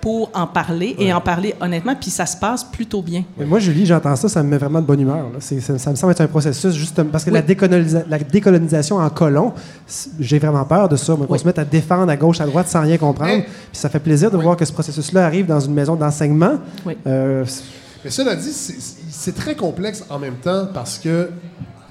[0.06, 3.24] pour en parler et en parler honnêtement, puis ça se passe plutôt bien.
[3.36, 5.16] Mais moi, Julie, j'entends ça, ça me met vraiment de bonne humeur.
[5.32, 5.38] là.
[5.40, 7.34] C'est- ça, ça me semble être un processus juste parce que Oui.
[7.34, 9.52] la, décolonisa- la décolonisation en colon,
[10.20, 11.16] j'ai vraiment peur de ça.
[11.16, 11.40] Moi, qu'on Oui.
[11.40, 13.42] se mette à défendre à gauche, à droite sans rien comprendre.
[13.42, 16.52] Puis ça fait plaisir de voir que ce processus-là arrive dans une maison d'enseignement.
[16.86, 16.96] Oui.
[17.08, 17.44] Euh,
[18.04, 18.76] Mais cela dit, c'est-
[19.10, 21.30] c'est très complexe en même temps parce que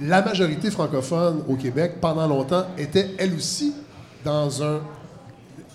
[0.01, 3.73] la majorité francophone au Québec, pendant longtemps, était elle aussi
[4.23, 4.79] dans un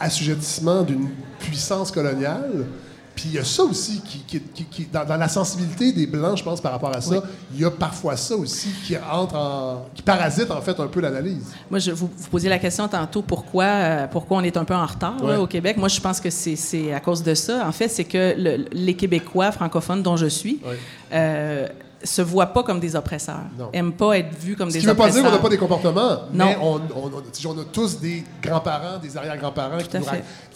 [0.00, 2.66] assujettissement d'une puissance coloniale.
[3.14, 6.06] Puis il y a ça aussi qui, qui- qui- qui- dans, dans la sensibilité des
[6.06, 7.22] blancs, je pense, par rapport à ça,
[7.52, 11.00] il y a parfois ça aussi qui entre en, qui parasite en fait un peu
[11.00, 11.44] l'analyse.
[11.68, 14.74] Moi, je vous, vous posiez la question tantôt pourquoi, euh, pourquoi on est un peu
[14.74, 15.76] en retard là, au Québec?
[15.76, 17.66] Moi, je pense que c'est- c'est à cause de ça.
[17.68, 20.78] En fait, c'est que le- les Québécois francophones dont je suis Ouais.
[21.12, 21.68] euh,
[22.02, 23.68] se voient pas comme des oppresseurs, Non.
[23.72, 25.30] aiment pas être vus comme Ce des qui ne veut pas dire oppresseurs.
[25.30, 26.46] qu'on n'a pas des comportements, Non.
[26.46, 26.80] mais on, on-
[27.14, 30.04] on- on a tous des grands-parents, des arrière-grands-parents qui nous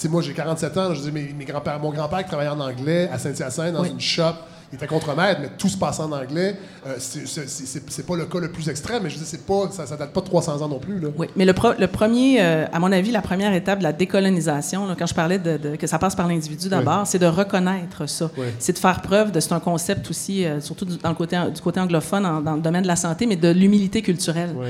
[0.09, 3.09] moi, j'ai 47 ans, je dis, mes, mes grands-parents, mon grand-père qui travaillait en anglais
[3.13, 3.91] à Saint-Hyacinthe dans Oui.
[3.91, 4.33] une shop,
[4.75, 6.57] il était contremaître, mais tout se passait en anglais.
[6.87, 9.97] Euh, c'est- pas le cas le plus extrême, mais je dis, c'est pas, ça, ça
[9.97, 10.99] date pas de 300 ans non plus.
[10.99, 11.09] Là.
[11.17, 13.93] Oui, mais le, pro- le premier, euh, à mon avis, la première étape de la
[13.93, 17.27] décolonisation, là, quand je parlais de, de- que ça passe par l'individu d'abord, c'est de
[17.27, 18.31] reconnaître ça.
[18.37, 18.47] Oui.
[18.59, 21.39] C'est de faire preuve de, c'est un concept aussi, euh, surtout du, dans le côté,
[21.55, 24.51] du côté anglophone, en- dans le domaine de la santé, mais de l'humilité culturelle.
[24.57, 24.69] Oui.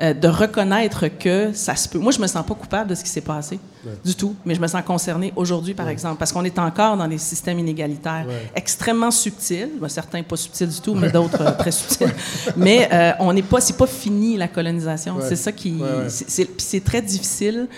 [0.00, 1.98] Euh, de reconnaître que ça se peut.
[1.98, 3.60] Moi, je me sens pas coupable de ce qui s'est passé,
[4.04, 7.06] du tout, mais je me sens concernée aujourd'hui, par exemple, parce qu'on est encore dans
[7.06, 8.50] des systèmes inégalitaires Ouais.
[8.56, 12.12] extrêmement subtils, Ben, certains pas subtils du tout, mais d'autres euh, très subtils.
[12.56, 15.18] Mais euh, on n'est pas, c'est pas fini la colonisation.
[15.20, 17.68] C'est ça qui, c'est- très difficile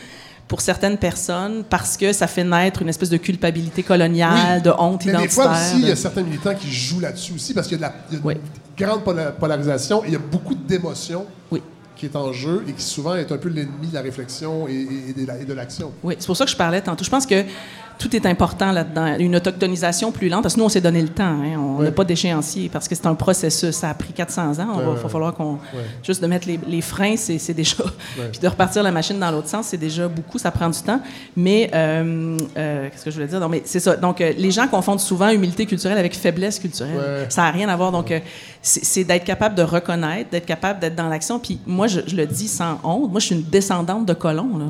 [0.48, 4.62] pour certaines personnes parce que ça fait naître une espèce de culpabilité coloniale, Oui.
[4.62, 5.44] de honte Mais des identitaire.
[5.44, 7.88] fois aussi, il y a certains militants qui jouent là-dessus aussi parce qu'il y a
[7.88, 8.34] de la il y a une Oui.
[8.78, 11.60] grande pola- polarisation et il y a beaucoup d'émotions Oui.
[11.96, 15.14] Qui est en jeu et qui souvent est un peu l'ennemi de la réflexion et,
[15.14, 15.92] de l'action.
[16.02, 17.04] Oui, c'est pour ça que je parlais tantôt.
[17.04, 17.44] Je pense que
[17.98, 19.16] tout est important là-dedans.
[19.18, 21.24] Une autochtonisation plus lente, parce que nous, on s'est donné le temps.
[21.24, 21.56] hein.
[21.58, 21.90] On n'a Ouais.
[21.90, 23.70] pas d'échéancier, parce que c'est un processus.
[23.74, 24.78] Ça a pris 400 ans.
[24.80, 25.58] Il va falloir qu'on...
[26.02, 27.76] Juste de mettre les, les freins, c'est déjà...
[28.30, 30.38] Puis de repartir la machine dans l'autre sens, c'est déjà beaucoup.
[30.38, 31.00] Ça prend du temps.
[31.36, 33.40] Mais, euh, euh, qu'est-ce que je voulais dire?
[33.40, 33.96] Non, mais c'est ça.
[33.96, 37.26] Donc, euh, les gens confondent souvent humilité culturelle avec faiblesse culturelle.
[37.28, 37.92] Ça n'a rien à voir.
[37.92, 38.12] Donc,
[38.62, 41.38] c'est c'est d'être capable de reconnaître, d'être capable d'être dans l'action.
[41.38, 43.10] Puis moi, je, je le dis sans honte.
[43.10, 44.56] Moi, je suis une descendante de colons.
[44.58, 44.64] Là.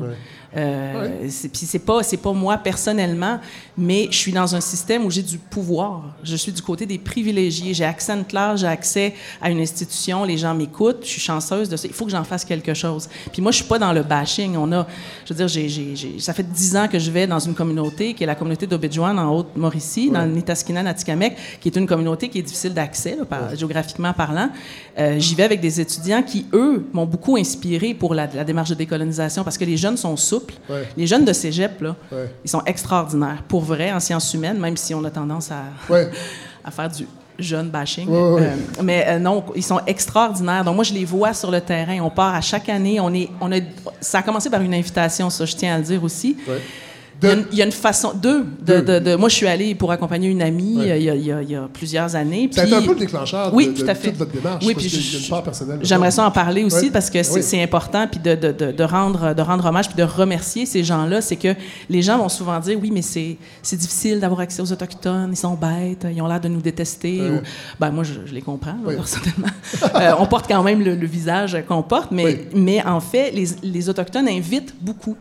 [0.57, 3.39] Euh, c'est- Puis c'est pas c'est pas moi personnellement,
[3.77, 6.15] mais je suis dans un système où j'ai du pouvoir.
[6.23, 7.73] Je suis du côté des privilégiés.
[7.73, 10.23] J'ai accès à une classe, j'ai accès à une institution.
[10.23, 11.03] Les gens m'écoutent.
[11.03, 11.87] Je suis chanceuse de ça.
[11.87, 13.09] Il faut que j'en fasse quelque chose.
[13.33, 14.55] Puis moi, je suis pas dans le bashing.
[14.57, 14.87] On a,
[15.25, 17.53] je veux dire, j'ai, j'ai- j'ai- ça fait dix ans que je vais dans une
[17.53, 21.87] communauté qui est la communauté d'Obidjouan en Haute-Mauricie, dans le Nitaskinan, Atikamek, qui est une
[21.87, 24.49] communauté qui est difficile d'accès là, par- géographiquement parlant.
[24.97, 28.69] Euh, J'y vais avec des étudiants qui, eux, m'ont beaucoup inspiré pour la, la démarche
[28.69, 30.44] de décolonisation parce que les jeunes sont souples.
[30.69, 30.87] Ouais.
[30.97, 32.29] Les jeunes de cégep, là, Ouais.
[32.43, 33.43] ils sont extraordinaires.
[33.47, 35.63] Pour vrai, en sciences humaines, même si on a tendance à,
[36.71, 38.07] faire du jeune bashing.
[38.09, 40.63] Euh, mais euh, non, ils sont extraordinaires.
[40.63, 41.99] Donc moi, je les vois sur le terrain.
[42.01, 42.99] On part à chaque année.
[42.99, 43.59] On est, on a,
[43.99, 46.37] ça a commencé par une invitation, ça, je tiens à le dire aussi.
[47.23, 48.81] Il y, a une, il y a une façon, deux, de, Deux.
[48.81, 50.91] de- de- moi je suis allée pour accompagner une amie Ouais.
[50.91, 52.49] euh, il, y a, il y a- il y a plusieurs années.
[52.51, 54.09] Ça a été un peu le déclencheur de, Oui, de tout à fait.
[54.09, 54.63] toute votre démarche.
[54.65, 54.89] Oui, puis.
[55.81, 56.91] J'aimerais ça en parler aussi Ouais.
[56.91, 57.43] parce que c'est Oui.
[57.43, 61.55] c'est important puis de, rendre de rendre hommage puis de remercier ces gens-là, c'est que
[61.89, 65.37] les gens vont souvent dire oui mais c'est c'est difficile d'avoir accès aux autochtones, ils
[65.37, 67.21] sont bêtes, ils ont l'air de nous détester.
[67.21, 67.29] Ouais.
[67.29, 67.41] Ou-
[67.79, 69.47] ben moi je, je les comprends là, personnellement.
[69.95, 73.47] Euh, on porte quand même le, le visage qu'on porte, mais mais en fait les,
[73.63, 75.15] les autochtones invitent beaucoup.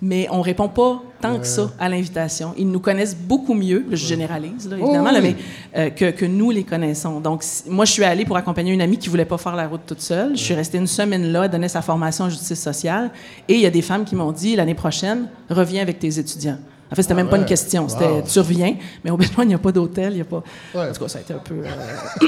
[0.00, 2.54] Mais on répond pas tant que ça à l'invitation.
[2.56, 5.34] Ils nous connaissent beaucoup mieux, je généralise là, évidemment, Oh, là, oui.
[5.74, 7.18] mais euh, que, que nous les connaissons.
[7.18, 9.66] Donc, si- moi, je suis allée pour accompagner une amie qui voulait pas faire la
[9.66, 10.36] route toute seule.
[10.36, 13.10] Je suis restée une semaine là, elle donnait sa formation en justice sociale.
[13.48, 16.58] Et il y a des femmes qui m'ont dit, l'année prochaine, reviens avec tes étudiants.
[16.90, 17.88] En fait, c'était même pas une question.
[17.88, 18.22] C'était, Wow.
[18.22, 18.74] tu reviens,
[19.04, 20.42] mais au besoin, il n'y a pas d'hôtel, il n'y a pas...
[20.74, 20.88] Ouais.
[20.88, 21.56] En tout cas, ça a été un peu...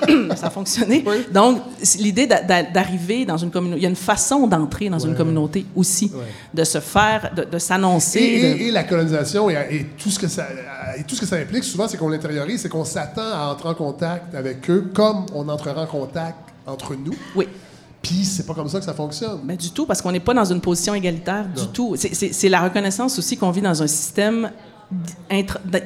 [0.09, 1.03] euh, ça a fonctionné.
[1.07, 1.27] Oui.
[1.33, 1.63] Donc,
[1.99, 3.81] l'idée d'a- d'a- d'arriver dans une communauté...
[3.81, 6.13] Il y a une façon d'entrer dans une communauté aussi,
[6.53, 8.21] de se faire, de, de s'annoncer.
[8.21, 10.47] Et, de- et- et la colonisation et, et tout ce que ça
[10.99, 13.69] et tout ce que ça implique souvent, c'est qu'on l'intériorise, c'est qu'on s'attend à entrer
[13.71, 16.37] en contact avec eux comme on entrera en contact
[16.67, 17.15] entre nous.
[17.35, 17.49] Oui.
[18.03, 19.41] Puis c'est pas comme ça que ça fonctionne.
[19.45, 21.97] Mais du tout, parce qu'on n'est pas dans une position égalitaire du tout.
[21.97, 24.51] C'est- la reconnaissance aussi qu'on vit dans un système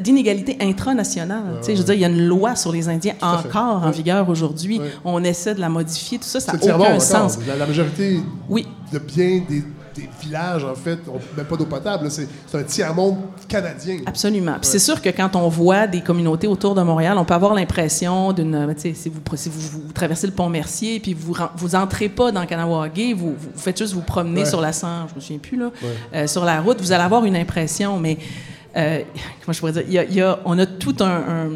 [0.00, 1.60] d'inégalité intranationale.
[1.66, 4.80] Je veux dire, il y a une loi sur les Indiens encore en vigueur aujourd'hui.
[5.04, 6.18] On essaie de la modifier.
[6.18, 7.38] Tout ça, ça n'a aucun sens.
[7.46, 8.66] La, la majorité Oui.
[8.92, 9.62] de bien des,
[9.94, 12.10] des villages, en fait, n'ont même pas d'eau potable.
[12.10, 13.18] C'est un tiers-monde
[13.48, 13.98] canadien.
[14.06, 14.56] Absolument.
[14.62, 18.32] C'est sûr que quand on voit des communautés autour de Montréal, on peut avoir l'impression
[18.32, 18.74] d'une.
[18.78, 22.44] Si, vous, si vous, vous traversez le pont Mercier, puis vous vous entrez pas dans
[22.46, 24.46] Kanawagé, vous, vous faites juste vous promener Ouais.
[24.48, 25.70] sur la 100, je me souviens plus, là,
[26.14, 28.18] euh, sur la route, vous allez avoir une impression, mais.
[28.76, 29.00] euh,
[29.44, 29.84] comment je pourrais dire?
[29.86, 31.48] Il y a- il y a- on a tout un- un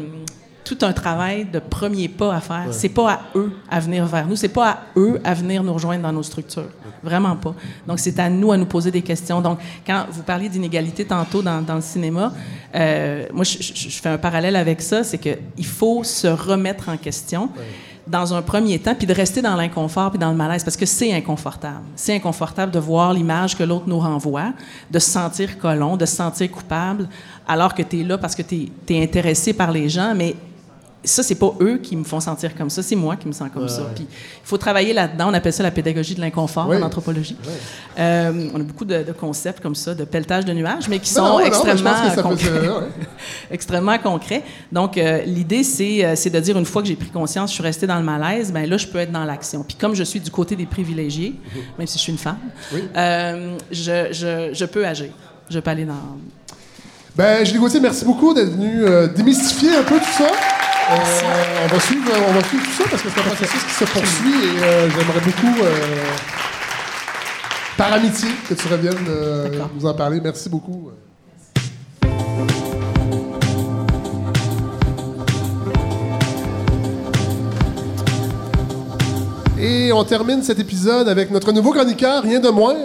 [0.69, 2.67] tout un travail de premier pas à faire.
[2.71, 5.73] C'est pas à eux à venir vers nous, c'est pas à eux à venir nous
[5.73, 6.69] rejoindre dans nos structures.
[7.01, 7.55] Vraiment pas.
[7.87, 9.41] Donc, c'est à nous à nous poser des questions.
[9.41, 9.57] Donc,
[9.87, 12.31] quand vous parliez d'inégalité tantôt dans, dans le cinéma,
[12.75, 16.89] euh, moi, je, je- je fais un parallèle avec ça, c'est qu'il faut se remettre
[16.89, 17.49] en question.
[18.07, 20.87] dans un premier temps, puis de rester dans l'inconfort puis dans le malaise, parce que
[20.87, 21.81] c'est inconfortable.
[21.95, 24.51] C'est inconfortable de voir l'image que l'autre nous renvoie,
[24.89, 27.07] de se sentir colon, de se sentir coupable,
[27.47, 30.33] alors que tu es là parce que tu es, intéressé par les gens, mais
[31.03, 33.49] ça, c'est pas eux qui me font sentir comme ça, c'est moi qui me sens
[33.53, 33.83] comme ça.
[33.95, 35.29] Puis il faut travailler là-dedans.
[35.29, 36.75] On appelle ça la pédagogie de l'inconfort Oui.
[36.77, 37.37] en anthropologie.
[37.97, 41.09] Euh, on a beaucoup de, de concepts comme ça, de pelletage de nuages, mais qui
[41.09, 42.87] sont non, non, extrêmement concrets peut- ouais.
[43.49, 44.43] extrêmement concret.
[44.71, 47.55] Donc, euh, l'idée, c'est, euh, c'est de dire, une fois que j'ai pris conscience, je
[47.55, 49.63] suis restée dans le malaise, ben là, je peux être dans l'action.
[49.63, 51.35] Puis comme je suis du côté des privilégiés,
[51.77, 52.37] même si je suis une femme,
[52.73, 52.81] Oui.
[53.71, 55.09] je, je, je peux agir.
[55.49, 55.93] Je peux aller dans...
[57.15, 60.27] Ben, Julie Gauthier, merci beaucoup d'être venu euh, démystifier un peu tout ça.
[60.89, 60.95] Euh,
[61.65, 63.83] on, va suivre, on va suivre tout ça parce que c'est un processus qui se
[63.85, 65.75] poursuit et euh, j'aimerais beaucoup, euh,
[67.77, 68.95] par amitié, que tu reviennes
[69.75, 70.19] nous en parler.
[70.19, 70.89] Merci beaucoup.
[79.59, 82.75] Et on termine cet épisode avec notre nouveau chroniqueur, rien de moins,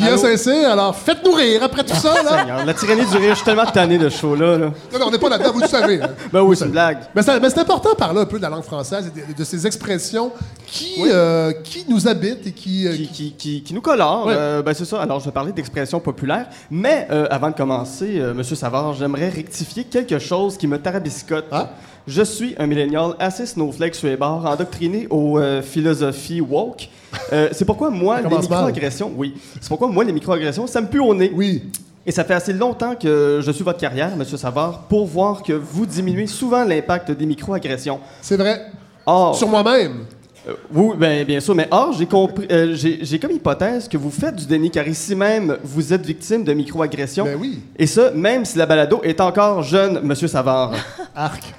[0.00, 2.38] Guillaume Saint-Cyr, alors faites-nous rire après tout ça, là.
[2.40, 4.58] Seigneur, La tyrannie du rire, je suis tellement tanné de ce show-là.
[4.58, 4.66] là.
[4.66, 6.00] Non, mais on n'est pas là-dedans, vous le savez.
[6.02, 6.08] hein.
[6.32, 6.98] Ben oui, c'est une blague.
[7.14, 9.38] Mais c'est, mais c'est important de parler un peu de la langue française et de,
[9.38, 10.32] de ces expressions
[10.66, 12.86] qui, euh, qui nous habitent et qui...
[12.86, 14.26] euh, qui, qui, qui- qui nous colore.
[14.26, 14.34] Ouais.
[14.36, 15.00] Euh, ben c'est ça.
[15.02, 16.46] Alors, je vais parler d'expressions populaires.
[16.70, 21.46] Mais euh, avant de commencer, euh, Monsieur Savard, j'aimerais rectifier quelque chose qui me tarabiscote.
[21.52, 21.70] Ah?
[22.10, 26.88] Je suis un millénial assez snowflake sur les bords, endoctriné aux euh, philosophies woke.
[27.32, 30.98] Euh, c'est pourquoi moi, les microagressions, oui, c'est pourquoi moi, les microagressions, ça me pue
[30.98, 31.30] au nez.
[31.32, 31.70] Oui.
[32.04, 35.52] Et ça fait assez longtemps que je suis votre carrière, Monsieur Savard, pour voir que
[35.52, 38.00] vous diminuez souvent l'impact des microagressions.
[38.20, 38.60] C'est vrai.
[39.06, 40.06] Or, Sur moi-même.
[40.48, 43.96] euh, oui, ben, bien sûr, mais or, j'ai compris, euh, j'ai j'ai comme hypothèse que
[43.96, 47.24] vous faites du déni, car ici même, vous êtes victime de microagressions.
[47.24, 47.60] Ben oui.
[47.78, 50.72] Et ça, même si la balado est encore jeune, Monsieur Savard.
[51.14, 51.54] Arc.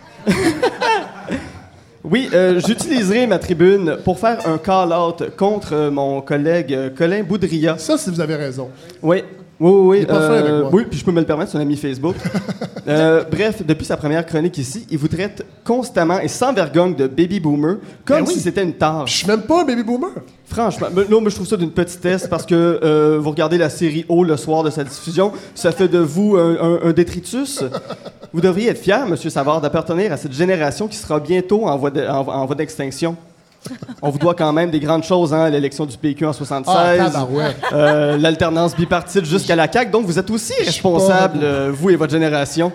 [2.03, 7.22] Oui, euh, j'utiliserai ma tribune pour faire un call-out contre euh, mon collègue euh, Colin
[7.23, 7.77] Boudria.
[7.77, 8.69] Ça, si vous avez raison.
[9.03, 9.23] Oui.
[9.60, 10.07] Oui, oui, oui.
[10.10, 10.69] Moi.
[10.73, 12.15] oui, puis je peux me le permettre, c'est un ami Facebook.
[12.88, 17.06] Euh, bref, depuis sa première chronique ici, il vous traite constamment et sans vergogne de
[17.06, 18.34] baby boomer, comme Ben oui.
[18.34, 19.18] si c'était une Je tâche.
[19.19, 20.10] suis même pas un baby boomer.
[20.45, 23.69] Franchement, mais non, mais je trouve ça d'une petitesse parce que euh, vous regardez la
[23.69, 27.64] série O le soir de sa diffusion, ça fait de vous un, un- un détritus.
[28.33, 31.91] Vous devriez être fier, Monsieur Savard, d'appartenir à cette génération qui sera bientôt en voie
[31.91, 33.15] de- d'extinction.
[34.01, 37.27] On vous doit quand même des grandes choses, hein, l'élection du PQ en 76, Ah,
[37.73, 42.11] euh, l'alternance bipartite jusqu'à la CAQ, donc vous êtes aussi responsable, euh, vous et votre
[42.11, 42.71] génération.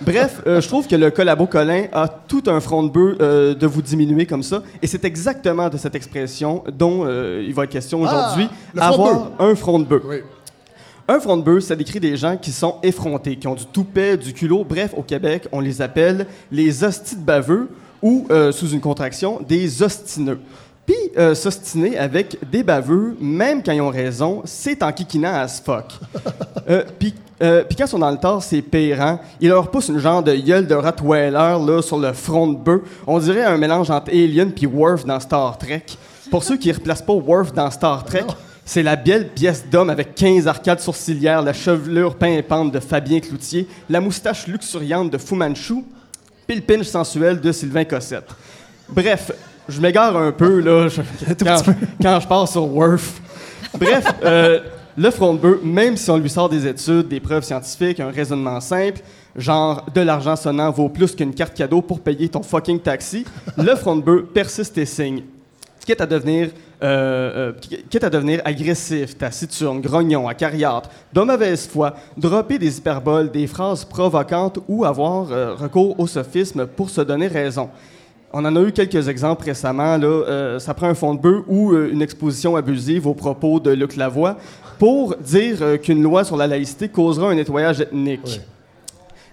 [0.00, 3.18] Bref, euh, je trouve que le collabo Colin a tout un front de bœuf
[3.58, 7.70] de vous diminuer comme ça, et c'est exactement de cette expression dont il va être
[7.70, 8.48] question aujourd'hui,
[8.78, 10.02] Ah, de avoir un front de bœuf.
[10.06, 10.16] Oui.
[11.08, 14.16] Un front de bœuf, ça décrit des gens qui sont effrontés, qui ont du toupet,
[14.16, 14.64] du culot.
[14.68, 17.68] Bref, au Québec, on les appelle les hosties de baveux
[18.02, 20.40] ou, euh, sous une contraction, des ostineux.
[20.86, 25.60] Puis, euh, s'ostiner avec des baveux, même quand ils ont raison, c'est en kikinant as
[25.60, 25.92] fuck.
[26.68, 28.64] Euh, Puis, euh, puis quand ils sont dans le tort, c'est
[28.98, 29.20] hein?
[29.40, 32.80] Ils leur poussent une genre de gueule de Rottweiler là, sur le front de bœuf.
[33.06, 35.84] On dirait un mélange entre Alien puis Worf dans Star Trek.
[36.28, 38.24] Pour ceux qui ne replacent pas Worf dans Star Trek,
[38.68, 43.66] c'est la belle pièce d'homme avec 15 arcades sourcilières, la chevelure pimpante de Fabien Cloutier,
[43.88, 45.84] la moustache luxuriante de Fu Manchu,
[46.46, 48.28] puis le pinch sensuel de Sylvain Cossette.
[48.88, 49.30] Bref,
[49.68, 51.00] je m'égare un peu, là, je-
[51.44, 51.62] quand,
[52.02, 53.20] quand je pars sur Worf.
[53.78, 54.60] Bref, euh,
[54.96, 58.10] le front de bœuf, même si on lui sort des études, des preuves scientifiques, un
[58.10, 59.00] raisonnement simple,
[59.36, 63.24] genre de l'argent sonnant vaut plus qu'une carte cadeau pour payer ton fucking taxi,
[63.58, 65.22] le front de bœuf persiste et signe.
[65.86, 66.48] Quitte à devenir,
[66.82, 73.46] euh, euh, à devenir agressif, taciturne, grognon, acariâtre, de mauvaise foi, dropper des hyperboles, des
[73.46, 77.70] phrases provocantes ou avoir euh, recours au sophisme pour se donner raison.
[78.32, 79.96] On en a eu quelques exemples récemment.
[79.96, 83.70] Là, euh, ça prend un fond de bœuf ou une exposition abusive aux propos de
[83.70, 84.38] Luc Lavoie
[84.80, 88.40] pour dire qu'une loi sur la laïcité causera un nettoyage ethnique.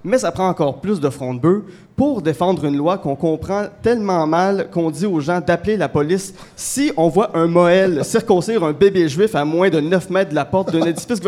[0.04, 1.62] Mais ça prend encore plus de front de bœuf
[1.96, 6.34] pour défendre une loi qu'on comprend tellement mal qu'on dit aux gens d'appeler la police
[6.56, 10.36] si on voit un Moël circoncire un bébé juif à moins de 9 mètres de
[10.36, 11.22] la porte d'un édifice.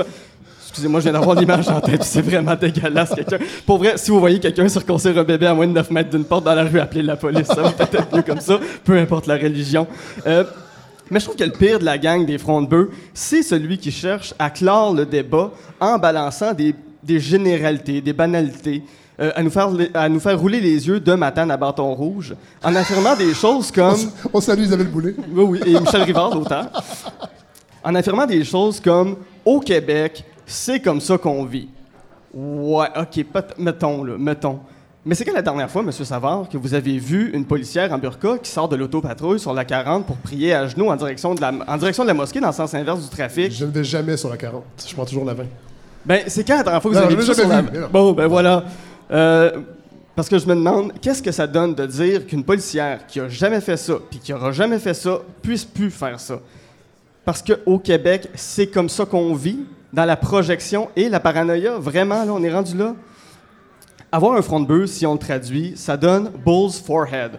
[0.68, 3.14] Excusez-moi, je viens d'avoir l'image en tête, c'est vraiment dégueulasse.
[3.66, 6.26] Pour vrai, si vous voyez quelqu'un circoncire un bébé à moins de 9 mètres d'une
[6.26, 7.48] porte dans la rue, appelez la police.
[7.48, 9.88] Ça va peut-être être mieux comme ça, peu importe la religion.
[10.28, 10.44] Euh,
[11.10, 13.78] mais je trouve que le pire de la gang des fronts de bœuf, c'est celui
[13.78, 16.76] qui cherche à clore le débat en balançant des,
[17.06, 18.84] des généralités, des banalités,
[19.20, 22.36] euh, à, nous faire, à nous faire rouler les yeux de Matane à bâton rouge,
[22.64, 23.96] en affirmant des choses comme...
[24.34, 25.16] On salue Isabelle Boulay.
[25.32, 26.70] Oui, oui, et Michel Rivard, l'auteur.
[27.84, 31.70] En affirmant des choses comme au Québec, c'est comme ça qu'on vit.
[32.34, 33.26] Ouais, ok,
[33.58, 34.60] mettons, là, mettons.
[35.06, 35.92] Mais c'est quand la dernière fois, M.
[35.92, 39.64] Savard, que vous avez vu une policière en burqa qui sort de l'autopatrouille sur la
[39.64, 42.48] 40 pour prier à genoux en direction de la, en direction de la mosquée dans
[42.48, 43.52] le sens inverse du trafic?
[43.52, 44.64] Je ne vais jamais sur la 40.
[44.86, 45.44] Je prends toujours la 20.
[46.06, 47.62] Ben, c'est quand la dernière fois que vous Non, avez je vu sur la...
[47.62, 47.80] vu.
[47.92, 48.64] Bon, ben voilà.
[49.12, 49.52] Euh,
[50.16, 53.28] parce que je me demande, qu'est-ce que ça donne de dire qu'une policière qui a
[53.28, 56.40] jamais fait ça, puis qui aura jamais fait ça, puisse plus faire ça?
[57.26, 59.60] Parce qu'au Québec, c'est comme ça qu'on vit,
[59.92, 61.78] dans la projection et la paranoïa.
[61.80, 62.94] Vraiment, là, on est rendu là.
[64.12, 67.32] Avoir un front de bœuf, si on le traduit, ça donne bull's forehead.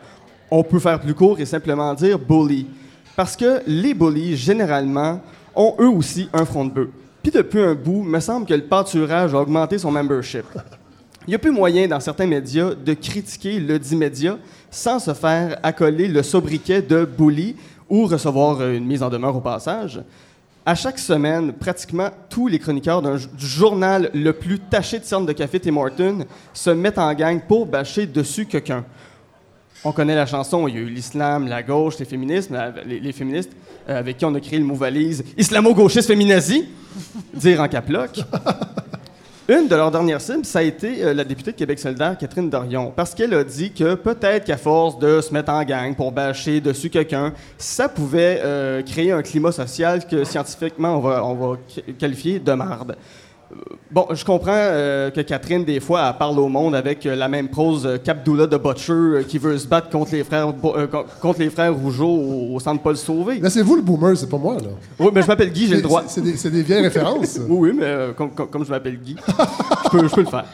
[0.50, 2.66] On peut faire plus court et simplement dire bully.
[3.14, 5.20] Parce que les bullies, généralement,
[5.54, 6.88] ont eux aussi un front de bœuf.
[7.26, 10.44] Puis depuis un bout, me semble que le pâturage a augmenté son membership.
[11.26, 14.38] Il n'y a plus moyen dans certains médias de critiquer le dit média
[14.70, 17.56] sans se faire accoler le sobriquet de bully
[17.90, 20.00] ou recevoir euh, une mise en demeure au passage.
[20.64, 25.32] À chaque semaine, pratiquement tous les chroniqueurs du journal le plus taché de cernes de
[25.32, 28.84] café Tim Horton se mettent en gang pour bâcher dessus quelqu'un.
[29.86, 32.50] On connaît la chanson, il y a eu l'islam, la gauche, les féministes,
[32.84, 33.52] les, féministes
[33.88, 36.64] euh, avec qui on a créé le mot valise islamo-gauchiste féminazie,
[37.34, 38.18] dire en caploc.
[39.48, 42.50] Une de leurs dernières cibles, ça a été euh, la députée de Québec solidaire, Catherine
[42.50, 46.10] Dorion, parce qu'elle a dit que peut-être qu'à force de se mettre en gang pour
[46.10, 51.34] bâcher dessus quelqu'un, ça pouvait euh, créer un climat social que scientifiquement on va, on
[51.34, 52.96] va qu- qualifier de marde.
[53.52, 53.56] Euh,
[53.90, 57.28] Bon, je comprends euh, que Catherine, des fois, elle parle au monde avec euh, la
[57.28, 60.52] même prose euh, qu'Abdullah de Butcher qui veut se battre contre les frères,
[61.22, 63.38] contre les frères Rougeau au, au centre Paul Sauvé.
[63.38, 64.68] Là, c'est vous le boomer, c'est pas moi, là.
[64.98, 66.02] Oui, mais je m'appelle Guy, j'ai le droit.
[66.08, 66.20] C'est-
[66.50, 67.38] des, vieilles références.
[67.48, 69.16] Oui, oui, mais comme, comme- comme je m'appelle Guy,
[69.84, 70.44] je peux, je peux le faire.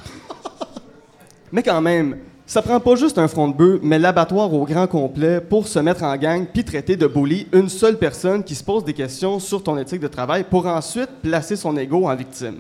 [1.51, 2.17] Mais quand même,
[2.47, 5.79] ça prend pas juste un front de bœuf, mais l'abattoir au grand complet pour se
[5.79, 9.39] mettre en gang puis traiter de bully une seule personne qui se pose des questions
[9.39, 12.57] sur ton éthique de travail pour ensuite placer son ego en victime.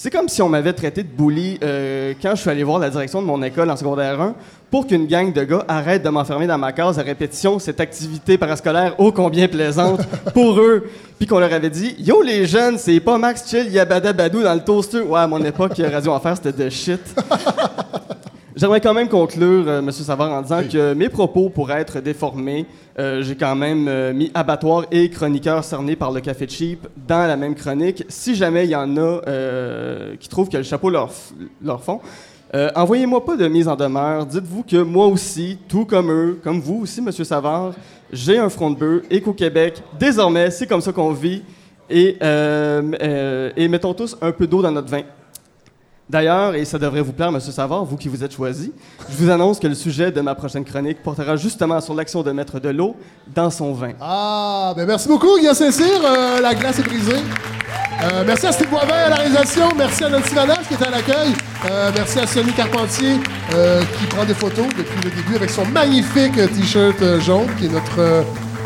[0.00, 2.88] C'est comme si on m'avait traité de bully euh, quand je suis allé voir la
[2.88, 4.36] direction de mon école en secondaire 1
[4.70, 8.38] pour qu'une gang de gars arrête de m'enfermer dans ma case à répétition, cette activité
[8.38, 10.02] parascolaire ô combien plaisante
[10.34, 10.88] pour eux.
[11.18, 14.54] Puis qu'on leur avait dit Yo les jeunes, c'est pas Max Chill, Yabada Badou dans
[14.54, 15.00] le toaster.
[15.00, 17.00] Ouais, à mon époque, Radio Enfer, c'était de shit.
[18.58, 19.92] J'aimerais quand même conclure, euh, M.
[19.92, 22.66] Savard, en disant que mes propos pourraient être déformés.
[22.98, 27.28] Euh, J'ai quand même euh, mis abattoir et chroniqueur cerné par le Café Cheap dans
[27.28, 28.02] la même chronique.
[28.08, 29.20] Si jamais il y en a
[30.18, 31.08] qui trouvent que le chapeau leur,
[31.62, 32.00] leur fond,
[32.74, 34.26] envoyez-moi pas de mise en demeure.
[34.26, 37.12] Dites-vous que moi aussi, tout comme eux, comme vous aussi, M.
[37.12, 37.74] Savard,
[38.12, 41.44] j'ai un front de bœuf et qu'au Québec, désormais, c'est comme ça qu'on vit.
[41.88, 45.02] Et, et mettons tous un peu d'eau dans notre vin.
[46.10, 48.72] D'ailleurs, et ça devrait vous plaire, Monsieur Savard, vous qui vous êtes choisi,
[49.10, 52.32] je vous annonce que le sujet de ma prochaine chronique portera justement sur l'action de
[52.32, 52.96] mettre de l'eau
[53.34, 53.92] dans son vin.
[54.00, 56.00] Ah, ben merci beaucoup, Guillaume Saint-Cyr.
[56.02, 57.12] Euh, la glace est brisée.
[57.12, 59.68] Euh, merci à Steve Boivin à la réalisation.
[59.76, 61.34] Merci à Nancy Vanache qui était à l'accueil.
[61.70, 63.16] Euh, merci à Sonny Carpentier
[63.98, 68.24] qui prend des photos depuis le début avec son magnifique T-shirt jaune qui est notre,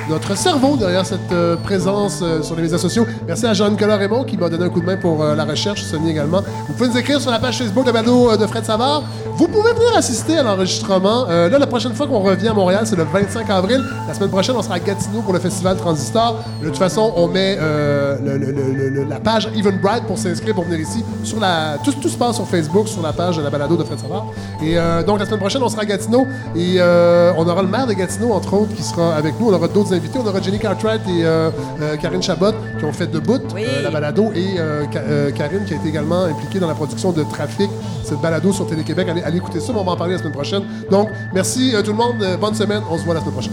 [0.08, 3.06] notre cerveau derrière cette euh, présence euh, sur les médias sociaux.
[3.26, 5.82] Merci à Jean-Nicolas Raymond qui m'a donné un coup de main pour euh, la recherche.
[5.82, 6.42] Sonny également.
[6.68, 9.04] Vous pouvez nous écrire sur la page Facebook de Bado de Fred Savard.
[9.36, 11.26] Vous pouvez venir assister à l'enregistrement.
[11.26, 13.82] Là, la prochaine fois qu'on revient à Montréal, c'est le 25 avril.
[14.06, 16.44] La semaine prochaine, on sera à Gatineau pour le festival Transistor.
[16.60, 21.02] De toute façon, on met la page Eventbrite pour s'inscrire pour venir ici.
[21.24, 23.84] Sur la, tout, tout se passe sur Facebook, sur la page de la balado de
[23.84, 24.26] Fred Savard.
[24.62, 24.76] Et
[25.06, 28.32] donc, la semaine prochaine, on sera à Gatineau et on aura le maire de Gatineau,
[28.32, 29.48] entre autres, qui sera avec nous.
[29.48, 30.18] On aura d'autres invités.
[30.22, 31.50] On aura Jenny Cartwright et euh,
[31.80, 33.64] euh, Karine Chabot qui ont fait debout Oui.
[33.66, 37.12] euh, la balado et euh, Ka- Karine qui a été également impliquée dans la production
[37.12, 37.70] de Trafic,
[38.04, 39.08] cette balado sur Télé-Québec.
[39.08, 40.62] Allez, allez écouter ça, mais on va en parler la semaine prochaine.
[40.90, 42.16] Donc, merci tout le monde.
[42.40, 42.82] Bonne semaine.
[42.90, 43.52] On se voit la semaine prochaine.